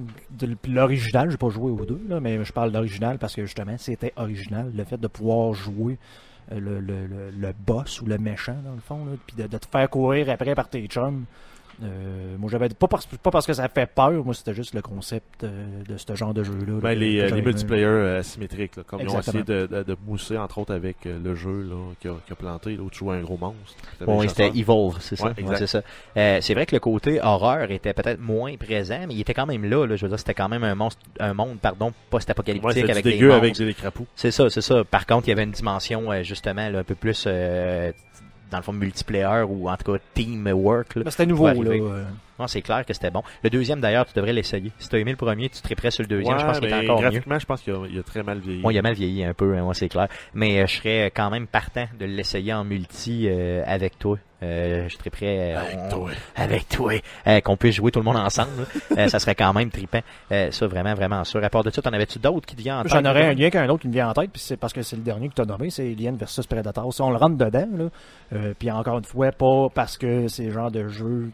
L'original, 0.69 1.31
j'ai 1.31 1.37
pas 1.37 1.49
joué 1.49 1.71
aux 1.71 1.85
deux, 1.85 2.01
mais 2.21 2.45
je 2.45 2.53
parle 2.53 2.73
d'original 2.73 3.19
parce 3.19 3.35
que 3.35 3.45
justement, 3.45 3.77
c'était 3.79 4.13
original. 4.17 4.73
Le 4.75 4.85
fait 4.85 4.99
de 4.99 5.09
pouvoir 5.09 5.55
jouer 5.55 5.99
euh, 6.53 6.61
le, 6.61 7.31
le, 7.31 7.53
boss 7.67 8.01
ou 8.01 8.07
le 8.07 8.19
méchant, 8.19 8.57
dans 8.65 8.75
le 8.75 8.81
fond, 8.81 9.07
puis 9.27 9.37
de, 9.37 9.49
de 9.49 9.59
te 9.59 9.67
faire 9.67 9.89
courir 9.91 10.31
après 10.31 10.55
par 10.55 10.69
tes 10.69 10.87
chums. 10.87 11.25
Euh, 11.83 12.37
moi, 12.39 12.51
j'avais 12.51 12.71
pas 12.71 12.89
parce, 12.89 13.05
pas 13.05 13.31
parce 13.31 13.47
que 13.47 13.53
ça 13.53 13.69
fait 13.69 13.85
peur, 13.87 14.13
moi, 14.25 14.33
c'était 14.33 14.55
juste 14.55 14.75
le 14.75 14.81
concept 14.81 15.45
euh, 15.45 15.83
de 15.87 15.97
ce 15.99 16.15
genre 16.15 16.33
de 16.33 16.43
jeu-là. 16.43 16.73
là, 16.75 16.81
Ben, 16.81 16.99
les, 16.99 17.19
euh, 17.19 17.25
les 17.25 17.29
j'avais 17.29 17.43
multiplayer 17.43 17.85
euh, 17.85 18.21
asymétriques, 18.21 18.77
là, 18.77 18.83
comme 18.87 19.01
ils 19.03 19.09
ont 19.11 19.19
essayé 19.21 19.43
de, 19.43 19.67
de, 19.67 19.83
de 19.83 19.97
mousser, 20.07 20.39
entre 20.39 20.59
autres, 20.59 20.75
avec 20.75 20.97
le 21.05 21.35
jeu 21.35 21.63
là, 21.69 21.77
qui, 22.01 22.09
a, 22.09 22.15
qui 22.27 22.33
a 22.33 22.35
planté, 22.37 22.77
l'autre 22.77 22.97
jouait 22.97 23.17
un 23.17 23.21
gros 23.21 23.37
monstre. 23.37 23.75
Bon, 24.01 24.27
c'était. 24.27 24.51
Evolve, 24.57 24.97
c'est 25.01 25.17
ça? 25.17 25.27
Ouais, 25.27 25.33
Ouais, 25.37 25.41
exact. 25.43 25.57
c'est 25.59 25.67
ça. 25.67 25.83
Euh, 26.17 26.39
c'est 26.41 26.55
vrai 26.55 26.65
que 26.65 26.75
le 26.75 26.81
côté 26.81 27.21
horreur 27.21 27.71
était 27.71 27.93
peut-être 27.93 28.21
moins 28.21 28.57
présent, 28.57 29.01
mais 29.07 29.15
il 29.15 29.21
était 29.21 29.35
quand 29.35 29.47
même 29.47 29.65
là. 29.65 29.85
là. 29.87 29.97
Je 29.97 30.03
veux 30.07 30.09
dire, 30.09 30.19
c'était 30.19 30.35
quand 30.35 30.49
même 30.49 30.65
un 30.65 30.75
monstre, 30.75 31.03
un 31.21 31.35
monde, 31.35 31.59
pardon, 31.61 31.93
post-apocalyptique 32.09 32.71
c'était 32.73 32.91
avec 32.91 33.05
des 33.05 33.31
avec 33.31 33.55
des 33.55 33.75
crapauds. 33.75 34.07
C'est 34.15 34.31
ça, 34.31 34.49
c'est 34.49 34.63
ça. 34.63 34.83
Par 34.85 35.05
contre, 35.05 35.27
il 35.27 35.31
y 35.31 35.33
avait 35.33 35.45
une 35.45 35.51
dimension 35.51 36.11
justement 36.23 36.69
là, 36.71 36.79
un 36.79 36.85
peu 36.85 36.95
plus 36.95 37.25
euh, 37.27 37.93
dans 38.51 38.59
le 38.59 38.63
fond 38.63 38.73
multiplayer 38.73 39.43
ou 39.49 39.69
en 39.69 39.77
tout 39.77 39.93
cas 39.93 39.99
teamwork. 40.15 40.97
Là. 40.97 41.05
Ben, 41.05 41.11
c'était 41.11 41.27
nouveau, 41.27 41.49
là. 41.63 42.07
Non, 42.39 42.47
c'est 42.47 42.61
clair 42.61 42.85
que 42.85 42.93
c'était 42.93 43.11
bon. 43.11 43.23
Le 43.43 43.51
deuxième 43.51 43.81
d'ailleurs, 43.81 44.05
tu 44.05 44.13
devrais 44.15 44.33
l'essayer. 44.33 44.71
Si 44.79 44.89
tu 44.89 44.97
as 44.97 44.99
aimé 44.99 45.11
le 45.11 45.17
premier, 45.17 45.49
tu 45.49 45.57
serais 45.57 45.75
prêt 45.75 45.91
sur 45.91 46.03
le 46.03 46.09
deuxième. 46.09 46.35
Ouais, 46.35 46.41
je 46.41 46.47
pense 46.47 46.61
qu'il 46.61 46.69
est 46.69 46.71
mais 46.71 46.85
encore 46.85 47.01
mieux. 47.01 47.09
graphiquement, 47.09 47.39
je 47.39 47.47
pense 47.47 47.63
qu'il 47.63 47.73
a, 47.73 47.87
il 47.91 47.99
a 47.99 48.03
très 48.03 48.23
mal 48.23 48.41
vieilli. 48.41 48.61
Moi, 48.61 48.73
il 48.73 48.79
a 48.79 48.83
mal 48.83 48.95
vieilli 48.95 49.25
un 49.25 49.33
peu, 49.33 49.57
hein, 49.57 49.63
moi 49.63 49.75
c'est 49.75 49.89
clair. 49.89 50.09
Mais 50.35 50.61
euh, 50.61 50.67
je 50.67 50.77
serais 50.77 51.11
quand 51.15 51.31
même 51.31 51.47
partant 51.47 51.87
de 51.99 52.05
l'essayer 52.05 52.53
en 52.53 52.65
multi 52.65 53.27
euh, 53.29 53.63
avec 53.67 53.99
toi. 53.99 54.19
Euh, 54.43 54.87
je 54.89 54.97
serais 54.97 55.09
prêt. 55.11 55.55
euh, 55.55 55.59
Avec 55.59 55.79
on- 55.79 55.89
toi. 55.89 56.11
avec 56.37 56.69
toi, 56.69 56.93
euh, 57.27 57.41
qu'on 57.41 57.57
puisse 57.57 57.77
jouer 57.77 57.91
tout 57.91 58.01
le 58.01 58.05
monde 58.05 58.17
ensemble. 58.17 58.51
Euh, 58.99 59.09
ça 59.09 59.19
serait 59.19 59.35
quand 59.35 59.53
même 59.53 59.71
trippant. 59.71 60.01
Euh, 60.33 60.51
ça, 60.51 60.67
vraiment, 60.67 60.95
vraiment 60.95 61.23
sûr. 61.25 61.43
À 61.45 61.51
part 61.51 61.63
de 61.63 61.71
ça, 61.71 61.83
t'en 61.83 61.91
avais-tu 61.93 62.19
d'autres 62.19 62.47
qui 62.47 62.57
te 62.57 62.63
viennent 62.63 62.77
en 62.77 62.83
tête? 62.83 62.93
J'en 62.93 63.05
aurais 63.05 63.27
un 63.27 63.35
lien 63.35 63.51
qu'un 63.51 63.69
autre 63.69 63.83
qui 63.83 63.89
me 63.89 63.93
vient 63.93 64.09
en 64.09 64.15
tête, 64.15 64.31
puis 64.33 64.41
c'est 64.43 64.57
parce 64.57 64.73
que 64.73 64.81
c'est 64.83 64.97
le 64.97 65.03
dernier 65.03 65.29
que 65.29 65.35
tu 65.35 65.43
as 65.43 65.45
nommé, 65.45 65.69
c'est 65.71 65.83
Alien 65.83 66.17
versus 66.17 66.47
Predator. 66.47 66.93
Si 66.95 67.03
on 67.03 67.11
le 67.11 67.17
rentre 67.19 67.37
dedans, 67.37 67.69
là, 67.77 67.85
euh, 68.35 68.55
puis 68.59 68.71
encore 68.71 68.99
une 68.99 69.05
fois, 69.05 69.33
pas 69.33 69.69
parce 69.75 69.99
que 69.99 70.29
c'est 70.29 70.45
le 70.45 70.53
genre 70.53 70.71
de 70.71 70.89
jeu 70.89 71.31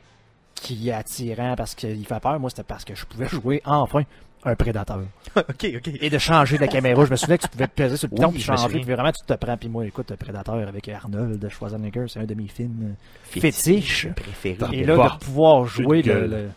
qui 0.54 0.88
est 0.88 0.92
attirant, 0.92 1.54
parce 1.56 1.74
qu'il 1.74 2.04
fait 2.06 2.20
peur, 2.20 2.38
moi 2.40 2.50
c'était 2.50 2.62
parce 2.64 2.84
que 2.84 2.94
je 2.94 3.04
pouvais 3.06 3.28
jouer 3.28 3.62
enfin 3.64 4.02
un 4.44 4.54
prédateur. 4.54 5.00
ok, 5.36 5.66
ok. 5.76 5.90
Et 6.00 6.10
de 6.10 6.18
changer 6.18 6.56
de 6.56 6.62
la 6.62 6.68
caméra. 6.68 7.04
Je 7.04 7.10
me 7.10 7.16
souviens 7.16 7.36
que 7.36 7.42
tu 7.42 7.48
pouvais 7.48 7.68
peser 7.68 7.96
sur 7.96 8.08
le 8.10 8.16
piton 8.16 8.28
Oui, 8.28 8.34
puis 8.34 8.42
changer, 8.42 8.80
puis 8.80 8.92
vraiment 8.92 9.12
tu 9.12 9.24
te 9.24 9.34
prends. 9.34 9.56
Puis 9.56 9.68
moi, 9.68 9.86
écoute, 9.86 10.14
Prédateur 10.16 10.56
avec 10.68 10.88
Arnold 10.88 11.48
Schwarzenegger, 11.48 12.04
c'est 12.08 12.20
un 12.20 12.24
de 12.24 12.34
mes 12.34 12.48
films 12.48 12.96
Fétiche. 13.24 14.02
fétiches. 14.02 14.08
Préféré. 14.14 14.76
Et 14.76 14.84
là, 14.84 14.96
de 14.96 15.24
pouvoir 15.24 15.64
jouer 15.66 16.02
le, 16.02 16.48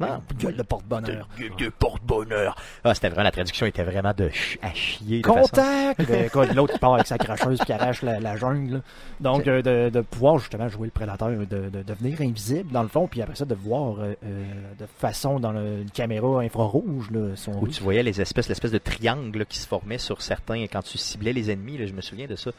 Ah. 0.00 0.20
gueule 0.38 0.56
de 0.56 0.62
porte-bonheur. 0.62 1.28
de 1.58 1.68
porte-bonheur. 1.70 2.56
Ah, 2.84 2.94
c'était 2.94 3.08
vraiment, 3.08 3.24
la 3.24 3.30
traduction 3.32 3.66
était 3.66 3.82
vraiment 3.82 4.12
de 4.16 4.28
ch- 4.28 4.58
à 4.62 4.72
chier. 4.74 5.22
de 5.22 5.26
Contact! 5.26 6.02
L'autre 6.54 6.74
qui 6.74 6.78
part 6.78 6.94
avec 6.94 7.06
sa 7.06 7.18
cracheuse 7.18 7.58
qui 7.60 7.72
arrache 7.72 8.02
la, 8.02 8.20
la 8.20 8.36
jungle. 8.36 8.82
Donc, 9.20 9.46
euh, 9.46 9.62
de, 9.62 9.88
de 9.90 10.00
pouvoir 10.02 10.38
justement 10.38 10.68
jouer 10.68 10.88
le 10.88 10.90
prédateur, 10.92 11.30
de, 11.30 11.44
de 11.70 11.82
devenir 11.82 12.20
invisible 12.20 12.70
dans 12.72 12.82
le 12.82 12.88
fond, 12.88 13.06
puis 13.06 13.22
après 13.22 13.36
ça, 13.36 13.44
de 13.44 13.54
voir 13.54 14.00
euh, 14.00 14.14
euh, 14.24 14.44
de 14.78 14.86
façon 14.98 15.40
dans 15.40 15.52
le- 15.52 15.80
une 15.82 15.90
caméra 15.90 16.40
infrarouge 16.40 17.10
là, 17.10 17.34
son 17.36 17.52
Où 17.52 17.68
tu 17.68 17.82
voyais 17.82 18.02
les 18.02 18.20
espèces, 18.20 18.48
l'espèce 18.48 18.72
de 18.72 18.78
triangle 18.78 19.38
là, 19.38 19.44
qui 19.44 19.58
se 19.58 19.66
formait 19.66 19.98
sur 19.98 20.20
certains 20.22 20.62
quand 20.64 20.82
tu 20.82 20.98
ciblais 20.98 21.32
les 21.32 21.50
ennemis. 21.50 21.78
Là, 21.78 21.86
je 21.86 21.92
me 21.92 22.00
souviens 22.00 22.26
de 22.26 22.36
ça. 22.36 22.50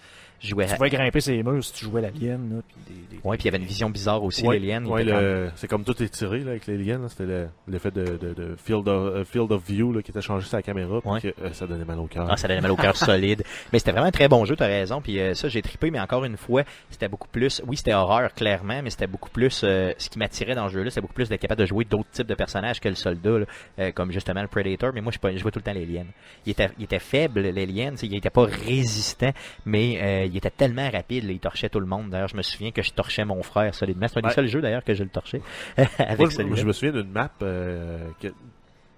Jouais. 0.41 0.67
Tu 0.67 0.75
pouvais 0.75 0.89
grimper 0.89 1.19
ses 1.19 1.41
murs 1.41 1.63
si 1.63 1.73
tu 1.73 1.85
jouais 1.85 2.01
l'alien. 2.01 2.49
là, 2.55 2.61
puis 2.67 2.75
des- 3.09 3.15
des- 3.17 3.21
Ouais, 3.23 3.37
puis 3.37 3.43
il 3.43 3.45
y 3.45 3.49
avait 3.49 3.57
une 3.57 3.67
vision 3.67 3.89
bizarre 3.89 4.23
aussi, 4.23 4.45
Ouais, 4.45 4.59
l'alien. 4.59 4.85
ouais, 4.85 5.03
le- 5.03 5.49
c'est 5.55 5.67
comme 5.67 5.83
tout 5.83 6.01
est 6.03 6.09
tiré 6.09 6.39
là, 6.39 6.51
avec 6.51 6.67
l'alien. 6.67 7.07
C'était 7.09 7.25
le- 7.25 7.47
l'effet 7.67 7.89
de, 7.91 8.03
de, 8.17 8.33
de 8.33 8.55
field, 8.55 8.87
of, 8.87 9.15
euh, 9.15 9.23
field 9.25 9.51
of 9.51 9.63
view 9.65 9.91
là, 9.93 10.01
qui 10.03 10.11
était 10.11 10.21
changé 10.21 10.47
sur 10.47 10.55
la 10.57 10.61
caméra. 10.61 11.01
puis 11.01 11.09
Ouais. 11.09 11.21
que, 11.21 11.27
euh, 11.41 11.51
ça 11.53 11.65
donnait 11.65 11.85
mal 11.85 11.99
au 11.99 12.05
cœur. 12.07 12.27
Ah, 12.29 12.37
ça 12.37 12.47
donnait 12.47 12.61
mal 12.61 12.71
au 12.71 12.75
cœur 12.75 12.95
solide. 12.97 13.43
Mais 13.73 13.79
c'était 13.79 13.91
vraiment 13.91 14.07
un 14.07 14.11
très 14.11 14.27
bon 14.27 14.45
jeu, 14.45 14.55
t'as 14.55 14.67
raison. 14.67 15.01
Puis 15.01 15.19
euh, 15.19 15.33
ça, 15.33 15.47
j'ai 15.49 15.61
trippé, 15.61 15.89
mais 15.91 15.99
encore 15.99 16.23
une 16.23 16.37
fois, 16.37 16.63
c'était 16.91 17.07
beaucoup 17.07 17.27
plus. 17.29 17.61
Oui, 17.65 17.75
c'était 17.77 17.93
horreur, 17.93 18.33
clairement, 18.33 18.81
mais 18.83 18.89
c'était 18.91 19.07
beaucoup 19.07 19.29
plus. 19.31 19.61
euh, 19.63 19.91
ce 19.97 20.09
qui 20.09 20.19
m'attirait 20.19 20.53
dans 20.55 20.65
le 20.65 20.71
jeu-là, 20.71 20.89
c'était 20.91 21.01
beaucoup 21.01 21.13
plus 21.15 21.29
d'être 21.29 21.41
capable 21.41 21.61
de 21.61 21.65
jouer 21.65 21.83
d'autres 21.85 22.09
types 22.11 22.27
de 22.27 22.35
personnages 22.35 22.79
que 22.79 22.89
le 22.89 22.95
soldat, 22.95 23.39
là, 23.39 23.45
euh, 23.79 23.91
comme 23.91 24.11
justement 24.11 24.41
le 24.43 24.47
Predator. 24.47 24.91
Mais 24.93 25.01
moi, 25.01 25.11
je, 25.11 25.37
jouais 25.37 25.51
tout 25.51 25.59
le 25.59 25.63
temps 25.63 25.73
l'Alien. 25.73 26.05
Il 26.45 26.51
était, 26.51 26.69
il 26.77 26.83
était 26.83 26.99
faible, 26.99 27.41
l'Alien. 27.41 27.95
Il 28.03 28.15
était 28.15 28.29
pas 28.29 28.45
résistant, 28.45 29.31
mais 29.65 29.99
euh, 30.01 30.26
il 30.27 30.37
était 30.37 30.49
tellement 30.51 30.89
rapide, 30.89 31.25
là, 31.25 31.31
il 31.31 31.39
torchait 31.39 31.69
tout 31.69 31.79
le 31.79 31.85
monde. 31.85 32.09
D'ailleurs, 32.09 32.27
je 32.27 32.37
me 32.37 32.41
souviens 32.41 32.71
que 32.71 32.81
je 32.81 32.91
torchais 32.91 33.25
mon 33.25 33.41
frère 33.43 33.73
solidement. 33.73 34.07
C'est 34.07 34.17
un 34.17 34.21
des 34.21 34.27
Ouais. 34.27 34.33
seuls 34.33 34.47
jeux 34.47 34.61
d'ailleurs 34.61 34.83
que 34.83 34.93
je 34.93 35.03
le 35.03 35.09
torchais. 35.09 35.41
avec 35.97 36.19
Moi, 36.19 36.29
je, 36.55 36.65
me 36.65 36.73
souviens 36.73 36.91
d'une 36.91 37.11
map 37.11 37.31
euh, 37.41 38.09
que 38.21 38.27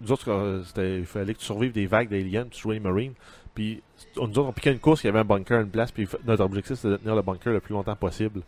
nous 0.01 0.11
autres, 0.11 0.63
il 0.77 1.05
fallait 1.05 1.33
que 1.33 1.39
tu 1.39 1.45
survives 1.45 1.71
des 1.71 1.85
vagues 1.85 2.09
d'aliens, 2.09 2.45
tu 2.49 2.61
jouais 2.61 2.75
les 2.75 2.79
Marines. 2.79 3.13
Puis 3.53 3.81
nous 4.15 4.23
autres, 4.23 4.41
on 4.41 4.53
piquait 4.53 4.71
une 4.71 4.79
course, 4.79 5.03
il 5.03 5.07
y 5.07 5.09
avait 5.09 5.19
un 5.19 5.25
bunker 5.25 5.61
une 5.61 5.69
place, 5.69 5.91
puis 5.91 6.07
notre 6.25 6.43
objectif 6.43 6.75
c'était 6.77 6.89
de 6.89 6.97
tenir 6.97 7.15
le 7.15 7.21
bunker 7.21 7.51
le 7.51 7.59
plus 7.59 7.73
longtemps 7.73 7.95
possible. 7.95 8.41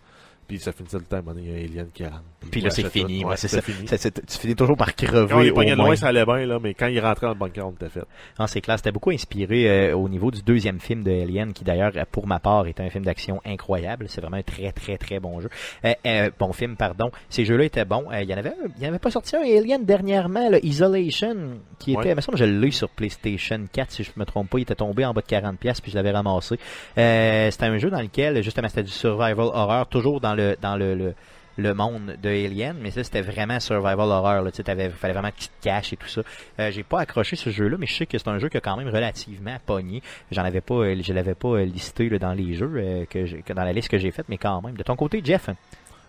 Puis 0.51 0.59
ça 0.59 0.73
finissait 0.73 0.97
le 0.97 1.05
temps, 1.05 1.21
il 1.37 1.45
y 1.45 1.49
a 1.49 1.53
un 1.53 1.63
alien 1.63 1.87
qui 1.93 2.03
rentre. 2.03 2.23
Puis 2.51 2.59
là, 2.59 2.67
il 2.67 2.71
c'est 2.73 2.89
fini. 2.89 3.23
ouais, 3.23 3.37
c'est 3.37 3.47
ça. 3.47 3.61
fini. 3.61 3.85
Tu 3.85 4.37
finis 4.37 4.53
toujours 4.53 4.75
par 4.75 4.93
crever. 4.93 5.29
Quand 5.29 5.41
au 5.41 5.53
pognait 5.53 5.77
loin, 5.77 5.95
ça 5.95 6.07
allait 6.07 6.25
bien, 6.25 6.45
là, 6.45 6.59
mais 6.61 6.73
quand 6.73 6.87
il 6.87 6.99
rentrait 6.99 7.27
dans 7.27 7.31
le 7.31 7.39
bunker, 7.39 7.65
on 7.69 7.71
était 7.71 7.87
fait. 7.87 8.03
Ah, 8.37 8.47
c'est 8.47 8.59
clair, 8.59 8.77
c'était 8.77 8.91
beaucoup 8.91 9.11
inspiré 9.11 9.69
euh, 9.69 9.95
au 9.95 10.09
niveau 10.09 10.29
du 10.29 10.41
deuxième 10.41 10.81
film 10.81 11.03
de 11.03 11.09
Alien, 11.09 11.53
qui 11.53 11.63
d'ailleurs, 11.63 11.93
euh, 11.95 12.03
pour 12.11 12.27
ma 12.27 12.39
part, 12.39 12.67
est 12.67 12.81
un 12.81 12.89
film 12.89 13.05
d'action 13.05 13.39
incroyable. 13.45 14.07
C'est 14.09 14.19
vraiment 14.19 14.35
un 14.35 14.43
très, 14.43 14.73
très, 14.73 14.97
très 14.97 15.21
bon 15.21 15.39
jeu. 15.39 15.47
Euh, 15.85 15.93
euh, 16.05 16.29
bon 16.37 16.51
film, 16.51 16.75
pardon. 16.75 17.11
Ces 17.29 17.45
jeux-là 17.45 17.63
étaient 17.63 17.85
bons. 17.85 18.03
Il 18.11 18.29
y 18.29 18.33
en 18.33 18.37
avait, 18.37 18.51
il 18.77 18.83
y 18.83 18.85
en 18.87 18.89
avait 18.89 18.99
pas 18.99 19.11
sorti 19.11 19.37
un 19.37 19.43
Alien 19.43 19.85
dernièrement, 19.85 20.49
le 20.49 20.65
Isolation, 20.65 21.59
qui 21.79 21.91
était, 21.93 22.01
Ouais. 22.01 22.09
il 22.09 22.15
me 22.17 22.19
semble 22.21 22.37
je 22.37 22.43
l'ai 22.43 22.71
sur 22.71 22.89
PlayStation 22.89 23.61
4, 23.71 23.89
si 23.89 24.03
je 24.03 24.11
me 24.17 24.25
trompe 24.25 24.49
pas. 24.49 24.59
Il 24.59 24.63
était 24.63 24.75
tombé 24.75 25.05
en 25.05 25.13
bas 25.13 25.21
de 25.21 25.27
40 25.27 25.57
pièces 25.57 25.79
puis 25.79 25.91
je 25.91 25.95
l'avais 25.95 26.11
ramassé. 26.11 26.57
C'était 26.97 27.65
un 27.67 27.77
jeu 27.77 27.89
dans 27.89 28.01
lequel, 28.01 28.43
justement, 28.43 28.67
c'était 28.67 28.83
du 28.83 28.91
survival 28.91 29.39
horror, 29.53 29.87
toujours 29.87 30.19
dans 30.19 30.35
le, 30.35 30.40
dans 30.61 30.75
le, 30.77 30.95
le 30.95 31.13
le 31.57 31.73
monde 31.73 32.15
de 32.23 32.29
Alien, 32.29 32.77
mais 32.81 32.91
ça 32.91 33.03
c'était 33.03 33.21
vraiment 33.21 33.59
survival 33.59 33.99
horror. 34.09 34.41
Là, 34.41 34.51
tu 34.51 34.57
sais, 34.57 34.63
t'avais- 34.63 34.89
fallait 34.89 35.13
vraiment 35.13 35.29
que 35.31 35.37
tu 35.37 35.47
te 35.49 35.61
caches 35.63 35.91
et 35.93 35.97
tout 35.97 36.07
ça. 36.07 36.21
Euh, 36.59 36.71
j'ai 36.71 36.81
pas 36.83 37.01
accroché 37.01 37.35
ce 37.35 37.49
jeu-là, 37.49 37.75
mais 37.77 37.87
je 37.87 37.93
sais 37.93 38.05
que 38.05 38.17
c'est 38.17 38.27
un 38.29 38.39
jeu 38.39 38.47
qui 38.47 38.55
a 38.57 38.61
quand 38.61 38.77
même 38.77 38.87
relativement 38.87 39.57
pogné. 39.65 40.01
J'en 40.31 40.43
avais 40.45 40.61
pas, 40.61 40.75
euh, 40.75 40.95
je 41.03 41.13
l'avais 41.13 41.35
pas 41.35 41.49
euh, 41.49 41.65
listé 41.65 42.07
là, 42.09 42.19
dans 42.19 42.31
les 42.33 42.55
jeux 42.55 42.71
euh, 42.77 43.05
que, 43.05 43.53
dans 43.53 43.65
la 43.65 43.73
liste 43.73 43.89
que 43.89 43.97
j'ai 43.97 44.11
faite, 44.11 44.27
mais 44.29 44.37
quand 44.37 44.61
même. 44.61 44.75
De 44.75 44.81
ton 44.83 44.95
côté, 44.95 45.21
Jeff? 45.23 45.49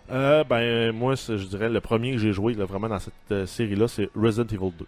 Ben, 0.09 0.91
moi, 0.93 1.15
je 1.15 1.33
dirais, 1.45 1.69
le 1.69 1.81
premier 1.81 2.13
que 2.13 2.17
j'ai 2.19 2.31
joué 2.31 2.53
là, 2.53 2.63
vraiment 2.65 2.87
dans 2.89 2.99
cette 2.99 3.45
série-là, 3.45 3.87
c'est 3.89 4.09
Resident 4.15 4.47
Evil 4.47 4.71
2. 4.79 4.85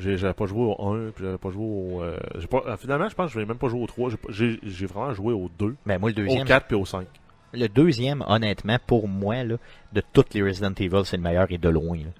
J'ai- 0.00 0.16
J'avais 0.16 0.34
pas 0.34 0.46
joué 0.46 0.62
au 0.64 0.76
1, 0.94 1.10
puis 1.14 1.24
j'avais 1.24 1.38
pas 1.38 1.50
joué 1.50 1.62
au. 1.64 2.02
euh, 2.02 2.16
j'ai 2.38 2.46
pas, 2.48 2.76
finalement, 2.78 3.08
je 3.08 3.14
pense 3.14 3.26
que 3.28 3.34
je 3.34 3.38
vais 3.38 3.46
même 3.46 3.58
pas 3.58 3.68
jouer 3.68 3.82
au 3.82 3.86
3. 3.86 4.10
J'ai 4.10 4.16
pas- 4.16 4.28
J'ai 4.32 4.58
j'ai 4.64 4.86
vraiment 4.86 5.12
joué 5.14 5.32
au 5.34 5.48
2, 5.58 5.76
Ben 5.86 5.98
moi 5.98 6.10
le 6.10 6.14
deuxième, 6.14 6.42
au 6.42 6.44
4 6.46 6.66
puis 6.66 6.76
au 6.76 6.84
5. 6.86 7.06
Le 7.52 7.68
deuxième, 7.68 8.24
honnêtement, 8.28 8.76
pour 8.86 9.08
moi, 9.08 9.42
là, 9.44 9.56
de 9.92 10.02
toutes 10.12 10.34
les 10.34 10.42
Resident 10.42 10.72
Evil, 10.78 11.02
c'est 11.04 11.16
le 11.16 11.22
meilleur 11.22 11.46
et 11.50 11.58
de 11.58 11.68
loin. 11.68 11.98
là. 11.98 12.10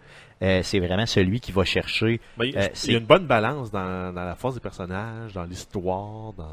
Euh, 0.43 0.61
c'est 0.63 0.79
vraiment 0.81 1.05
celui 1.05 1.39
qui 1.39 1.53
va 1.53 1.65
chercher 1.65 2.19
Ben, 2.39 2.47
Euh, 2.57 2.63
il 2.65 2.71
c'est- 2.73 2.93
y 2.93 2.95
a 2.95 2.99
une 2.99 3.05
bonne 3.05 3.27
balance 3.27 3.71
dans, 3.71 4.13
dans 4.15 4.25
la 4.25 4.35
force 4.35 4.55
des 4.55 4.61
personnages, 4.61 5.35
dans 5.35 5.45
l'histoire, 5.45 6.33
dans. 6.33 6.49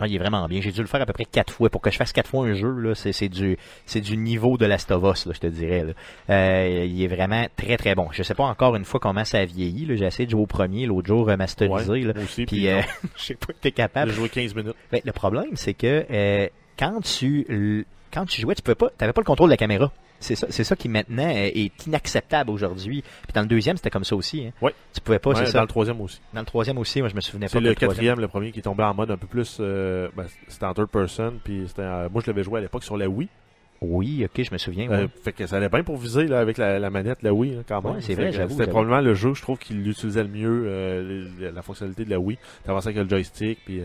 Ah, 0.00 0.06
il 0.08 0.14
est 0.16 0.18
vraiment 0.18 0.46
bien. 0.48 0.60
J'ai 0.60 0.72
dû 0.72 0.80
le 0.80 0.86
faire 0.88 1.00
à 1.00 1.06
peu 1.06 1.12
près 1.12 1.24
quatre 1.24 1.52
fois. 1.52 1.68
Pour 1.70 1.80
que 1.80 1.88
je 1.90 1.96
fasse 1.96 2.12
quatre 2.12 2.28
fois 2.28 2.46
un 2.46 2.54
jeu, 2.54 2.68
là, 2.70 2.94
c'est, 2.96 3.12
c'est 3.12 3.28
du, 3.28 3.56
c'est 3.86 4.00
du 4.00 4.16
niveau 4.16 4.56
de 4.56 4.66
Last 4.66 4.90
of 4.90 5.02
Us, 5.04 5.26
là, 5.26 5.32
je 5.34 5.38
te 5.40 5.46
dirais. 5.46 5.84
Là. 5.84 5.92
Euh, 6.30 6.84
il 6.88 7.00
est 7.02 7.06
vraiment 7.08 7.46
très 7.56 7.76
très 7.76 7.94
bon. 7.94 8.08
Je 8.12 8.22
sais 8.24 8.34
pas 8.34 8.44
encore 8.44 8.74
une 8.76 8.84
fois 8.84 8.98
comment 9.00 9.24
ça 9.24 9.38
a 9.38 9.44
vieilli. 9.44 9.86
Là. 9.86 9.94
J'ai 9.96 10.04
essayé 10.06 10.26
de 10.26 10.30
jouer 10.32 10.42
au 10.42 10.46
premier 10.46 10.86
l'autre 10.86 11.06
jour 11.08 11.26
remasterisé. 11.28 11.90
Ouais, 11.90 12.00
là. 12.00 12.12
aussi. 12.22 12.44
Puis 12.46 12.56
Puis, 12.56 12.68
euh, 12.68 12.80
j'ai 13.16 13.34
pas 13.34 13.52
été 13.52 13.70
capable. 13.72 14.10
j'ai 14.10 14.16
joué 14.16 14.28
15 14.28 14.54
minutes. 14.56 14.74
Ben, 14.90 15.00
le 15.04 15.12
problème, 15.12 15.50
c'est 15.54 15.74
que 15.74 16.04
euh, 16.10 16.48
quand 16.76 17.00
tu 17.02 17.84
quand 18.14 18.24
tu 18.26 18.40
jouais, 18.40 18.54
tu 18.54 18.62
pouvais 18.62 18.76
pas, 18.76 18.88
t'avais 18.96 19.12
pas 19.12 19.20
le 19.20 19.26
contrôle 19.26 19.48
de 19.48 19.52
la 19.52 19.56
caméra. 19.58 19.90
C'est 20.20 20.36
ça, 20.36 20.46
c'est 20.48 20.64
ça 20.64 20.74
qui 20.76 20.88
maintenant 20.88 21.28
est 21.28 21.70
inacceptable 21.86 22.50
aujourd'hui. 22.50 23.02
Puis 23.02 23.32
dans 23.34 23.42
le 23.42 23.46
deuxième, 23.46 23.76
c'était 23.76 23.90
comme 23.90 24.04
ça 24.04 24.16
aussi. 24.16 24.46
Hein. 24.46 24.52
Ouais. 24.62 24.72
Tu 24.94 25.00
pouvais 25.02 25.18
pas, 25.18 25.30
Ouais, 25.30 25.36
c'est 25.36 25.44
dans 25.46 25.50
ça. 25.50 25.60
le 25.62 25.66
troisième 25.66 26.00
aussi. 26.00 26.20
Dans 26.32 26.40
le 26.40 26.46
troisième 26.46 26.78
aussi, 26.78 27.00
moi 27.00 27.08
je 27.10 27.14
me 27.16 27.20
souvenais 27.20 27.46
pas. 27.46 27.52
C'est 27.52 27.60
le 27.60 27.74
quatrième, 27.74 28.20
le 28.20 28.28
premier 28.28 28.50
qui 28.52 28.60
est 28.60 28.62
tombé 28.62 28.84
en 28.84 28.94
mode 28.94 29.10
un 29.10 29.16
peu 29.18 29.26
plus. 29.26 29.58
euh, 29.60 30.08
ben, 30.16 30.24
c'était 30.48 30.64
en 30.64 30.72
third 30.72 30.88
person. 30.88 31.34
Puis 31.44 31.64
c'était, 31.66 31.82
euh, 31.82 32.08
moi, 32.10 32.22
je 32.24 32.30
l'avais 32.30 32.42
joué 32.44 32.60
à 32.60 32.62
l'époque 32.62 32.84
sur 32.84 32.96
la 32.96 33.08
Wii. 33.08 33.28
Oui, 33.82 34.24
ok, 34.24 34.42
je 34.44 34.52
me 34.52 34.56
souviens. 34.56 34.88
Euh, 34.90 35.02
ouais. 35.02 35.08
fait 35.22 35.32
que 35.32 35.46
ça 35.46 35.56
allait 35.56 35.68
bien 35.68 35.82
pour 35.82 35.98
viser 35.98 36.26
là, 36.26 36.38
avec 36.40 36.56
la, 36.56 36.78
la 36.78 36.88
manette, 36.88 37.22
la 37.22 37.34
Wii, 37.34 37.56
là, 37.56 37.62
quand 37.68 37.82
même. 37.82 37.96
Ouais, 37.96 38.00
c'est 38.00 38.14
vrai, 38.14 38.32
j'avoue, 38.32 38.56
C'était 38.56 38.70
probablement 38.70 39.00
le 39.02 39.12
jeu, 39.14 39.34
je 39.34 39.42
trouve, 39.42 39.58
qui 39.58 39.74
l'utilisait 39.74 40.22
le 40.22 40.30
mieux, 40.30 41.28
les- 41.38 41.50
la 41.50 41.60
fonctionnalité 41.60 42.06
de 42.06 42.10
la 42.10 42.18
Wii. 42.20 42.38
T'avançais 42.64 42.90
avec 42.90 43.02
le 43.02 43.08
joystick, 43.10 43.58
puis, 43.66 43.82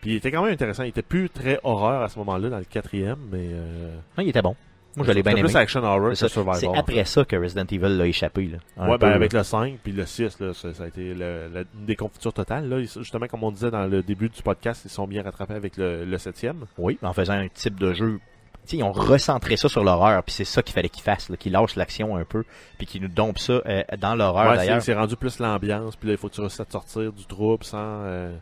puis 0.00 0.12
il 0.12 0.16
était 0.16 0.30
quand 0.30 0.42
même 0.42 0.52
intéressant. 0.52 0.82
Il 0.84 0.88
était 0.88 1.02
plus 1.02 1.28
très 1.30 1.58
horreur 1.64 2.02
à 2.02 2.08
ce 2.08 2.18
moment-là 2.20 2.48
dans 2.50 2.58
le 2.58 2.64
quatrième, 2.64 3.18
mais. 3.30 3.48
Euh, 3.50 3.94
Non, 4.18 4.24
il 4.24 4.28
était 4.30 4.42
bon. 4.42 4.56
Moi, 4.96 5.06
je 5.06 5.12
l'ai 5.12 5.22
bien 5.22 5.32
aimé. 5.32 5.42
plus 5.42 5.54
action 5.54 5.84
horror 5.84 6.10
que 6.10 6.14
C'est 6.16 6.66
après 6.76 7.04
ça 7.04 7.24
que 7.24 7.36
Resident 7.36 7.64
Evil 7.70 7.96
l'a 7.96 8.06
échappé. 8.08 8.46
Là, 8.48 8.58
Ouais, 8.86 8.92
peu, 8.94 8.98
ben 8.98 9.08
là. 9.10 9.14
avec 9.14 9.32
le 9.32 9.44
5 9.44 9.78
puis 9.84 9.92
le 9.92 10.04
6, 10.04 10.40
là, 10.40 10.52
ça, 10.52 10.74
ça 10.74 10.82
a 10.82 10.86
été 10.88 11.14
le- 11.14 11.48
la- 11.52 11.60
une 11.60 11.86
déconfiture 11.86 12.32
totale. 12.32 12.68
Là. 12.68 12.80
Justement, 12.82 13.28
comme 13.28 13.44
on 13.44 13.52
disait 13.52 13.70
dans 13.70 13.86
le 13.86 14.02
début 14.02 14.28
du 14.28 14.42
podcast, 14.42 14.82
ils 14.84 14.90
sont 14.90 15.06
bien 15.06 15.22
rattrapés 15.22 15.54
avec 15.54 15.76
le, 15.76 16.04
le 16.04 16.18
7e. 16.18 16.64
Oui, 16.76 16.98
en 17.02 17.12
faisant 17.12 17.34
un 17.34 17.46
type 17.46 17.78
de 17.78 17.92
jeu. 17.92 18.18
Tu 18.66 18.70
sais, 18.72 18.76
ils 18.78 18.82
ont 18.82 18.90
recentré 18.92 19.56
ça 19.56 19.68
sur 19.68 19.84
l'horreur, 19.84 20.24
puis 20.24 20.34
c'est 20.34 20.44
ça 20.44 20.60
qu'il 20.60 20.74
fallait 20.74 20.88
qu'ils 20.88 21.04
fassent, 21.04 21.30
qu'ils 21.38 21.52
lâchent 21.52 21.76
l'action 21.76 22.16
un 22.16 22.24
peu, 22.24 22.42
puis 22.76 22.86
qu'ils 22.86 23.00
nous 23.00 23.08
dompent 23.08 23.38
ça 23.38 23.62
euh, 23.66 23.82
dans 23.98 24.16
l'horreur 24.16 24.50
Ouais, 24.50 24.58
c'est- 24.58 24.66
d'ailleurs. 24.66 24.82
c'est 24.82 24.94
rendu 24.94 25.16
plus 25.16 25.38
l'ambiance, 25.38 25.94
puis 25.94 26.08
là, 26.08 26.14
il 26.14 26.18
faut 26.18 26.28
que 26.28 26.34
tu 26.34 26.42
te 26.42 26.72
sortir 26.72 27.12
du 27.12 27.24
trouble 27.26 27.62
sans. 27.62 27.78
euh, 27.78 28.36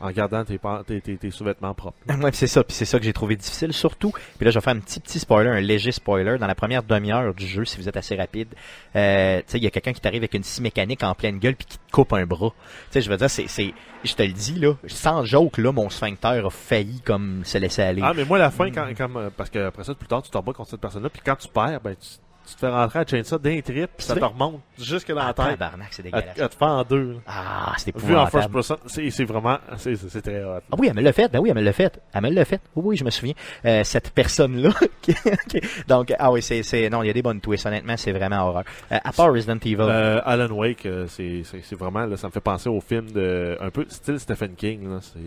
en 0.00 0.10
gardant 0.10 0.44
tes, 0.44 0.58
tes, 0.86 1.00
tes, 1.00 1.16
tes 1.16 1.30
sous-vêtements 1.30 1.74
propres. 1.74 1.96
Ouais, 2.24 2.30
c'est 2.32 2.46
ça, 2.46 2.64
puis 2.64 2.74
c'est 2.74 2.84
ça 2.84 2.98
que 2.98 3.04
j'ai 3.04 3.12
trouvé 3.12 3.36
difficile 3.36 3.72
surtout. 3.72 4.10
Puis 4.10 4.44
là, 4.44 4.50
je 4.50 4.58
vais 4.58 4.62
faire 4.62 4.74
un 4.74 4.78
petit 4.78 5.00
petit 5.00 5.18
spoiler, 5.18 5.50
un 5.50 5.60
léger 5.60 5.92
spoiler 5.92 6.38
dans 6.38 6.46
la 6.46 6.54
première 6.54 6.82
demi-heure 6.82 7.34
du 7.34 7.46
jeu, 7.46 7.64
si 7.64 7.76
vous 7.76 7.88
êtes 7.88 7.96
assez 7.96 8.16
rapide. 8.16 8.48
Euh, 8.96 9.38
tu 9.38 9.44
sais, 9.46 9.58
il 9.58 9.64
y 9.64 9.66
a 9.66 9.70
quelqu'un 9.70 9.92
qui 9.92 10.00
t'arrive 10.00 10.20
avec 10.20 10.32
une 10.32 10.42
scie 10.42 10.62
mécanique 10.62 11.02
en 11.02 11.14
pleine 11.14 11.38
gueule 11.38 11.56
puis 11.56 11.66
qui 11.66 11.78
te 11.78 11.92
coupe 11.92 12.12
un 12.12 12.24
bras. 12.24 12.50
Tu 12.50 12.92
sais, 12.92 13.00
je 13.02 13.10
veux 13.10 13.16
dire, 13.16 13.28
c'est, 13.28 13.46
c'est, 13.48 13.74
je 14.04 14.14
te 14.14 14.22
le 14.22 14.32
dis 14.32 14.58
là, 14.58 14.74
sans 14.86 15.24
joke 15.24 15.58
là, 15.58 15.72
mon 15.72 15.90
sphincter 15.90 16.42
a 16.44 16.50
failli 16.50 17.00
comme 17.00 17.44
se 17.44 17.58
laisser 17.58 17.82
aller. 17.82 18.02
Ah, 18.02 18.12
mais 18.14 18.24
moi, 18.24 18.38
la 18.38 18.50
fin, 18.50 18.70
quand, 18.70 18.86
quand, 18.96 19.14
euh, 19.16 19.30
parce 19.36 19.50
que 19.50 19.66
après 19.66 19.84
ça, 19.84 19.94
plus 19.94 20.08
tard, 20.08 20.22
tu 20.22 20.30
te 20.30 20.36
rebats 20.36 20.52
contre 20.52 20.70
cette 20.70 20.80
personne-là, 20.80 21.10
puis 21.10 21.22
quand 21.24 21.36
tu 21.36 21.48
perds, 21.48 21.80
ben, 21.82 21.94
tu, 21.96 22.08
tu 22.46 22.54
te 22.54 22.60
fais 22.60 22.68
rentrer 22.68 22.98
à 23.00 23.06
Chainsaw 23.06 23.38
d'un 23.38 23.60
trip, 23.60 23.90
puis 23.96 24.06
ça 24.06 24.14
te 24.14 24.24
remonte 24.24 24.60
jusque 24.78 25.10
dans 25.12 25.20
Ah, 25.20 25.26
la 25.28 25.32
tête. 25.34 25.46
tabarnak, 25.58 25.88
c'est 25.92 26.02
dégueulasse. 26.02 26.38
à 26.40 26.48
te 26.48 26.54
faire 26.54 26.68
en 26.68 26.82
deux. 26.84 27.16
Ah, 27.26 27.72
c'est 27.78 27.96
Vu 27.96 28.14
en 28.16 28.26
first 28.26 28.48
épouvantable. 28.48 28.52
person, 28.54 28.76
c'est 29.10 29.24
vraiment. 29.24 29.58
C'est 29.76 30.22
très 30.22 30.44
hot. 30.44 30.58
Ah 30.70 30.76
oui, 30.78 30.88
elle 30.88 30.94
me 30.96 31.00
l'a 31.02 31.12
fait. 31.12 31.30
Ben 31.32 31.38
oui, 31.40 31.48
elle 31.50 31.56
me 31.56 31.62
l'a 31.62 31.72
fait. 31.72 32.00
Elle 32.12 32.22
me 32.22 32.30
l'a 32.30 32.44
fait. 32.44 32.60
Oui, 32.76 32.82
oui, 32.86 32.96
je 32.96 33.04
me 33.04 33.10
souviens. 33.10 33.34
Euh, 33.64 33.82
cette 33.84 34.10
personne-là. 34.10 34.70
Donc, 35.88 36.12
ah 36.18 36.30
oui, 36.32 36.42
c'est, 36.42 36.88
non, 36.90 37.02
il 37.02 37.06
y 37.06 37.10
a 37.10 37.12
des 37.12 37.22
bonnes 37.22 37.40
twists. 37.40 37.66
Honnêtement, 37.66 37.96
c'est 37.96 38.12
vraiment 38.12 38.48
horreur. 38.48 38.64
Euh, 38.92 38.98
à 39.02 39.12
part 39.12 39.32
Resident 39.32 39.56
Evil. 39.64 39.76
Euh, 39.80 40.20
Alan 40.24 40.50
Wake, 40.54 40.86
c'est 41.08 41.42
c'est- 41.44 41.74
vraiment, 41.76 42.06
là, 42.06 42.16
ça 42.16 42.26
me 42.28 42.32
fait 42.32 42.40
penser 42.40 42.68
au 42.68 42.80
film 42.80 43.10
de, 43.10 43.56
un 43.60 43.70
peu 43.70 43.84
style 43.88 44.18
Stephen 44.20 44.54
King, 44.54 44.88
là, 44.90 44.98
c'est, 45.00 45.18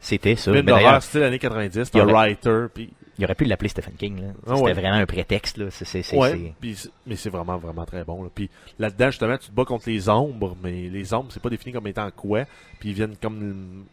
c'était 0.00 0.36
ça. 0.36 0.52
film 0.52 0.64
d'ailleurs, 0.64 0.80
d'horreur 0.82 1.02
style 1.02 1.22
années 1.22 1.38
90, 1.38 1.90
il 1.94 1.98
y 1.98 2.00
writer, 2.02 2.66
puis, 2.72 2.92
il 3.18 3.24
aurait 3.24 3.34
pu 3.34 3.44
l'appeler 3.44 3.68
Stephen 3.68 3.94
King. 3.94 4.20
Là. 4.20 4.28
Ah 4.46 4.56
C'était 4.56 4.62
ouais. 4.62 4.72
vraiment 4.72 4.96
un 4.96 5.06
prétexte. 5.06 5.56
Là. 5.56 5.66
C'est, 5.70 5.84
c'est, 5.84 6.02
c'est, 6.02 6.16
ouais, 6.16 6.54
mais 7.06 7.16
c'est 7.16 7.30
vraiment, 7.30 7.56
vraiment 7.56 7.84
très 7.84 8.04
bon, 8.04 8.22
là. 8.22 8.30
Puis 8.34 8.50
là-dedans, 8.78 9.06
justement, 9.10 9.38
tu 9.38 9.48
te 9.48 9.52
bats 9.54 9.64
contre 9.64 9.88
les 9.88 10.08
ombres, 10.08 10.56
mais 10.62 10.88
les 10.88 11.14
ombres, 11.14 11.28
c'est 11.30 11.42
pas 11.42 11.50
défini 11.50 11.72
comme 11.72 11.86
étant 11.86 12.10
quoi, 12.10 12.44
puis 12.78 12.90
ils 12.90 12.94
viennent 12.94 13.16
comme, 13.16 13.84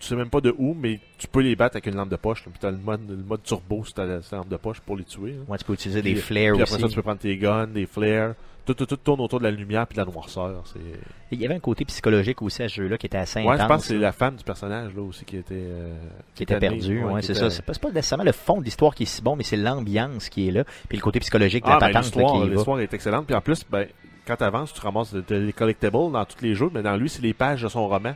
tu 0.00 0.06
sais 0.06 0.16
même 0.16 0.30
pas 0.30 0.40
de 0.40 0.54
où, 0.58 0.74
mais 0.74 1.00
tu 1.18 1.26
peux 1.26 1.40
les 1.40 1.56
battre 1.56 1.76
avec 1.76 1.86
une 1.86 1.96
lampe 1.96 2.08
de 2.10 2.16
poche, 2.16 2.42
puis 2.42 2.52
t'as 2.60 2.70
le 2.70 2.76
mode, 2.78 3.00
le 3.08 3.16
mode 3.16 3.42
turbo 3.42 3.84
sur 3.84 3.94
ta, 3.94 4.04
lampe 4.06 4.48
de 4.48 4.56
poche 4.56 4.80
pour 4.80 4.96
les 4.96 5.04
tuer, 5.04 5.32
là. 5.32 5.38
Ouais, 5.48 5.58
tu 5.58 5.64
peux 5.64 5.72
utiliser 5.74 6.02
des 6.02 6.14
flares 6.14 6.54
Puis 6.54 6.62
aussi. 6.62 6.72
après 6.74 6.82
ça, 6.82 6.88
tu 6.88 6.94
peux 6.94 7.02
prendre 7.02 7.18
tes 7.18 7.36
guns, 7.36 7.66
des 7.66 7.86
flares, 7.86 8.34
tout, 8.64 8.74
tout, 8.74 8.84
tout 8.86 8.96
tourne 8.98 9.20
autour 9.22 9.38
de 9.38 9.44
la 9.44 9.50
lumière 9.50 9.86
puis 9.86 9.96
de 9.96 10.02
la 10.02 10.10
noirceur. 10.12 10.62
Il 11.32 11.40
y 11.40 11.46
avait 11.46 11.54
un 11.54 11.58
côté 11.60 11.84
psychologique 11.86 12.42
aussi 12.42 12.62
à 12.62 12.68
ce 12.68 12.74
jeu-là 12.82 12.98
qui 12.98 13.06
était 13.06 13.16
assez 13.16 13.40
Ouais, 13.40 13.48
intense. 13.54 13.62
je 13.62 13.66
pense 13.68 13.80
que 13.82 13.88
c'est 13.88 13.98
la 13.98 14.12
femme 14.12 14.36
du 14.36 14.44
personnage 14.44 14.94
là 14.94 15.00
aussi 15.02 15.24
qui 15.24 15.38
était 15.38 15.54
euh, 15.56 15.94
qui 16.34 16.42
était 16.42 16.54
née, 16.54 16.60
perdu. 16.60 17.02
Ouais, 17.02 17.22
c'est 17.22 17.32
était- 17.32 17.40
ça. 17.40 17.50
C'est 17.50 17.62
pas, 17.64 17.72
pas 17.72 17.90
nécessairement 17.90 18.24
le 18.24 18.32
fond 18.32 18.58
de 18.60 18.64
l'histoire 18.64 18.94
qui 18.94 19.04
est 19.04 19.06
si 19.06 19.22
bon, 19.22 19.36
mais 19.36 19.42
c'est 19.44 19.56
l'ambiance 19.56 20.28
qui 20.28 20.48
est 20.48 20.50
là. 20.50 20.64
Puis 20.88 20.98
le 20.98 21.02
côté 21.02 21.18
psychologique 21.20 21.64
de 21.64 21.68
Ah, 21.70 21.78
la 21.80 21.86
ben, 21.86 21.92
patente 21.94 22.14
là, 22.14 22.22
l'histoire, 22.22 22.44
l'histoire 22.46 22.80
est 22.80 22.92
excellente. 22.92 23.26
Puis 23.26 23.34
en 23.34 23.40
plus, 23.40 23.62
ben, 23.70 23.86
quand 24.26 24.36
tu 24.36 24.44
avances, 24.44 24.74
tu 24.74 24.80
ramasses 24.82 25.14
de- 25.14 25.24
de- 25.26 25.34
les 25.36 25.52
collectibles 25.54 26.12
dans 26.12 26.24
tous 26.26 26.42
les 26.42 26.54
jeux, 26.54 26.68
mais 26.74 26.82
dans 26.82 26.96
lui, 26.96 27.08
c'est 27.08 27.22
les 27.22 27.32
pages 27.32 27.62
de 27.62 27.68
son 27.68 27.88
roman. 27.88 28.14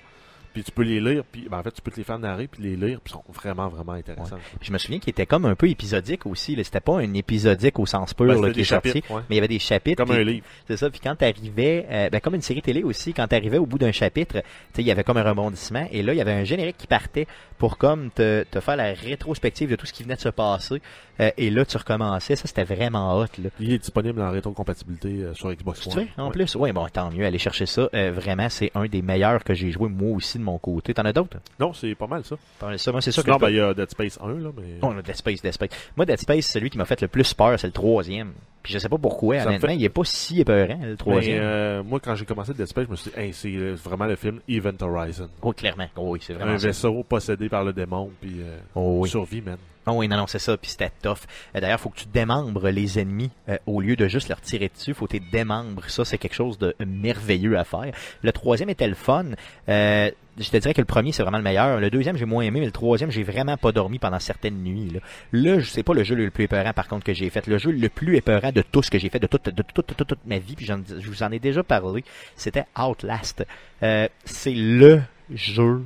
Puis 0.52 0.64
tu 0.64 0.70
peux 0.70 0.82
les 0.82 1.00
lire, 1.00 1.22
puis 1.30 1.46
ben, 1.50 1.58
en 1.58 1.62
fait, 1.62 1.70
tu 1.72 1.80
peux 1.82 1.90
te 1.90 1.96
les 1.96 2.04
faire 2.04 2.18
narrer, 2.18 2.46
puis 2.46 2.62
les 2.62 2.76
lire, 2.76 3.00
puis 3.02 3.10
ils 3.10 3.12
sont 3.12 3.24
vraiment, 3.32 3.68
vraiment 3.68 3.92
intéressants. 3.92 4.36
Je 4.60 4.72
me 4.72 4.78
souviens 4.78 4.98
qu'il 4.98 5.10
était 5.10 5.26
comme 5.26 5.46
un 5.46 5.54
peu 5.54 5.68
épisodique 5.68 6.26
aussi. 6.26 6.56
C'était 6.62 6.80
pas 6.80 6.98
un 7.00 7.14
épisodique 7.14 7.78
au 7.78 7.86
sens 7.86 8.12
pur 8.14 8.26
Ben, 8.26 8.40
là, 8.40 8.48
qui 8.48 8.54
des 8.56 8.60
est 8.60 8.64
sorti. 8.64 9.02
ouais. 9.10 9.22
Mais 9.28 9.30
il 9.30 9.34
y 9.36 9.38
avait 9.38 9.48
des 9.48 9.58
chapitres. 9.58 10.04
Comme 10.04 10.14
un 10.14 10.22
livre. 10.22 10.44
C'est 10.68 10.76
ça. 10.76 10.90
Puis 10.90 11.00
quand 11.00 11.16
t'arrivais, 11.16 11.86
euh, 11.90 12.10
ben, 12.10 12.20
comme 12.20 12.34
une 12.34 12.42
série 12.42 12.62
télé 12.62 12.82
aussi, 12.82 13.12
quand 13.14 13.26
t'arrivais 13.26 13.58
au 13.58 13.66
bout 13.66 13.78
d'un 13.78 13.92
chapitre, 13.92 14.40
tu 14.40 14.46
sais, 14.74 14.82
il 14.82 14.86
y 14.86 14.90
avait 14.90 15.04
comme 15.04 15.16
un 15.16 15.22
rebondissement. 15.28 15.86
Et 15.90 16.02
là, 16.02 16.12
il 16.12 16.16
y 16.18 16.20
avait 16.20 16.32
un 16.32 16.44
générique 16.44 16.76
qui 16.76 16.86
partait 16.86 17.26
pour 17.58 17.78
comme 17.78 18.10
te, 18.10 18.44
te 18.44 18.60
faire 18.60 18.76
la 18.76 18.92
rétrospective 18.92 19.70
de 19.70 19.76
tout 19.76 19.86
ce 19.86 19.92
qui 19.92 20.02
venait 20.02 20.16
de 20.16 20.20
se 20.20 20.28
passer. 20.28 20.80
Euh, 21.20 21.30
et 21.36 21.50
là, 21.50 21.64
tu 21.64 21.76
recommençais. 21.76 22.36
Ça, 22.36 22.46
c'était 22.46 22.64
vraiment 22.64 23.18
hot. 23.18 23.26
Là. 23.42 23.50
Il 23.60 23.72
est 23.72 23.78
disponible 23.78 24.20
en 24.22 24.30
rétrocompatibilité 24.30 25.08
euh, 25.22 25.34
sur 25.34 25.52
Xbox 25.52 25.80
Tu 25.80 25.88
One. 25.88 25.94
sais, 25.94 26.08
en 26.18 26.26
Ouais. 26.26 26.32
plus, 26.32 26.54
oui, 26.56 26.72
bon, 26.72 26.86
tant 26.92 27.10
mieux, 27.10 27.24
aller 27.26 27.38
chercher 27.38 27.66
ça. 27.66 27.88
Euh, 27.94 28.10
vraiment, 28.12 28.48
c'est 28.48 28.70
un 28.74 28.86
des 28.86 29.02
meilleurs 29.02 29.44
que 29.44 29.54
j'ai 29.54 29.70
joué 29.70 29.88
moi 29.88 30.16
aussi 30.16 30.38
de 30.42 30.46
mon 30.46 30.58
côté. 30.58 30.92
T'en 30.94 31.04
as 31.04 31.12
d'autres? 31.12 31.38
Non, 31.58 31.72
c'est 31.72 31.94
pas 31.94 32.06
mal 32.06 32.22
ça. 32.24 32.36
Moi, 32.60 32.76
c'est 32.76 33.10
ça 33.12 33.22
Sinon, 33.22 33.24
que 33.24 33.32
je 33.32 33.38
ben, 33.46 33.48
il 33.50 33.56
y 33.56 33.60
a 33.60 33.72
Dead 33.74 33.90
Space 33.90 34.18
1, 34.22 34.26
là, 34.38 34.50
mais... 34.56 34.64
Oh, 34.82 34.92
Dead 35.02 35.16
Space, 35.16 35.40
Dead 35.42 35.52
Space. 35.52 35.70
Moi, 35.96 36.04
Dead 36.06 36.18
Space, 36.18 36.46
celui 36.46 36.68
qui 36.70 36.76
m'a 36.78 36.84
fait 36.84 37.00
le 37.00 37.08
plus 37.08 37.32
peur, 37.34 37.58
c'est 37.58 37.66
le 37.68 37.72
troisième. 37.72 38.32
Puis 38.62 38.74
je 38.74 38.78
sais 38.78 38.88
pas 38.88 38.98
pourquoi, 38.98 39.38
Ça 39.38 39.44
me 39.44 39.48
honnêtement, 39.48 39.68
fait- 39.70 39.76
il 39.76 39.84
est 39.84 39.88
pas 39.88 40.04
si 40.04 40.40
épeurant, 40.40 40.78
le 40.80 40.90
Mais, 40.90 40.96
troisième. 40.96 41.42
euh, 41.42 41.82
moi, 41.82 41.98
quand 41.98 42.14
j'ai 42.14 42.24
commencé 42.24 42.54
Dead 42.54 42.66
Space, 42.66 42.84
je 42.86 42.90
me 42.90 42.96
suis 42.96 43.10
dit, 43.10 43.18
hey, 43.18 43.32
c'est 43.32 43.50
vraiment 43.88 44.06
le 44.06 44.14
film 44.16 44.38
Event 44.48 44.76
Horizon. 44.80 45.28
Oh, 45.42 45.52
clairement. 45.52 45.88
Oh, 45.96 46.10
oui, 46.12 46.20
c'est 46.22 46.34
vraiment 46.34 46.52
Un 46.52 46.58
ça. 46.58 46.68
vaisseau 46.68 47.02
possédé 47.02 47.48
par 47.48 47.64
le 47.64 47.72
démon, 47.72 48.10
puis 48.20 48.36
euh, 48.40 48.58
Oh, 48.76 48.98
oui. 49.02 49.08
survie, 49.08 49.40
man. 49.40 49.56
Oh 49.86 49.92
oui, 49.92 50.08
non, 50.08 50.26
c'est 50.26 50.38
ça, 50.38 50.56
puis 50.56 50.70
c'était 50.70 50.92
tough. 51.02 51.18
Euh, 51.56 51.60
D'ailleurs, 51.60 51.80
faut 51.80 51.88
que 51.88 51.98
tu 51.98 52.06
démembres 52.06 52.68
les 52.68 53.00
ennemis 53.00 53.30
euh, 53.48 53.58
au 53.66 53.80
lieu 53.80 53.96
de 53.96 54.06
juste 54.06 54.28
leur 54.28 54.40
tirer 54.40 54.68
dessus. 54.68 54.94
faut 54.94 55.06
que 55.06 55.16
tu 55.16 55.22
démembres. 55.32 55.84
Ça, 55.88 56.04
c'est 56.04 56.18
quelque 56.18 56.34
chose 56.34 56.58
de 56.58 56.74
merveilleux 56.86 57.58
à 57.58 57.64
faire. 57.64 57.92
Le 58.22 58.32
troisième 58.32 58.70
était 58.70 58.86
le 58.86 58.94
fun. 58.94 59.26
Euh, 59.68 60.10
je 60.38 60.50
te 60.50 60.56
dirais 60.56 60.72
que 60.72 60.80
le 60.80 60.86
premier, 60.86 61.12
c'est 61.12 61.22
vraiment 61.22 61.38
le 61.38 61.44
meilleur. 61.44 61.80
Le 61.80 61.90
deuxième, 61.90 62.16
j'ai 62.16 62.24
moins 62.24 62.42
aimé, 62.42 62.60
mais 62.60 62.66
le 62.66 62.72
troisième, 62.72 63.10
j'ai 63.10 63.22
vraiment 63.22 63.56
pas 63.56 63.72
dormi 63.72 63.98
pendant 63.98 64.18
certaines 64.18 64.62
nuits. 64.62 64.90
Là, 64.90 65.00
là 65.32 65.58
je 65.58 65.68
sais 65.68 65.82
pas 65.82 65.94
le 65.94 66.04
jeu 66.04 66.14
le 66.14 66.30
plus 66.30 66.44
épeurant, 66.44 66.72
par 66.72 66.88
contre, 66.88 67.04
que 67.04 67.12
j'ai 67.12 67.28
fait. 67.28 67.46
Le 67.46 67.58
jeu 67.58 67.72
le 67.72 67.88
plus 67.88 68.16
épeurant 68.16 68.52
de 68.52 68.62
tout 68.62 68.82
ce 68.82 68.90
que 68.90 68.98
j'ai 68.98 69.08
fait, 69.08 69.18
de 69.18 69.26
toute, 69.26 69.48
de 69.48 69.62
toute, 69.62 69.86
toute, 69.86 70.06
toute, 70.06 70.26
ma 70.26 70.38
vie, 70.38 70.54
puis 70.54 70.64
je 70.64 71.10
vous 71.10 71.22
en 71.22 71.32
ai 71.32 71.38
déjà 71.38 71.62
parlé, 71.62 72.04
c'était 72.36 72.64
Outlast. 72.78 73.44
Euh, 73.82 74.08
c'est 74.24 74.54
le 74.54 75.02
jeu 75.34 75.82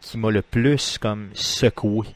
qui 0.00 0.18
m'a 0.18 0.30
le 0.30 0.42
plus 0.42 0.98
comme 0.98 1.28
secoué. 1.34 2.06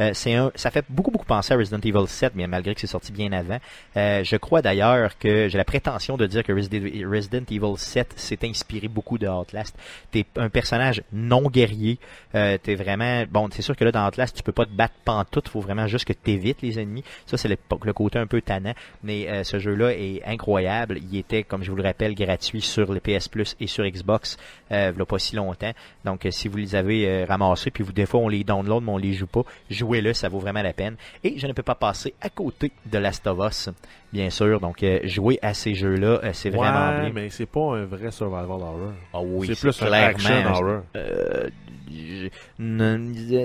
Euh, 0.00 0.10
c'est 0.14 0.34
un, 0.34 0.50
ça 0.54 0.70
fait 0.70 0.84
beaucoup 0.88 1.10
beaucoup 1.10 1.26
penser 1.26 1.54
à 1.54 1.56
Resident 1.56 1.78
Evil 1.78 2.08
7, 2.08 2.32
mais 2.34 2.46
malgré 2.46 2.74
que 2.74 2.80
c'est 2.80 2.86
sorti 2.86 3.12
bien 3.12 3.32
avant. 3.32 3.58
Euh, 3.96 4.24
je 4.24 4.36
crois 4.36 4.62
d'ailleurs 4.62 5.18
que 5.18 5.48
j'ai 5.48 5.58
la 5.58 5.64
prétention 5.64 6.16
de 6.16 6.26
dire 6.26 6.42
que 6.42 6.52
Resident, 6.52 7.44
Evil 7.50 7.76
7 7.76 8.14
s'est 8.16 8.38
inspiré 8.44 8.88
beaucoup 8.88 9.18
de 9.18 9.28
Outlast. 9.28 9.76
T'es 10.10 10.24
un 10.36 10.48
personnage 10.48 11.02
non 11.12 11.42
guerrier. 11.42 11.98
Euh, 12.34 12.58
t'es 12.62 12.74
vraiment 12.74 13.24
bon. 13.30 13.48
C'est 13.52 13.62
sûr 13.62 13.76
que 13.76 13.84
là 13.84 13.92
dans 13.92 14.06
Outlast 14.06 14.36
tu 14.36 14.42
peux 14.42 14.52
pas 14.52 14.64
te 14.64 14.72
battre 14.72 14.94
pantoute. 15.04 15.48
Faut 15.48 15.60
vraiment 15.60 15.86
juste 15.86 16.06
que 16.06 16.12
t'évites 16.12 16.62
les 16.62 16.78
ennemis. 16.78 17.04
Ça 17.26 17.36
c'est 17.36 17.48
le, 17.48 17.92
côté 17.92 18.18
un 18.18 18.26
peu 18.26 18.40
tannant. 18.40 18.74
Mais 19.02 19.28
euh, 19.28 19.44
ce 19.44 19.58
jeu-là 19.58 19.92
est 19.92 20.22
incroyable. 20.24 20.98
Il 21.10 21.18
était, 21.18 21.42
comme 21.42 21.62
je 21.62 21.70
vous 21.70 21.76
le 21.76 21.82
rappelle, 21.82 22.14
gratuit 22.14 22.60
sur 22.60 22.92
le 22.92 23.00
PS 23.00 23.28
Plus 23.28 23.56
et 23.60 23.66
sur 23.66 23.84
Xbox. 23.84 24.38
Euh, 24.72 24.92
il 24.94 25.02
a 25.02 25.06
pas 25.06 25.18
si 25.18 25.36
longtemps. 25.36 25.72
Donc 26.04 26.26
euh, 26.26 26.30
si 26.30 26.48
vous 26.48 26.56
les 26.56 26.74
avez 26.74 27.24
ramassés, 27.24 27.70
puis 27.70 27.84
vous 27.84 27.92
des 27.92 28.06
fois 28.06 28.20
on 28.20 28.28
les 28.28 28.44
download 28.44 28.82
mais 28.84 28.92
on 28.92 28.98
les 28.98 29.12
joue 29.12 29.26
pas, 29.26 29.42
jouez-le, 29.90 30.12
ça 30.12 30.28
vaut 30.28 30.38
vraiment 30.38 30.62
la 30.62 30.72
peine. 30.72 30.96
Et 31.24 31.38
je 31.38 31.46
ne 31.46 31.52
peux 31.52 31.62
pas 31.62 31.74
passer 31.74 32.14
à 32.20 32.28
côté 32.28 32.72
de 32.86 32.98
Last 32.98 33.26
of 33.26 33.38
Us, 33.50 33.68
bien 34.12 34.30
sûr. 34.30 34.60
Donc 34.60 34.82
euh, 34.82 35.00
jouer 35.04 35.38
à 35.42 35.54
ces 35.54 35.74
jeux-là, 35.74 36.20
euh, 36.22 36.30
c'est 36.32 36.50
vraiment 36.50 36.90
ouais, 36.90 37.00
bien. 37.02 37.12
mais 37.14 37.30
c'est 37.30 37.46
pas 37.46 37.76
un 37.76 37.84
vrai 37.84 38.10
survival 38.10 38.48
horror. 38.50 38.92
Ah 39.12 39.20
oui, 39.22 39.48
c'est 39.48 39.58
plus 39.60 39.82
un 39.82 39.86
clairement 39.86 40.06
action 40.08 40.46
horror. 40.52 40.82
euh, 40.96 41.48
il 41.92 42.30
y, 42.60 43.38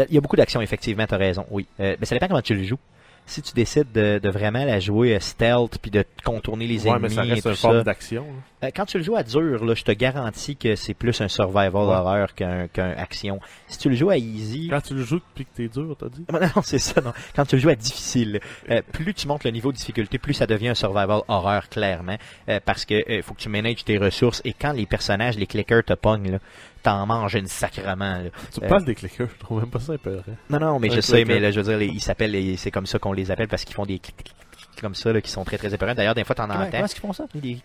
a, 0.00 0.04
il 0.08 0.14
y 0.14 0.18
a 0.18 0.20
beaucoup 0.20 0.34
d'actions, 0.36 0.60
effectivement, 0.60 1.06
t'as 1.06 1.18
raison, 1.18 1.46
oui. 1.50 1.66
Mais 1.78 1.96
ça 2.02 2.16
dépend 2.16 2.26
comment 2.28 2.42
tu 2.42 2.54
le 2.54 2.64
joues. 2.64 2.78
Si 3.26 3.40
tu 3.40 3.54
décides 3.54 3.90
de, 3.92 4.18
de 4.22 4.28
vraiment 4.28 4.64
la 4.64 4.80
jouer 4.80 5.14
euh, 5.14 5.20
stealth 5.20 5.78
puis 5.80 5.90
de 5.90 6.04
contourner 6.24 6.66
les 6.66 6.86
Ouais, 6.86 6.98
mais 6.98 7.06
ennemis 7.08 7.14
ça 7.14 7.24
et 7.24 7.30
reste 7.30 7.42
tout 7.44 7.48
une 7.50 7.54
forme 7.56 7.82
d'action. 7.82 8.24
là. 8.60 8.68
euh, 8.68 8.70
quand 8.74 8.84
tu 8.84 8.98
le 8.98 9.04
joues 9.04 9.16
à 9.16 9.22
dur, 9.22 9.64
là, 9.64 9.74
je 9.74 9.84
te 9.84 9.92
garantis 9.92 10.56
que 10.56 10.74
c'est 10.76 10.92
plus 10.94 11.20
un 11.20 11.28
survival 11.28 11.72
Ouais. 11.74 11.94
horreur 11.94 12.34
qu'un 12.34 12.68
qu'un 12.68 12.90
action. 12.90 13.40
Si 13.68 13.78
tu 13.78 13.88
le 13.88 13.94
joues 13.96 14.10
à 14.10 14.18
easy, 14.18 14.68
Quand 14.68 14.80
tu 14.82 14.94
le 14.94 15.02
joues 15.04 15.20
puis 15.34 15.44
que 15.46 15.50
t'es 15.56 15.68
dur, 15.68 15.96
t'as 15.98 16.08
dit? 16.08 16.24
non, 16.32 16.40
non, 16.40 16.62
c'est 16.62 16.78
ça, 16.78 17.00
non. 17.00 17.12
Quand 17.34 17.44
tu 17.46 17.56
le 17.56 17.62
joues 17.62 17.68
à 17.70 17.74
difficile, 17.76 18.40
euh, 18.70 18.82
plus 18.92 19.14
tu 19.14 19.26
montes 19.28 19.44
le 19.44 19.50
niveau 19.50 19.72
de 19.72 19.76
difficulté, 19.76 20.18
plus 20.18 20.34
ça 20.34 20.46
devient 20.46 20.68
un 20.70 20.74
survival 20.74 21.22
horreur, 21.28 21.68
clairement. 21.68 22.16
Euh, 22.48 22.60
parce 22.64 22.84
que 22.84 22.94
euh, 23.10 23.22
faut 23.22 23.34
que 23.34 23.40
tu 23.40 23.48
manages 23.48 23.84
tes 23.84 23.98
ressources 23.98 24.42
et 24.44 24.52
quand 24.52 24.72
les 24.72 24.86
personnages, 24.86 25.36
les 25.38 25.46
clickers 25.46 25.84
te 25.84 25.94
pognent, 25.94 26.32
là, 26.32 26.38
t'en 26.82 27.06
manges 27.06 27.34
une 27.34 27.46
sacrement. 27.46 28.18
là. 28.18 28.30
Tu 28.52 28.62
Euh, 28.64 28.68
parles 28.68 28.84
des 28.84 28.94
clickers, 28.94 29.28
je 29.32 29.38
trouve 29.38 29.60
même 29.60 29.70
pas 29.70 29.80
ça 29.80 29.94
épeurant. 29.94 30.22
Non, 30.50 30.58
non, 30.60 30.78
mais 30.78 30.90
Un 30.90 30.96
je 30.96 31.00
sais, 31.00 31.24
mais 31.24 31.38
là, 31.40 31.50
je 31.50 31.60
veux 31.60 31.66
dire, 31.68 31.78
les- 31.78 31.86
ils 31.86 32.00
s'appellent, 32.00 32.58
c'est 32.58 32.70
comme 32.70 32.86
ça 32.86 32.98
qu'on 32.98 33.12
les 33.12 33.30
appelle 33.30 33.48
parce 33.48 33.64
qu'ils 33.64 33.74
font 33.74 33.86
des 33.86 33.98
clics, 33.98 34.34
comme 34.80 34.94
ça, 34.94 35.12
là, 35.12 35.20
qui 35.20 35.30
sont 35.30 35.44
très, 35.44 35.58
très 35.58 35.72
épeurants. 35.72 35.94
D'ailleurs, 35.94 36.14
des 36.14 36.24
fois, 36.24 36.34
t'en 36.34 36.44
entends. 36.50 36.68
comment 36.70 36.84
est-ce 36.84 36.94
qu'ils 36.94 37.02
font 37.02 37.12
ça? 37.12 37.24
Des. 37.34 37.58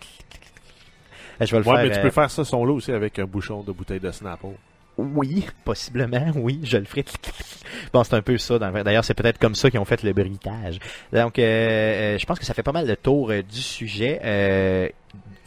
Euh, 1.41 1.45
Je 1.45 1.51
vais 1.55 1.59
le 1.61 1.67
Ouais, 1.67 1.75
faire. 1.75 1.83
mais 1.85 1.91
tu 1.91 1.99
euh, 1.99 2.01
peux 2.03 2.09
faire 2.11 2.31
ce 2.31 2.43
son-là 2.43 2.73
aussi 2.73 2.91
avec 2.91 3.19
un 3.19 3.25
bouchon 3.25 3.61
de 3.61 3.71
bouteille 3.71 3.99
de 3.99 4.11
Snapple. 4.11 4.47
Oui, 4.97 5.45
possiblement, 5.63 6.25
oui, 6.35 6.59
je 6.63 6.77
le 6.77 6.85
ferai. 6.85 7.05
Bon, 7.93 8.03
c'est 8.03 8.15
un 8.15 8.21
peu 8.23 8.37
ça. 8.39 8.57
dans 8.57 8.71
le. 8.71 8.83
D'ailleurs, 8.83 9.05
c'est 9.05 9.13
peut-être 9.13 9.37
comme 9.37 9.53
ça 9.53 9.69
qu'ils 9.69 9.79
ont 9.79 9.85
fait 9.85 10.01
le 10.01 10.13
bruitage. 10.13 10.79
Donc, 11.13 11.37
euh, 11.37 11.43
euh, 11.43 12.17
je 12.17 12.25
pense 12.25 12.39
que 12.39 12.45
ça 12.45 12.55
fait 12.55 12.63
pas 12.63 12.71
mal 12.71 12.87
de 12.87 12.95
tour 12.95 13.29
euh, 13.29 13.43
du 13.43 13.61
sujet. 13.61 14.19
Euh, 14.23 14.89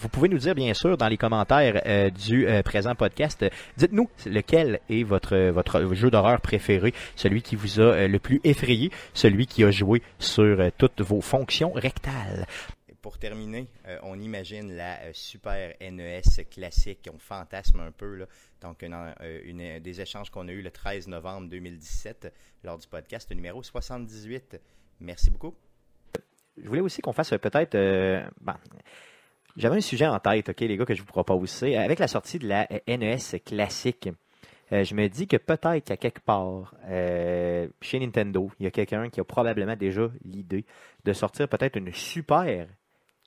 vous 0.00 0.08
pouvez 0.08 0.28
nous 0.30 0.38
dire, 0.38 0.54
bien 0.54 0.72
sûr, 0.72 0.96
dans 0.96 1.08
les 1.08 1.18
commentaires 1.18 1.82
euh, 1.86 2.08
du 2.10 2.46
euh, 2.48 2.62
présent 2.62 2.94
podcast, 2.94 3.44
dites-nous 3.76 4.08
lequel 4.24 4.80
est 4.88 5.02
votre, 5.02 5.36
votre 5.50 5.92
jeu 5.94 6.10
d'horreur 6.10 6.40
préféré, 6.40 6.94
celui 7.16 7.42
qui 7.42 7.54
vous 7.54 7.80
a 7.80 7.84
euh, 7.84 8.08
le 8.08 8.18
plus 8.18 8.40
effrayé, 8.42 8.90
celui 9.12 9.46
qui 9.46 9.62
a 9.62 9.70
joué 9.70 10.02
sur 10.18 10.58
toutes 10.78 11.02
vos 11.02 11.20
fonctions 11.20 11.72
rectales. 11.72 12.46
Pour 13.02 13.18
terminer, 13.18 13.66
euh, 13.88 13.98
on 14.02 14.18
imagine 14.20 14.74
la 14.74 15.00
euh, 15.00 15.10
super 15.12 15.74
NES 15.80 16.22
classique, 16.50 17.08
on 17.14 17.18
fantasme 17.18 17.80
un 17.80 17.90
peu. 17.92 18.16
Là. 18.16 18.26
Donc, 18.62 18.82
une, 18.82 18.94
euh, 18.94 19.40
une- 19.44 19.80
des 19.80 20.00
échanges 20.00 20.30
qu'on 20.30 20.48
a 20.48 20.52
eu 20.52 20.62
le 20.62 20.70
13 20.70 21.08
novembre 21.08 21.48
2017 21.48 22.32
lors 22.64 22.78
du 22.78 22.86
podcast 22.86 23.30
numéro 23.30 23.62
78. 23.62 24.60
Merci 25.00 25.30
beaucoup. 25.30 25.54
Je 26.62 26.68
voulais 26.68 26.80
aussi 26.82 27.00
qu'on 27.00 27.12
fasse 27.14 27.30
peut-être. 27.30 27.74
bon, 28.40 28.52
j'avais 29.56 29.76
un 29.76 29.80
sujet 29.80 30.06
en 30.06 30.18
tête, 30.18 30.48
ok, 30.48 30.60
les 30.60 30.76
gars, 30.76 30.84
que 30.84 30.94
je 30.94 31.00
vous 31.02 31.06
propose. 31.06 31.50
C'est 31.50 31.76
avec 31.76 31.98
la 31.98 32.08
sortie 32.08 32.38
de 32.38 32.48
la 32.48 32.66
euh, 32.70 32.78
NES 32.96 33.18
classique. 33.44 34.08
euh, 34.72 34.84
je 34.84 34.94
me 34.94 35.08
dis 35.08 35.26
que 35.26 35.36
peut-être 35.36 35.84
qu'à 35.84 35.96
quelque 35.96 36.20
part, 36.20 36.74
euh, 36.88 37.68
chez 37.80 37.98
Nintendo, 37.98 38.50
il 38.60 38.64
y 38.64 38.66
a 38.66 38.70
quelqu'un 38.70 39.08
qui 39.10 39.20
a 39.20 39.24
probablement 39.24 39.76
déjà 39.76 40.08
l'idée 40.24 40.64
de 41.04 41.12
sortir 41.12 41.48
peut-être 41.48 41.76
une 41.76 41.92
super 41.92 42.66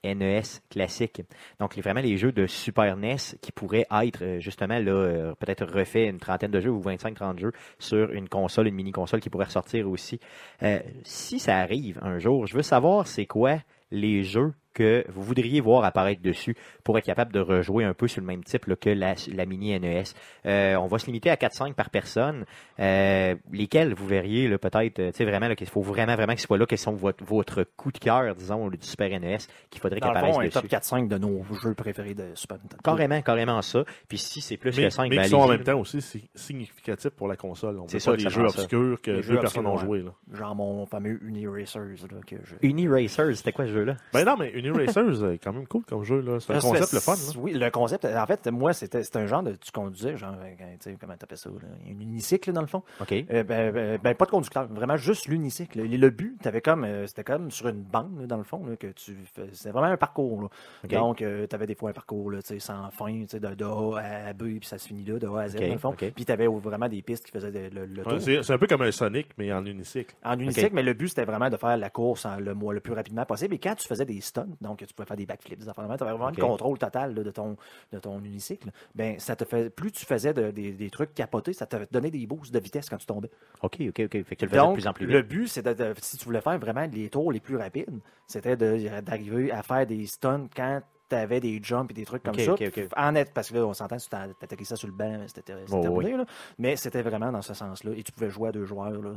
NES 0.03 0.41
classique. 0.69 1.21
Donc, 1.59 1.77
vraiment 1.77 2.01
les 2.01 2.17
jeux 2.17 2.31
de 2.31 2.45
Super 2.45 2.97
NES 2.97 3.37
qui 3.41 3.51
pourraient 3.51 3.87
être 4.03 4.23
euh, 4.23 4.39
justement 4.39 4.77
là, 4.79 4.91
euh, 4.91 5.33
peut-être 5.35 5.65
refait 5.65 6.07
une 6.07 6.19
trentaine 6.19 6.51
de 6.51 6.59
jeux 6.59 6.71
ou 6.71 6.81
25-30 6.81 7.39
jeux 7.39 7.53
sur 7.79 8.11
une 8.11 8.27
console, 8.27 8.67
une 8.67 8.75
mini-console 8.75 9.21
qui 9.21 9.29
pourrait 9.29 9.45
ressortir 9.45 9.89
aussi. 9.89 10.19
Euh, 10.61 10.79
si 11.03 11.39
ça 11.39 11.57
arrive 11.57 11.99
un 12.01 12.19
jour, 12.19 12.45
je 12.47 12.55
veux 12.55 12.63
savoir 12.63 13.07
c'est 13.07 13.25
quoi 13.25 13.59
les 13.91 14.23
jeux 14.23 14.53
que 14.73 15.05
vous 15.09 15.23
voudriez 15.23 15.61
voir 15.61 15.83
apparaître 15.83 16.21
dessus 16.21 16.55
pour 16.83 16.97
être 16.97 17.05
capable 17.05 17.31
de 17.33 17.39
rejouer 17.39 17.83
un 17.83 17.93
peu 17.93 18.07
sur 18.07 18.21
le 18.21 18.27
même 18.27 18.43
type 18.43 18.65
là, 18.65 18.75
que 18.75 18.89
la, 18.89 19.15
la 19.33 19.45
mini 19.45 19.79
NES. 19.79 20.03
Euh, 20.45 20.75
on 20.75 20.87
va 20.87 20.99
se 20.99 21.05
limiter 21.05 21.29
à 21.29 21.35
4-5 21.35 21.73
par 21.73 21.89
personne. 21.89 22.45
Euh, 22.79 23.35
lesquels 23.51 23.93
vous 23.93 24.07
verriez 24.07 24.49
peut-être, 24.57 24.99
euh, 24.99 25.11
tu 25.11 25.17
sais 25.17 25.25
vraiment 25.25 25.47
là, 25.47 25.55
qu'il 25.55 25.67
faut 25.67 25.81
vraiment 25.81 26.15
vraiment 26.15 26.33
qu'ils 26.33 26.41
soient 26.41 26.57
là, 26.57 26.65
quels 26.65 26.77
sont 26.77 26.93
votre, 26.93 27.23
votre 27.23 27.63
coup 27.77 27.91
de 27.91 27.99
cœur, 27.99 28.35
disons, 28.35 28.69
du 28.69 28.77
Super 28.81 29.09
NES 29.19 29.37
qu'il 29.69 29.81
faudrait 29.81 29.99
fond, 29.99 30.39
un 30.39 30.45
dessus. 30.45 30.53
top 30.53 30.65
4-5 30.65 31.07
de 31.07 31.17
nos 31.17 31.43
jeux 31.61 31.73
préférés 31.73 32.13
de 32.13 32.25
Super 32.35 32.57
Nintendo. 32.57 32.81
Carrément, 32.83 33.21
carrément 33.21 33.61
ça. 33.61 33.83
Puis 34.07 34.17
si 34.17 34.41
c'est 34.41 34.57
plus 34.57 34.75
Mais, 34.77 34.85
que 34.85 34.89
5, 34.89 35.09
mais 35.09 35.17
ben 35.17 35.23
qui 35.23 35.29
sont 35.29 35.37
en 35.37 35.47
même 35.47 35.63
temps 35.63 35.79
aussi 35.79 36.01
si- 36.01 36.29
significatifs 36.35 37.11
pour 37.11 37.27
la 37.27 37.35
console. 37.35 37.79
On 37.79 37.87
C'est 37.87 37.99
ça 37.99 38.11
pas 38.11 38.17
que 38.17 38.23
des 38.23 38.29
jeux 38.29 38.45
obscurs 38.45 39.01
que 39.01 39.25
deux 39.27 39.39
personnes 39.39 39.67
ont 39.67 39.77
joué. 39.77 40.01
Là. 40.01 40.11
Genre 40.33 40.55
mon 40.55 40.85
fameux 40.85 41.19
Uniracers. 41.23 42.07
Là, 42.11 42.19
que 42.25 42.35
je... 42.43 42.55
Uni 42.67 42.87
Racers, 42.87 43.35
c'était 43.35 43.51
quoi 43.51 43.65
ce 43.65 43.71
jeu-là? 43.71 43.95
Ben 44.13 44.25
non, 44.25 44.35
mais 44.37 44.51
Uniracers 44.63 45.23
est 45.33 45.37
quand 45.39 45.53
même 45.53 45.67
cool 45.67 45.83
comme 45.83 46.03
jeu. 46.03 46.21
là. 46.21 46.39
C'est 46.39 46.53
un 46.53 46.59
Ça, 46.59 46.67
concept 46.69 46.93
le 46.93 46.99
fun. 46.99 47.13
Là. 47.15 47.39
Oui, 47.41 47.53
le 47.53 47.69
concept. 47.71 48.05
En 48.05 48.25
fait, 48.25 48.47
moi, 48.47 48.73
c'était 48.73 49.03
c'était 49.03 49.19
un 49.19 49.27
genre 49.27 49.43
de. 49.43 49.53
Tu 49.55 49.71
conduisais, 49.71 50.17
genre, 50.17 50.35
euh, 50.41 50.53
tu 50.81 50.91
sais, 50.91 50.97
comment 50.99 51.15
t'appelles 51.15 51.37
ça, 51.37 51.49
là, 51.49 51.55
un 51.87 51.89
unicycle, 52.01 52.51
dans 52.53 52.61
le 52.61 52.67
fond. 52.67 52.83
OK. 53.01 53.11
Euh, 53.13 53.43
ben, 53.43 53.71
ben, 53.71 53.99
ben, 54.01 54.15
pas 54.15 54.25
de 54.25 54.31
conducteur, 54.31 54.67
vraiment 54.67 54.97
juste 54.97 55.27
l'unicycle. 55.27 55.81
Le, 55.81 56.09
but, 56.09 56.37
t'avais 56.41 56.61
comme, 56.61 56.83
euh, 56.83 57.07
c'était 57.07 57.23
comme 57.23 57.51
sur 57.51 57.67
une 57.67 57.81
bande, 57.83 58.25
dans 58.27 58.37
le 58.37 58.43
fond, 58.43 58.65
là, 58.65 58.75
que 58.75 58.87
tu 58.87 59.17
C'était 59.51 59.71
vraiment 59.71 59.87
un 59.87 59.97
parcours. 59.97 60.41
là. 60.43 60.47
Donc, 60.89 61.17
tu 61.17 61.25
avais 61.55 61.65
des 61.67 61.75
fois 61.75 61.89
un 61.89 61.93
parcours 61.93 62.31
là, 62.31 62.39
sans 62.59 62.89
fin, 62.91 63.11
de, 63.13 63.37
de 63.55 63.65
A 63.65 64.27
à 64.29 64.33
B, 64.33 64.59
puis 64.59 64.67
ça 64.67 64.77
se 64.77 64.87
finit 64.87 65.03
là, 65.05 65.19
de 65.19 65.27
A 65.27 65.41
à 65.41 65.49
Z, 65.49 65.55
OK, 65.55 65.61
dans 65.67 65.73
le 65.73 65.77
fond. 65.79 65.89
OK. 65.89 66.11
Puis 66.15 66.25
tu 66.25 66.31
avais 66.31 66.47
vraiment 66.47 66.87
des 66.89 67.01
pistes 67.01 67.25
qui 67.25 67.31
faisaient 67.31 67.51
de- 67.51 67.73
le, 67.73 67.85
le 67.85 68.03
tour. 68.03 68.13
Ouais, 68.13 68.19
c'est 68.19 68.43
c'est 68.43 68.53
un 68.53 68.57
peu 68.57 68.67
comme 68.67 68.81
un 68.81 68.91
Sonic, 68.91 69.27
mais 69.37 69.51
en 69.53 69.65
unicycle. 69.65 70.15
En 70.23 70.37
unicycle, 70.39 70.71
mais 70.73 70.83
le 70.83 70.93
but, 70.93 71.09
c'était 71.09 71.25
vraiment 71.25 71.49
de 71.49 71.57
faire 71.57 71.77
la 71.77 71.89
course 71.89 72.25
en 72.25 72.37
le, 72.37 72.53
le 72.53 72.79
plus 72.79 72.93
rapidement 72.93 73.25
possible. 73.25 73.55
Et 73.55 73.59
quand 73.59 73.75
tu 73.75 73.87
faisais 73.87 74.05
des 74.05 74.21
stunts, 74.21 74.47
donc 74.61 74.85
tu 74.85 74.93
pouvais 74.93 75.05
faire 75.07 75.17
des 75.17 75.25
backflips, 75.25 75.59
des 75.59 75.69
affaires 75.69 75.87
de 75.87 75.95
tu 75.97 76.03
avais 76.03 76.11
vraiment 76.11 76.29
le 76.29 76.35
contrôle 76.41 76.77
total 76.77 77.13
là, 77.15 77.23
de, 77.23 77.31
ton, 77.31 77.55
de 77.91 77.99
ton 77.99 78.19
unicycle. 78.23 78.69
Ben, 78.95 79.19
ça 79.19 79.35
te 79.35 79.45
fait, 79.45 79.69
plus 79.69 79.91
tu 79.91 80.05
faisais 80.05 80.33
de- 80.33 80.51
des, 80.51 80.71
des 80.71 80.89
trucs 80.89 81.13
capotés, 81.13 81.53
ça 81.53 81.65
te 81.65 81.75
donnait 81.91 82.11
des 82.11 82.25
boosts 82.27 82.53
de 82.53 82.59
vitesse 82.59 82.89
quand 82.89 82.97
tu 82.97 83.05
tombais. 83.05 83.29
OK, 83.61 83.77
OK, 83.89 84.01
OK. 84.05 84.11
Fait 84.11 84.23
que 84.23 84.35
tu 84.35 84.45
le 84.45 84.49
faisais 84.49 84.61
de 84.61 84.65
Donc, 84.65 84.73
plus 84.75 84.87
en 84.87 84.93
plus 84.93 85.05
le 85.05 85.21
but, 85.21 85.47
c'est 85.47 85.61
de, 85.61 85.73
de- 85.73 85.93
si 86.01 86.17
tu 86.17 86.25
voulais 86.25 86.41
faire 86.41 86.57
vraiment 86.59 86.87
les 86.91 87.09
tours 87.09 87.31
les 87.31 87.39
plus 87.39 87.57
rapides, 87.57 87.99
c'était 88.27 88.55
de- 88.57 89.01
d'arriver 89.01 89.51
à 89.51 89.63
faire 89.63 89.85
des 89.85 90.05
stunts 90.07 90.47
quand 90.55 90.81
tu 91.09 91.15
avais 91.15 91.39
des 91.39 91.59
jumps 91.61 91.87
et 91.91 91.93
des 91.93 92.05
trucs 92.05 92.23
comme 92.23 92.37
ça. 92.37 92.55
En 92.97 93.11
net, 93.11 93.31
parce 93.33 93.49
que 93.49 93.55
là, 93.55 93.65
on 93.65 93.73
s'entend, 93.73 93.97
tu 93.97 94.07
t'attaquais 94.09 94.63
ça 94.63 94.75
sur 94.75 94.87
le 94.87 94.93
banc, 94.93 95.19
c'était 95.27 95.41
c'était 95.65 95.75
Oh, 95.75 95.81
terminé. 95.81 96.17
là. 96.17 96.25
Mais 96.57 96.75
c'était 96.75 97.01
vraiment 97.01 97.31
dans 97.31 97.41
ce 97.41 97.53
sens-là. 97.53 97.91
Et 97.95 98.03
tu 98.03 98.11
pouvais 98.11 98.29
jouer 98.29 98.49
à 98.49 98.51
deux 98.51 98.65
joueurs. 98.65 98.91
Là. 98.91 99.11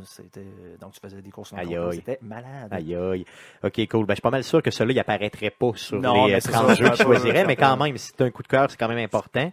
Donc, 0.81 0.92
tu 0.92 1.01
faisais 1.01 1.22
des 1.22 1.31
courses 1.31 1.53
en. 1.53 1.90
C'était 1.92 2.18
malade. 2.22 2.68
Aïe 2.72 2.94
aïe. 2.94 3.25
Ok, 3.62 3.81
cool. 3.88 4.07
Ben, 4.07 4.12
je 4.12 4.16
suis 4.16 4.22
pas 4.22 4.31
mal 4.31 4.44
sûr 4.44 4.62
que 4.62 4.70
celui-là, 4.70 4.94
il 4.94 5.01
apparaîtrait 5.01 5.51
pas 5.51 5.72
sur 5.75 6.01
Non, 6.01 6.27
les 6.27 6.33
mais 6.33 6.37
euh, 6.37 6.40
c'est 6.40 6.53
30 6.53 6.66
ça, 6.68 6.75
jeux 6.75 6.90
que 6.90 6.96
je 6.96 7.03
choisirais, 7.03 7.44
mais 7.46 7.57
quand 7.57 7.77
même, 7.77 7.96
si 7.96 8.09
c'est 8.16 8.22
un 8.25 8.31
coup 8.31 8.42
de 8.42 8.49
cœur, 8.49 8.70
c'est 8.70 8.77
quand 8.77 8.88
même 8.88 8.99
important. 8.99 9.51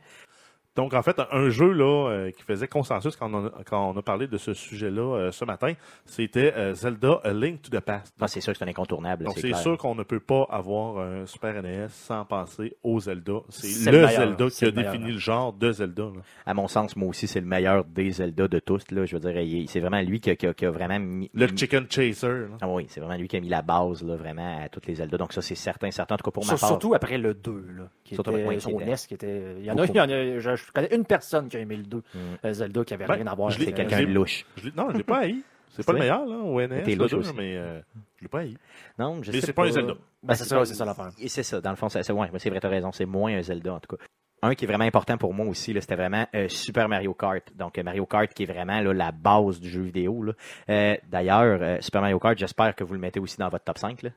Donc, 0.75 0.93
en 0.93 1.03
fait, 1.03 1.19
un- 1.31 1.49
jeu 1.49 1.71
là 1.71 2.09
euh, 2.09 2.31
qui 2.31 2.41
faisait 2.41 2.67
consensus 2.67 3.15
quand 3.15 3.31
on 3.33 3.45
a, 3.45 3.51
quand 3.65 3.91
on 3.91 3.97
a 3.97 4.01
parlé 4.01 4.27
de 4.27 4.37
ce 4.37 4.53
sujet-là 4.53 5.01
euh, 5.17 5.31
ce 5.31 5.45
matin, 5.45 5.73
c'était 6.05 6.53
euh, 6.55 6.73
Zelda 6.73 7.19
A 7.23 7.31
Link 7.31 7.61
to 7.61 7.69
the 7.69 7.79
Past. 7.81 8.13
Ah, 8.19 8.27
c'est 8.27 8.41
sûr 8.41 8.53
que 8.53 8.57
c'est 8.59 8.65
un 8.65 8.69
incontournable. 8.69 9.25
Donc, 9.25 9.37
c'est 9.37 9.53
sûr 9.53 9.77
qu'on 9.77 9.93
ne 9.93 10.03
peut 10.03 10.19
pas 10.19 10.47
avoir 10.49 10.97
un 10.99 11.25
Super 11.27 11.61
NES 11.61 11.87
sans 11.89 12.25
penser 12.25 12.75
au 12.81 12.99
Zelda. 12.99 13.33
C'est 13.49 13.91
le, 13.91 14.07
Zelda 14.07 14.47
qui 14.49 14.65
a 14.65 14.67
le 14.69 14.73
meilleur. 14.75 14.91
défini 14.93 15.11
le 15.11 15.19
genre 15.19 15.53
de 15.53 15.71
Zelda. 15.71 16.03
là. 16.03 16.21
À 16.45 16.53
mon 16.53 16.67
sens, 16.67 16.95
moi 16.95 17.09
aussi, 17.09 17.27
c'est 17.27 17.39
le 17.41 17.45
meilleur 17.45 17.85
des 17.85 18.11
Zelda 18.11 18.47
de 18.47 18.59
tous. 18.59 18.83
Là. 18.91 19.05
Je 19.05 19.15
veux 19.15 19.19
dire, 19.31 19.39
il- 19.41 19.69
c'est 19.69 19.79
vraiment 19.79 20.01
lui 20.01 20.19
qui 20.21 20.31
a, 20.31 20.35
qui 20.35 20.47
a- 20.47 20.53
qui 20.53 20.65
a 20.65 20.71
vraiment 20.71 20.99
mis. 20.99 21.29
Le 21.33 21.47
Chicken 21.47 21.85
Chaser. 21.89 22.27
là. 22.27 22.57
Ah 22.61 22.67
oui, 22.67 22.85
c'est 22.89 22.99
vraiment 22.99 23.17
lui 23.17 23.27
qui 23.27 23.37
a 23.37 23.39
mis 23.41 23.49
la 23.49 23.61
base 23.61 24.03
là, 24.03 24.15
vraiment 24.15 24.63
à 24.63 24.69
toutes 24.69 24.87
les 24.87 24.95
Zelda. 24.95 25.17
Donc 25.17 25.33
ça, 25.33 25.41
c'est 25.43 25.55
certain, 25.55 25.91
certain. 25.91 26.15
En 26.15 26.17
tout 26.17 26.23
cas, 26.25 26.31
pour 26.31 26.45
ma 26.45 26.55
part. 26.55 26.69
Surtout 26.69 26.93
après 26.95 27.17
le 27.19 27.33
2, 27.35 27.51
là, 27.77 27.83
qui 28.03 28.15
Surtout 28.15 28.31
était 28.31 28.41
après- 28.43 28.59
son 28.59 28.79
NES, 28.79 28.95
qui 29.07 29.13
était... 29.13 29.55
Il 29.59 29.65
y 29.65 29.69
en 29.69 29.73
a, 29.73 29.81
Beaucoup. 29.81 29.91
il 29.93 29.97
y 29.97 30.01
en 30.01 30.09
a 30.09 30.39
je, 30.39 30.62
je 30.65 30.71
connais 30.71 30.93
une 30.95 31.05
personne 31.05 31.47
qui 31.49 31.57
a 31.57 31.59
aimé 31.59 31.77
le 31.77 31.83
2, 31.83 31.97
Mm. 31.97 32.19
euh, 32.45 32.53
Zelda, 32.53 32.83
qui 32.85 32.93
avait 32.93 33.05
Ben, 33.05 33.13
rien 33.15 33.27
à 33.27 33.35
voir 33.35 33.49
avec 33.49 33.61
C'est 33.61 33.73
euh, 33.73 33.75
quelqu'un 33.75 34.01
de 34.01 34.13
louche. 34.13 34.45
Je 34.57 34.69
non, 34.75 34.89
je 34.91 34.97
l'ai 34.97 35.03
pas 35.03 35.19
haï. 35.19 35.43
C'est 35.69 35.77
C'est 35.77 35.85
pas 35.85 35.93
le 35.93 35.99
meilleur, 36.05 36.25
là, 36.25 36.35
au 36.37 36.61
NES, 36.61 36.83
T'es 36.83 36.91
le 36.95 37.01
louche 37.03 37.11
2, 37.11 37.17
aussi. 37.17 37.33
mais 37.35 37.57
euh, 37.57 37.79
je 38.17 38.21
l'ai 38.23 38.27
pas 38.27 38.39
haï. 38.39 38.55
Non, 38.99 39.21
je 39.23 39.31
Mais 39.31 39.39
sais 39.39 39.47
c'est 39.47 39.53
pas 39.53 39.65
un 39.65 39.71
Zelda. 39.71 39.93
Ben, 40.21 40.35
c'est 40.35 40.43
ça, 40.45 40.63
c'est 40.65 40.73
ça 40.75 40.85
l'affaire. 40.85 41.11
Et 41.19 41.27
c'est 41.27 41.43
ça, 41.43 41.59
dans 41.61 41.69
le 41.71 41.75
fond, 41.75 41.89
c'est 41.89 42.09
ouais, 42.11 42.27
c'est 42.37 42.49
vrai, 42.49 42.59
t'as 42.59 42.69
raison, 42.69 42.91
c'est 42.91 43.05
moins 43.05 43.33
un 43.35 43.41
Zelda 43.41 43.73
en 43.73 43.79
tout 43.79 43.95
cas. 43.95 44.03
Un 44.45 44.55
qui 44.55 44.65
est 44.65 44.67
vraiment 44.67 44.83
important 44.83 45.17
pour 45.17 45.33
moi 45.33 45.45
aussi, 45.45 45.71
là, 45.71 45.79
c'était 45.79 45.95
vraiment 45.95 46.27
euh, 46.35 46.49
Super 46.49 46.89
Mario 46.89 47.13
Kart. 47.13 47.43
Donc 47.55 47.77
euh, 47.77 47.83
Mario 47.83 48.05
Kart 48.05 48.31
qui 48.33 48.43
est 48.43 48.45
vraiment 48.45 48.81
là, 48.81 48.91
la 48.93 49.11
base 49.13 49.59
du 49.61 49.69
jeu 49.69 49.81
vidéo. 49.83 50.21
là. 50.21 50.33
Euh, 50.69 50.97
D'ailleurs, 51.09 51.59
euh, 51.61 51.77
Super 51.79 52.01
Mario 52.01 52.19
Kart, 52.19 52.37
j'espère 52.37 52.75
que 52.75 52.83
vous 52.83 52.93
le 52.93 52.99
mettez 52.99 53.21
aussi 53.21 53.37
dans 53.37 53.47
votre 53.47 53.63
top 53.63 53.77
5. 53.77 54.01
Là. 54.01 54.09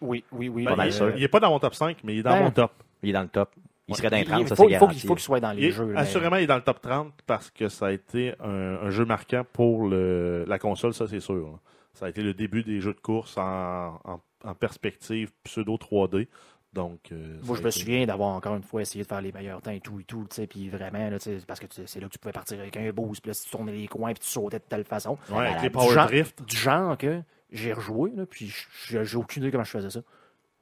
Oui, 0.00 0.24
oui, 0.32 0.48
oui. 0.48 0.64
Pas 0.64 0.70
Ben, 0.70 0.76
mal 0.78 0.86
il, 0.88 0.92
sûr. 0.94 1.12
il 1.14 1.22
est 1.22 1.28
pas 1.28 1.38
dans 1.38 1.50
mon 1.50 1.58
top 1.58 1.74
5, 1.74 1.98
mais 2.02 2.14
il 2.14 2.18
est 2.20 2.22
dans 2.22 2.30
Ben, 2.30 2.44
mon 2.44 2.50
top. 2.50 2.72
Il 3.02 3.10
est 3.10 3.12
dans 3.12 3.20
le 3.22 3.28
top. 3.28 3.50
Il 3.86 3.92
Ouais. 3.92 3.98
serait 3.98 4.10
dans 4.10 4.16
les 4.16 4.22
Il, 4.22 4.28
30, 4.28 4.40
il 4.42 4.48
ça 4.48 4.56
faut, 4.56 4.62
c'est 4.64 4.68
il 4.70 4.74
faut, 4.76 4.80
garanti. 4.80 5.00
qu'il 5.00 5.08
faut 5.08 5.14
qu'il 5.14 5.22
soit 5.24 5.40
dans 5.40 5.52
les 5.52 5.66
Il 5.66 5.72
jeux. 5.72 5.84
mais- 5.86 5.98
assurément, 6.00 6.36
il 6.36 6.44
est 6.44 6.46
dans 6.46 6.56
le 6.56 6.62
top 6.62 6.80
30 6.80 7.12
parce 7.26 7.50
que 7.50 7.68
ça 7.68 7.86
a 7.88 7.92
été 7.92 8.32
un, 8.40 8.48
un 8.82 8.90
jeu 8.90 9.04
marquant 9.04 9.44
pour 9.52 9.86
le, 9.88 10.44
la 10.48 10.58
console, 10.58 10.94
ça 10.94 11.06
c'est 11.06 11.20
sûr. 11.20 11.34
là. 11.34 11.58
Ça 11.92 12.06
a 12.06 12.08
été 12.08 12.22
le 12.22 12.32
début 12.34 12.62
des 12.64 12.80
jeux 12.80 12.94
de 12.94 13.00
course 13.00 13.36
en, 13.36 14.00
en- 14.04 14.20
en 14.44 14.54
perspective 14.54 15.30
pseudo 15.44 15.76
3D. 15.76 16.28
Donc, 16.72 17.12
euh, 17.12 17.38
Moi, 17.44 17.56
je 17.56 17.62
me 17.62 17.68
été- 17.68 17.78
souviens 17.80 18.04
d'avoir 18.04 18.30
encore 18.34 18.56
une 18.56 18.64
fois 18.64 18.82
essayé 18.82 19.04
de 19.04 19.08
faire 19.08 19.20
les 19.20 19.30
meilleurs 19.30 19.62
temps 19.62 19.70
et 19.70 19.80
tout 19.80 20.00
et 20.00 20.04
tout, 20.04 20.26
tu 20.28 20.34
sais, 20.34 20.46
puis 20.48 20.68
vraiment, 20.68 21.08
là, 21.08 21.18
tu 21.20 21.38
sais, 21.38 21.44
parce 21.46 21.60
que 21.60 21.66
c'est 21.70 22.00
là 22.00 22.06
que 22.08 22.12
tu 22.12 22.18
pouvais 22.18 22.32
partir 22.32 22.58
avec 22.58 22.76
un 22.76 22.90
boost, 22.90 23.20
puis 23.22 23.28
là, 23.30 23.34
si 23.34 23.44
tu 23.44 23.50
tournais 23.52 23.70
les 23.72 23.86
coins, 23.86 24.12
puis 24.12 24.24
tu 24.24 24.28
sautais 24.28 24.58
de 24.58 24.64
telle 24.68 24.82
façon. 24.84 25.16
Ouais, 25.30 25.46
avec 25.46 25.56
les 25.62 25.68
Du 25.68 25.70
Power 25.70 25.92
genre- 25.94 26.06
Drift. 26.06 26.42
Du 26.42 26.56
genre 26.56 26.98
que 26.98 27.20
j'ai 27.52 27.72
rejoué, 27.72 28.10
là, 28.16 28.26
puis 28.26 28.52
j'ai 28.88 29.16
aucune 29.16 29.44
idée 29.44 29.52
comment 29.52 29.62
je 29.62 29.70
faisais 29.70 29.90
ça. 29.90 30.00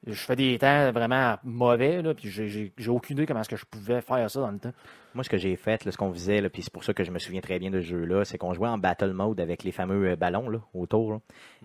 Je 0.06 0.14
fais 0.14 0.34
des 0.36 0.58
temps 0.58 0.90
vraiment 0.92 1.38
mauvais, 1.44 2.02
là, 2.02 2.14
puis 2.14 2.28
j'ai- 2.30 2.72
aucune 2.88 3.16
idée 3.16 3.26
comment 3.26 3.40
est-ce 3.40 3.48
que 3.48 3.56
je 3.56 3.64
pouvais 3.66 4.00
faire 4.00 4.28
ça 4.30 4.40
dans 4.40 4.50
le 4.50 4.58
temps. 4.58 4.72
Moi, 5.14 5.24
ce 5.24 5.30
que 5.30 5.36
j'ai 5.36 5.56
fait, 5.56 5.84
là, 5.84 5.92
ce 5.92 5.96
qu'on 5.96 6.12
faisait, 6.12 6.48
puis 6.48 6.62
c'est 6.62 6.72
pour 6.72 6.84
ça 6.84 6.94
que 6.94 7.04
je 7.04 7.10
me 7.10 7.18
souviens 7.18 7.40
très 7.40 7.58
bien 7.58 7.70
de 7.70 7.80
ce 7.80 7.86
jeu-là, 7.86 8.24
c'est 8.24 8.38
qu'on 8.38 8.54
jouait 8.54 8.68
en 8.68 8.78
battle 8.78 9.12
mode 9.12 9.40
avec 9.40 9.62
les 9.62 9.72
fameux 9.72 10.10
euh, 10.10 10.16
ballons 10.16 10.48
là, 10.48 10.58
autour. 10.74 11.12
là. 11.12 11.18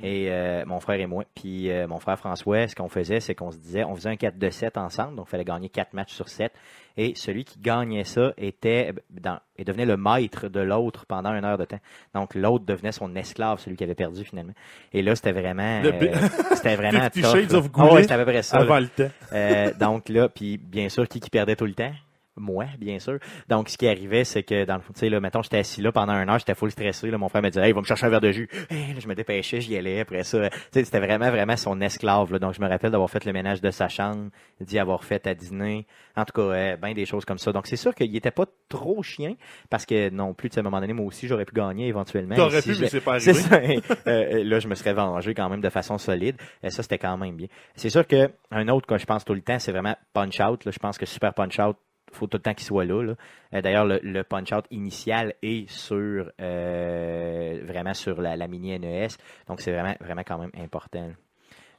Et 0.03 0.31
euh, 0.31 0.65
mon 0.65 0.79
frère 0.79 0.99
et 0.99 1.05
moi, 1.05 1.23
puis 1.33 1.71
euh, 1.71 1.87
mon 1.87 1.99
frère 1.99 2.17
François, 2.17 2.67
ce 2.67 2.75
qu'on 2.75 2.89
faisait, 2.89 3.19
c'est 3.19 3.35
qu'on 3.35 3.51
se 3.51 3.57
disait, 3.57 3.83
on 3.83 3.95
faisait 3.95 4.09
un 4.09 4.15
4 4.15 4.37
de 4.37 4.49
7 4.49 4.77
ensemble, 4.77 5.15
donc 5.15 5.27
il 5.27 5.31
fallait 5.31 5.45
gagner 5.45 5.69
4 5.69 5.93
matchs 5.93 6.13
sur 6.13 6.29
7. 6.29 6.51
Et 6.99 7.13
celui 7.15 7.45
qui 7.45 7.59
gagnait 7.59 8.03
ça 8.03 8.33
était 8.37 8.91
dans, 9.11 9.39
et 9.55 9.63
devenait 9.63 9.85
le 9.85 9.97
maître 9.97 10.47
de 10.47 10.59
l'autre 10.59 11.05
pendant 11.05 11.31
une 11.31 11.45
heure 11.45 11.59
de 11.59 11.65
temps. 11.65 11.79
Donc 12.15 12.33
l'autre 12.33 12.65
devenait 12.65 12.91
son 12.91 13.15
esclave, 13.15 13.59
celui 13.59 13.77
qui 13.77 13.83
avait 13.83 13.93
perdu 13.93 14.23
finalement. 14.25 14.53
Et 14.93 15.03
là, 15.03 15.15
c'était 15.15 15.31
vraiment, 15.31 15.81
euh, 15.83 15.91
c'était 16.55 16.75
vraiment 16.75 17.07
tough, 17.09 17.23
Shades 17.23 17.53
of 17.53 17.69
Ah 17.75 17.93
ouais, 17.93 18.01
c'était 18.01 18.15
à 18.15 18.17
peu 18.17 18.25
près 18.25 18.41
ça. 18.41 18.57
Avant 18.57 18.79
le 18.79 18.87
temps. 18.87 19.77
Donc 19.79 20.09
là, 20.09 20.27
puis 20.27 20.57
bien 20.57 20.89
sûr, 20.89 21.07
qui, 21.07 21.19
qui 21.19 21.29
perdait 21.29 21.55
tout 21.55 21.65
le 21.65 21.75
temps? 21.75 21.93
Moi, 22.37 22.65
bien 22.79 22.99
sûr. 22.99 23.17
Donc, 23.49 23.69
ce 23.69 23.77
qui 23.77 23.87
arrivait, 23.87 24.23
c'est 24.23 24.43
que, 24.43 24.65
dans 24.65 24.75
le 24.75 24.81
fond, 24.81 24.93
tu 24.93 24.99
sais, 24.99 25.09
là, 25.09 25.19
mettons, 25.19 25.41
j'étais 25.41 25.57
assis 25.57 25.81
là 25.81 25.91
pendant 25.91 26.13
une 26.13 26.29
heure, 26.29 26.39
j'étais 26.39 26.55
full 26.55 26.71
stressé, 26.71 27.09
là, 27.09 27.17
mon 27.17 27.29
frère 27.29 27.41
me 27.41 27.49
disait, 27.49 27.61
hey, 27.61 27.69
il 27.69 27.73
va 27.73 27.81
me 27.81 27.85
chercher 27.85 28.05
un 28.05 28.09
verre 28.09 28.21
de 28.21 28.31
jus. 28.31 28.49
Hey, 28.69 28.93
là, 28.93 28.99
je 28.99 29.07
me 29.07 29.15
dépêchais, 29.15 29.59
j'y 29.61 29.75
allais, 29.77 29.99
après 30.01 30.23
ça. 30.23 30.49
Tu 30.49 30.57
sais, 30.71 30.83
c'était 30.83 30.99
vraiment, 30.99 31.29
vraiment 31.29 31.57
son 31.57 31.81
esclave, 31.81 32.31
là. 32.31 32.39
Donc, 32.39 32.53
je 32.53 32.61
me 32.61 32.67
rappelle 32.67 32.91
d'avoir 32.91 33.09
fait 33.09 33.25
le 33.25 33.33
ménage 33.33 33.61
de 33.61 33.71
sa 33.71 33.87
chambre, 33.87 34.29
d'y 34.61 34.79
avoir 34.79 35.03
fait 35.03 35.25
à 35.27 35.33
dîner. 35.33 35.85
En 36.15 36.25
tout 36.25 36.33
cas, 36.33 36.41
euh, 36.41 36.77
ben 36.77 36.93
des 36.93 37.05
choses 37.05 37.25
comme 37.25 37.37
ça. 37.37 37.51
Donc, 37.51 37.67
c'est 37.67 37.75
sûr 37.75 37.93
qu'il 37.93 38.15
était 38.15 38.31
pas 38.31 38.45
trop 38.69 39.01
chien, 39.03 39.35
parce 39.69 39.85
que 39.85 40.09
non 40.09 40.33
plus, 40.33 40.49
à 40.55 40.59
un 40.59 40.63
moment 40.63 40.79
donné, 40.79 40.93
moi 40.93 41.05
aussi, 41.05 41.27
j'aurais 41.27 41.45
pu 41.45 41.53
gagner 41.53 41.87
éventuellement. 41.87 42.35
T'aurais 42.35 42.61
si 42.61 42.71
pu, 42.73 42.81
mais 42.81 42.87
c'est 42.87 43.01
pas 43.01 43.19
c'est 43.19 43.31
arrivé. 43.53 43.81
ça. 43.87 43.95
Euh, 44.07 44.43
là, 44.43 44.59
je 44.59 44.67
me 44.67 44.75
serais 44.75 44.93
vengé 44.93 45.33
quand 45.33 45.49
même 45.49 45.59
de 45.59 45.69
façon 45.69 45.97
solide. 45.97 46.35
Et 46.63 46.69
ça, 46.69 46.81
c'était 46.81 46.97
quand 46.97 47.17
même 47.17 47.35
bien. 47.35 47.47
C'est 47.75 47.89
sûr 47.89 48.05
que 48.07 48.29
un 48.51 48.67
autre 48.69 48.87
que 48.87 48.97
je 48.97 49.05
pense 49.05 49.25
tout 49.25 49.33
le 49.33 49.41
temps, 49.41 49.59
c'est 49.59 49.71
vraiment 49.71 49.95
Punch 50.13 50.39
Out. 50.39 50.65
là. 50.65 50.71
Je 50.71 50.79
pense 50.79 50.97
que 50.97 51.05
Super 51.05 51.33
Punch 51.33 51.59
Out, 51.59 51.75
faut 52.11 52.27
tout 52.27 52.37
le 52.37 52.41
temps 52.41 52.53
qu'il 52.53 52.65
soit 52.65 52.85
là. 52.85 53.01
là. 53.03 53.13
Euh, 53.53 53.61
D'ailleurs, 53.61 53.85
le, 53.85 53.99
le 54.03 54.23
Punch 54.23 54.51
Out 54.51 54.65
initial 54.71 55.33
est 55.41 55.69
sur 55.69 56.31
euh, 56.41 57.61
vraiment 57.65 57.93
sur 57.93 58.21
la, 58.21 58.35
la 58.35 58.47
mini 58.47 58.77
NES. 58.79 59.07
Donc, 59.47 59.61
c'est 59.61 59.71
vraiment, 59.71 59.95
vraiment 59.99 60.23
quand 60.25 60.37
même 60.37 60.51
important. 60.57 61.09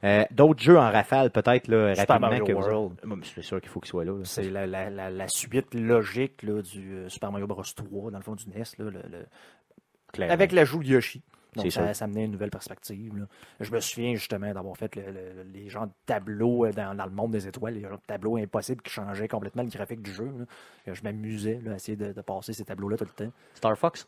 Euh, 0.05 0.23
D'autres 0.31 0.61
jeux 0.61 0.77
en 0.77 0.89
rafale, 0.91 1.29
peut-être 1.29 1.67
là, 1.67 1.93
Super 1.93 2.07
rapidement 2.07 2.29
Mario 2.29 2.45
que 2.45 2.53
World. 2.53 3.21
C'est 3.23 3.41
sûr 3.41 3.59
qu'il 3.59 3.69
faut 3.69 3.79
qu'il 3.81 3.89
soit 3.89 4.05
là. 4.05 4.13
là. 4.13 4.23
C'est 4.23 4.49
la, 4.49 4.65
la, 4.65 4.89
la, 4.89 5.09
la 5.09 5.27
suite 5.27 5.73
logique 5.73 6.41
là, 6.43 6.61
du 6.61 7.03
Super 7.09 7.31
Mario 7.31 7.47
Bros 7.47 7.61
3, 7.63 8.11
dans 8.11 8.17
le 8.17 8.23
fond 8.23 8.35
du 8.35 8.45
NES. 8.47 8.63
Là, 8.77 8.91
le- 8.91 8.91
le-. 8.91 10.23
Avec 10.31 10.51
l'ajout 10.53 10.79
de 10.81 10.87
Yoshi. 10.87 11.21
Donc, 11.55 11.65
ça, 11.71 11.93
ça 11.93 12.05
amenait 12.05 12.25
une 12.25 12.31
nouvelle 12.31 12.51
perspective. 12.51 13.17
là. 13.17 13.25
Je 13.59 13.71
me 13.71 13.79
souviens 13.79 14.13
justement 14.13 14.53
d'avoir 14.53 14.77
fait 14.77 14.95
le- 14.95 15.03
le- 15.11 15.43
les 15.53 15.67
genres 15.69 15.87
de 15.87 15.91
tableaux 16.05 16.65
euh, 16.65 16.71
dans, 16.71 16.95
dans 16.95 17.05
le 17.05 17.11
monde 17.11 17.31
des 17.31 17.47
étoiles, 17.47 17.73
les 17.73 17.81
genres 17.81 17.97
de 17.97 18.05
tableaux 18.05 18.37
impossibles 18.37 18.81
qui 18.81 18.91
changeaient 18.91 19.27
complètement 19.27 19.63
le 19.63 19.69
graphique 19.69 20.01
du 20.01 20.11
jeu. 20.13 20.25
là. 20.25 20.45
Euh, 20.87 20.93
Je 20.93 21.01
m'amusais 21.03 21.59
à 21.69 21.75
essayer 21.75 21.97
de, 21.97 22.13
de 22.13 22.21
passer 22.21 22.53
ces 22.53 22.65
tableaux-là 22.65 22.97
tout 22.97 23.05
le 23.05 23.25
temps. 23.25 23.31
Star 23.55 23.77
Fox? 23.77 24.07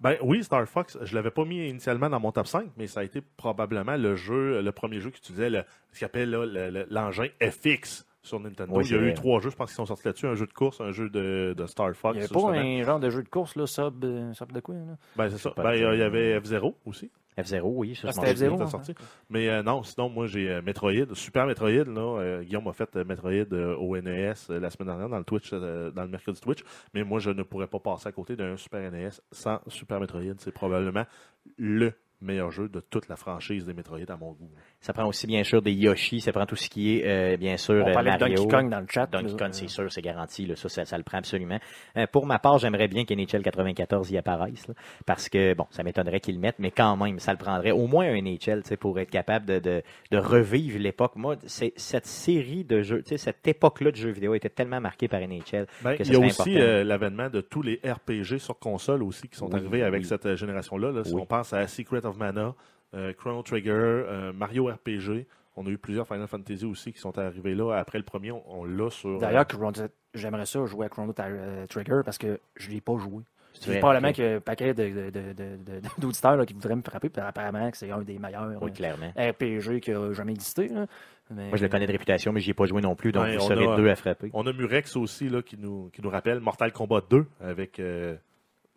Ben 0.00 0.16
oui, 0.22 0.42
Star 0.42 0.66
Fox, 0.66 0.96
je 1.02 1.14
l'avais 1.14 1.30
pas 1.30 1.44
mis 1.44 1.68
initialement 1.68 2.08
dans 2.08 2.18
mon 2.20 2.32
top 2.32 2.46
5, 2.46 2.70
mais 2.78 2.86
ça 2.86 3.00
a 3.00 3.04
été 3.04 3.20
probablement 3.36 3.96
le 3.96 4.16
jeu, 4.16 4.62
le 4.62 4.72
premier 4.72 4.98
jeu 4.98 5.10
qui 5.10 5.18
utilisait 5.18 5.50
le, 5.50 5.62
ce 5.92 6.00
qu'on 6.00 6.06
appelle 6.06 6.30
là, 6.30 6.46
le- 6.46 6.70
le- 6.70 6.86
l'engin 6.90 7.26
FX 7.42 8.06
sur 8.22 8.38
Nintendo. 8.40 8.72
Oui, 8.76 8.84
Il 8.86 8.96
y 8.96 8.98
a 8.98 9.02
eu 9.02 9.14
trois 9.14 9.40
jeux, 9.40 9.50
je 9.50 9.56
pense, 9.56 9.70
qui 9.70 9.74
sont 9.76 9.86
sortis 9.86 10.06
là-dessus. 10.06 10.26
Un 10.26 10.34
jeu 10.34 10.46
de 10.46 10.52
course, 10.52 10.80
un 10.80 10.92
jeu 10.92 11.08
de, 11.08 11.54
de 11.56 11.66
Star 11.66 11.92
Fox. 11.94 12.14
Il 12.14 12.18
n'y 12.18 12.24
avait 12.24 12.28
justement. 12.34 12.52
pas 12.52 12.58
un 12.58 12.82
genre 12.82 13.00
de 13.00 13.10
jeu 13.10 13.22
de 13.22 13.28
course, 13.28 13.56
là, 13.56 13.66
sub, 13.66 14.04
euh, 14.04 14.32
sub 14.34 14.52
de 14.52 14.60
quoi? 14.60 14.74
Là? 14.74 14.96
Ben 15.16 15.30
c'est 15.30 15.38
ça. 15.38 15.52
Ben, 15.56 15.72
il 15.74 15.76
y 15.78 15.96
dire. 15.96 16.04
avait 16.06 16.40
F-Zero 16.40 16.76
aussi. 16.84 17.10
F0, 17.38 17.60
oui. 17.64 17.94
ça, 17.94 18.08
Ah, 18.08 18.12
c'était 18.12 18.34
souviens. 18.34 18.48
F0, 18.48 18.50
qui 18.50 18.54
était 18.56 18.62
hein? 18.64 18.66
sorti. 18.66 18.94
Mais 19.30 19.48
euh, 19.48 19.62
non, 19.62 19.82
sinon, 19.84 20.10
moi, 20.10 20.26
j'ai 20.26 20.50
euh, 20.50 20.60
Metroid, 20.62 21.14
Super 21.14 21.46
Metroid. 21.46 21.70
Là, 21.86 22.18
euh, 22.20 22.42
Guillaume 22.42 22.66
a 22.68 22.72
fait 22.72 22.94
euh, 22.96 23.04
Metroid 23.04 23.30
euh, 23.52 23.76
au 23.76 23.96
NES 23.96 24.34
euh, 24.50 24.60
la 24.60 24.68
semaine 24.68 24.88
dernière 24.88 25.08
dans 25.08 25.16
le 25.18 25.24
Twitch, 25.24 25.48
euh, 25.54 25.90
dans 25.92 26.02
le 26.02 26.08
mercredi 26.08 26.38
Twitch. 26.40 26.62
Mais 26.92 27.02
moi, 27.04 27.18
je 27.20 27.30
ne 27.30 27.42
pourrais 27.42 27.68
pas 27.68 27.78
passer 27.78 28.08
à 28.08 28.12
côté 28.12 28.36
d'un 28.36 28.56
Super 28.58 28.90
NES 28.90 29.08
sans 29.32 29.60
Super 29.68 30.00
Metroid. 30.00 30.20
C'est 30.38 30.52
probablement 30.52 31.04
le 31.56 31.92
meilleur 32.22 32.50
jeu 32.50 32.68
de 32.68 32.80
toute 32.80 33.08
la 33.08 33.16
franchise 33.16 33.64
des 33.64 33.72
Metroid 33.74 33.98
à 34.08 34.16
mon 34.16 34.32
goût. 34.32 34.50
Ça 34.80 34.92
prend 34.92 35.06
aussi 35.06 35.26
bien 35.26 35.42
sûr 35.44 35.62
des 35.62 35.72
Yoshi, 35.72 36.20
ça 36.20 36.32
prend 36.32 36.46
tout 36.46 36.56
ce 36.56 36.68
qui 36.68 36.96
est 36.98 37.06
euh, 37.06 37.36
bien 37.36 37.56
sûr 37.56 37.82
On 37.84 37.88
euh, 37.88 37.92
parlait 37.92 38.12
de. 38.12 38.18
Donkey 38.18 38.46
Kong 38.48 38.70
dans 38.70 38.80
le 38.80 38.86
chat. 38.88 39.06
Donkey. 39.06 39.36
Kong, 39.36 39.50
c'est 39.52 39.68
sûr, 39.68 39.90
c'est 39.92 40.02
garanti. 40.02 40.46
Là, 40.46 40.56
ça, 40.56 40.68
ça, 40.68 40.84
ça 40.84 40.96
le 40.98 41.04
prend 41.04 41.18
absolument. 41.18 41.58
Euh, 41.96 42.06
pour 42.10 42.26
ma 42.26 42.38
part, 42.38 42.58
j'aimerais 42.58 42.88
bien 42.88 43.04
qu'NHL 43.04 43.42
94 43.42 44.10
y 44.10 44.16
apparaisse. 44.18 44.66
là, 44.68 44.74
parce 45.06 45.28
que, 45.28 45.54
bon, 45.54 45.66
ça 45.70 45.82
m'étonnerait 45.82 46.20
qu'ils 46.20 46.34
le 46.36 46.40
mettent, 46.40 46.58
mais 46.58 46.70
quand 46.70 46.96
même, 46.96 47.18
ça 47.18 47.32
le 47.32 47.38
prendrait 47.38 47.70
au 47.72 47.86
moins 47.86 48.06
un 48.06 48.20
NHL 48.20 48.62
tu 48.62 48.68
sais, 48.68 48.76
pour 48.76 48.98
être 48.98 49.10
capable 49.10 49.46
de, 49.46 49.58
de, 49.58 49.82
de 50.10 50.18
revivre 50.18 50.78
l'époque. 50.78 51.16
Moi, 51.16 51.36
c'est, 51.46 51.72
cette 51.76 52.06
série 52.06 52.64
de 52.64 52.82
jeux, 52.82 53.02
tu 53.02 53.10
sais, 53.10 53.18
cette 53.18 53.46
époque-là 53.46 53.90
de 53.90 53.96
jeux 53.96 54.10
vidéo 54.10 54.34
était 54.34 54.48
tellement 54.50 54.80
marquée 54.80 55.08
par 55.08 55.20
NHL. 55.20 55.66
Ben, 55.82 55.96
que 55.96 56.02
il 56.02 56.12
y 56.12 56.16
a 56.16 56.18
aussi 56.20 56.58
euh, 56.58 56.84
l'avènement 56.84 57.28
de 57.28 57.40
tous 57.40 57.62
les 57.62 57.80
RPG 57.84 58.38
sur 58.38 58.58
console 58.58 59.02
aussi 59.02 59.28
qui 59.28 59.36
sont 59.36 59.46
Oui, 59.48 59.54
arrivés 59.54 59.82
avec 59.82 60.02
oui. 60.02 60.06
cette 60.08 60.26
euh, 60.26 60.36
génération-là. 60.36 60.90
là. 60.92 61.04
Si 61.04 61.14
Oui. 61.14 61.20
on 61.22 61.26
pense 61.26 61.52
à 61.52 61.66
Secret 61.66 62.04
of 62.06 62.09
Mana, 62.16 62.54
euh, 62.94 63.12
Chrono 63.12 63.42
Trigger, 63.42 63.70
euh, 63.72 64.32
Mario 64.32 64.66
RPG, 64.66 65.26
on 65.56 65.66
a 65.66 65.70
eu 65.70 65.78
plusieurs 65.78 66.06
Final 66.06 66.26
Fantasy 66.26 66.64
aussi 66.64 66.92
qui 66.92 66.98
sont 67.00 67.16
arrivés 67.18 67.54
là. 67.54 67.72
Après 67.74 67.98
le 67.98 68.04
premier, 68.04 68.32
on, 68.32 68.42
on 68.46 68.64
l'a 68.64 68.90
sur. 68.90 69.10
euh, 69.10 69.18
D'ailleurs, 69.18 69.46
Chrono- 69.46 69.72
j'aimerais 70.14 70.46
ça 70.46 70.64
jouer 70.66 70.86
à 70.86 70.88
Chrono 70.88 71.12
euh, 71.18 71.66
Trigger 71.66 72.00
parce 72.04 72.18
que 72.18 72.40
je 72.56 72.68
ne 72.68 72.74
l'ai 72.74 72.80
pas 72.80 72.96
joué. 72.98 73.22
C'est 73.52 73.78
probablement 73.80 74.12
qu'il 74.12 74.24
y 74.24 74.28
a 74.28 74.36
un 74.36 74.40
paquet 74.40 74.72
de- 74.72 74.88
de- 74.88 75.10
de- 75.10 75.32
de- 75.32 75.56
de- 75.56 75.80
d'auditeurs 75.98 76.36
là, 76.36 76.46
qui 76.46 76.54
voudraient 76.54 76.76
me 76.76 76.82
frapper, 76.82 77.08
puis 77.10 77.20
apparemment 77.20 77.68
que 77.70 77.76
c'est 77.76 77.90
un 77.90 78.00
des 78.02 78.18
meilleurs 78.18 78.62
Oui, 78.62 78.72
clairement. 78.72 79.12
euh, 79.18 79.30
RPG 79.32 79.80
qui 79.80 79.90
a 79.92 80.12
jamais 80.12 80.32
existé. 80.32 80.68
là. 80.68 80.86
Mais- 81.32 81.48
Moi, 81.48 81.56
je 81.58 81.62
le 81.64 81.68
connais 81.68 81.86
de 81.86 81.92
réputation, 81.92 82.32
mais 82.32 82.40
j'y 82.40 82.50
ai 82.50 82.54
pas 82.54 82.66
joué 82.66 82.80
non 82.80 82.94
plus, 82.94 83.12
donc 83.12 83.24
Ouais, 83.24 83.36
vous 83.36 83.42
serez 83.46 83.66
a- 83.66 83.76
deux 83.76 83.88
à 83.88 83.96
frapper. 83.96 84.30
On 84.34 84.46
a 84.46 84.52
Murex 84.52 84.96
aussi 84.96 85.28
là, 85.28 85.42
qui, 85.42 85.56
nous, 85.58 85.90
qui 85.92 86.00
nous 86.00 86.10
rappelle 86.10 86.40
Mortal 86.40 86.72
Kombat 86.72 87.02
2 87.10 87.26
avec. 87.40 87.78
euh, 87.80 88.16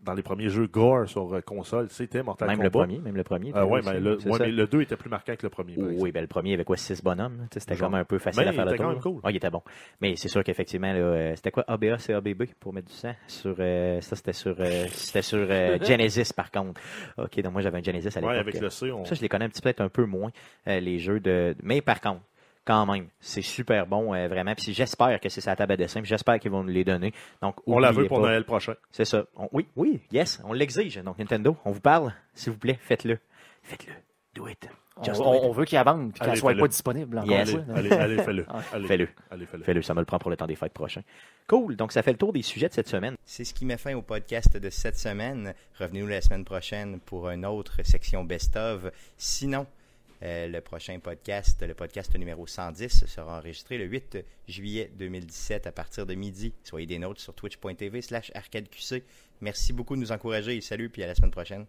dans 0.03 0.13
les 0.13 0.21
premiers 0.21 0.49
jeux 0.49 0.67
Gore 0.67 1.07
sur 1.07 1.33
euh, 1.33 1.41
console, 1.41 1.87
c'était 1.89 2.23
Mortal 2.23 2.49
Même 2.49 2.61
le 2.61 2.69
premier, 2.69 2.99
même 2.99 3.15
le 3.15 3.23
premier. 3.23 3.51
Ah 3.55 3.65
aussi, 3.65 3.87
mais 3.89 3.99
le, 3.99 4.17
ouais, 4.27 4.39
mais 4.39 4.51
le 4.51 4.67
2 4.67 4.81
était 4.81 4.95
plus 4.97 5.09
marquant 5.09 5.35
que 5.35 5.43
le 5.43 5.49
premier. 5.49 5.75
Oui, 5.77 6.11
ben 6.11 6.21
le 6.21 6.27
premier 6.27 6.53
avait 6.53 6.63
quoi, 6.65 6.77
six 6.77 7.01
bonhommes? 7.01 7.47
C'était 7.51 7.75
Genre. 7.75 7.89
comme 7.89 7.95
un 7.99 8.05
peu 8.05 8.19
facile 8.19 8.43
Mais 8.43 8.49
à 8.49 8.53
faire 8.53 8.63
il 8.63 8.67
le 8.67 8.73
était 8.73 8.77
tour. 8.77 8.85
quand 8.85 8.93
même 8.93 9.01
cool. 9.01 9.21
Ah, 9.23 9.31
il 9.31 9.37
était 9.37 9.49
bon. 9.49 9.61
Mais 10.01 10.15
c'est 10.15 10.27
sûr 10.27 10.43
qu'effectivement, 10.43 10.91
euh, 10.93 11.33
c'était 11.35 11.51
quoi? 11.51 11.63
ABA, 11.67 11.97
c'est 11.99 12.13
ABB 12.13 12.43
pour 12.59 12.73
mettre 12.73 12.87
du 12.89 12.93
sang 12.93 13.13
sur 13.27 13.55
euh, 13.59 14.01
ça 14.01 14.15
c'était 14.15 14.33
sur 14.33 14.55
euh, 14.59 14.85
c'était 14.89 15.21
sur 15.21 15.47
Genesis 15.83 16.33
par 16.35 16.51
contre. 16.51 16.81
OK, 17.17 17.39
donc 17.41 17.53
moi 17.53 17.61
j'avais 17.61 17.79
un 17.79 17.83
Genesis 17.83 18.09
à 18.09 18.19
l'époque. 18.21 18.29
Ouais, 18.31 18.37
avec 18.39 18.59
le 18.59 18.69
C, 18.69 18.91
on... 18.91 19.05
Ça 19.05 19.15
je 19.15 19.21
les 19.21 19.29
connais 19.29 19.45
un 19.45 19.49
petit 19.49 19.61
peu 19.61 19.63
peut-être 19.63 19.81
un 19.81 19.89
peu 19.89 20.05
moins 20.05 20.31
les 20.65 20.99
jeux 20.99 21.21
de 21.21 21.55
mais 21.63 21.81
par 21.81 22.01
contre 22.01 22.21
quand 22.65 22.85
même, 22.85 23.07
c'est 23.19 23.41
super 23.41 23.85
bon, 23.87 24.13
euh, 24.13 24.27
vraiment. 24.27 24.53
Puis 24.55 24.73
j'espère 24.73 25.19
que 25.19 25.29
c'est 25.29 25.41
sa 25.41 25.55
table 25.55 25.73
à 25.73 25.77
dessin. 25.77 26.01
J'espère 26.03 26.39
qu'ils 26.39 26.51
vont 26.51 26.63
nous 26.63 26.71
les 26.71 26.83
donner. 26.83 27.13
Donc, 27.41 27.55
on 27.67 27.79
la 27.79 27.91
veut 27.91 28.07
pour 28.07 28.21
pas. 28.21 28.27
Noël 28.27 28.45
prochain. 28.45 28.73
C'est 28.91 29.05
ça. 29.05 29.25
On- 29.35 29.49
oui, 29.51 29.67
oui, 29.75 29.99
yes, 30.11 30.41
on 30.45 30.53
l'exige. 30.53 30.97
Donc, 31.03 31.17
Nintendo, 31.19 31.57
on 31.65 31.71
vous 31.71 31.81
parle. 31.81 32.13
S'il 32.33 32.53
vous 32.53 32.59
plaît, 32.59 32.77
faites-le. 32.81 33.19
Faites-le. 33.63 33.93
Do 34.35 34.47
it. 34.47 34.67
on, 34.97 35.01
on- 35.01 35.33
it. 35.35 35.41
on 35.43 35.51
veut 35.51 35.65
qu'il 35.65 35.77
abandonne 35.77 36.11
puis 36.11 36.19
qu'elle 36.21 36.29
Allez, 36.29 36.39
soit 36.39 36.55
pas 36.55 36.67
disponible. 36.67 37.17
Encore 37.19 37.29
Yes. 37.31 37.55
Allez, 37.75 37.91
allez, 37.91 38.17
fais-le. 38.23 38.45
Allez, 38.73 38.87
Fais-le. 38.87 39.09
allez, 39.29 39.45
fais-le. 39.45 39.63
Fais-le, 39.63 39.81
ça 39.81 39.93
me 39.93 39.99
le 39.99 40.05
prend 40.05 40.17
pour 40.19 40.29
le 40.31 40.37
temps 40.37 40.47
des 40.47 40.55
fêtes 40.55 40.73
prochain. 40.73 41.01
Cool. 41.47 41.75
Donc, 41.75 41.91
ça 41.91 42.01
fait 42.01 42.11
le 42.13 42.17
tour 42.17 42.31
des 42.33 42.41
sujets 42.41 42.69
de 42.69 42.73
cette 42.73 42.87
semaine. 42.87 43.15
C'est 43.25 43.43
ce 43.43 43.53
qui 43.53 43.65
met 43.65 43.77
fin 43.77 43.93
au 43.95 44.01
podcast 44.01 44.55
de 44.57 44.69
cette 44.69 44.97
semaine. 44.97 45.53
Revenez-nous 45.79 46.07
la 46.07 46.21
semaine 46.21 46.45
prochaine 46.45 46.99
pour 47.01 47.29
une 47.29 47.45
autre 47.45 47.81
section 47.83 48.23
best-of. 48.23 48.85
Sinon, 49.17 49.67
euh, 50.23 50.47
le 50.47 50.61
prochain 50.61 50.97
podcast, 50.99 51.61
le 51.61 51.73
podcast 51.73 52.15
numéro 52.17 52.47
110, 52.47 53.05
sera 53.05 53.37
enregistré 53.39 53.77
le 53.77 53.85
8 53.85 54.17
juillet 54.47 54.91
2017 54.97 55.67
à 55.67 55.71
partir 55.71 56.05
de 56.05 56.15
midi. 56.15 56.53
Soyez 56.63 56.87
des 56.87 56.99
nôtres 56.99 57.21
sur 57.21 57.33
twitch.tv 57.33 58.01
slash 58.01 58.31
arcadeqc. 58.33 59.03
Merci 59.41 59.73
beaucoup 59.73 59.95
de 59.95 60.01
nous 60.01 60.11
encourager. 60.11 60.59
Salut, 60.61 60.89
puis 60.89 61.03
à 61.03 61.07
la 61.07 61.15
semaine 61.15 61.31
prochaine. 61.31 61.65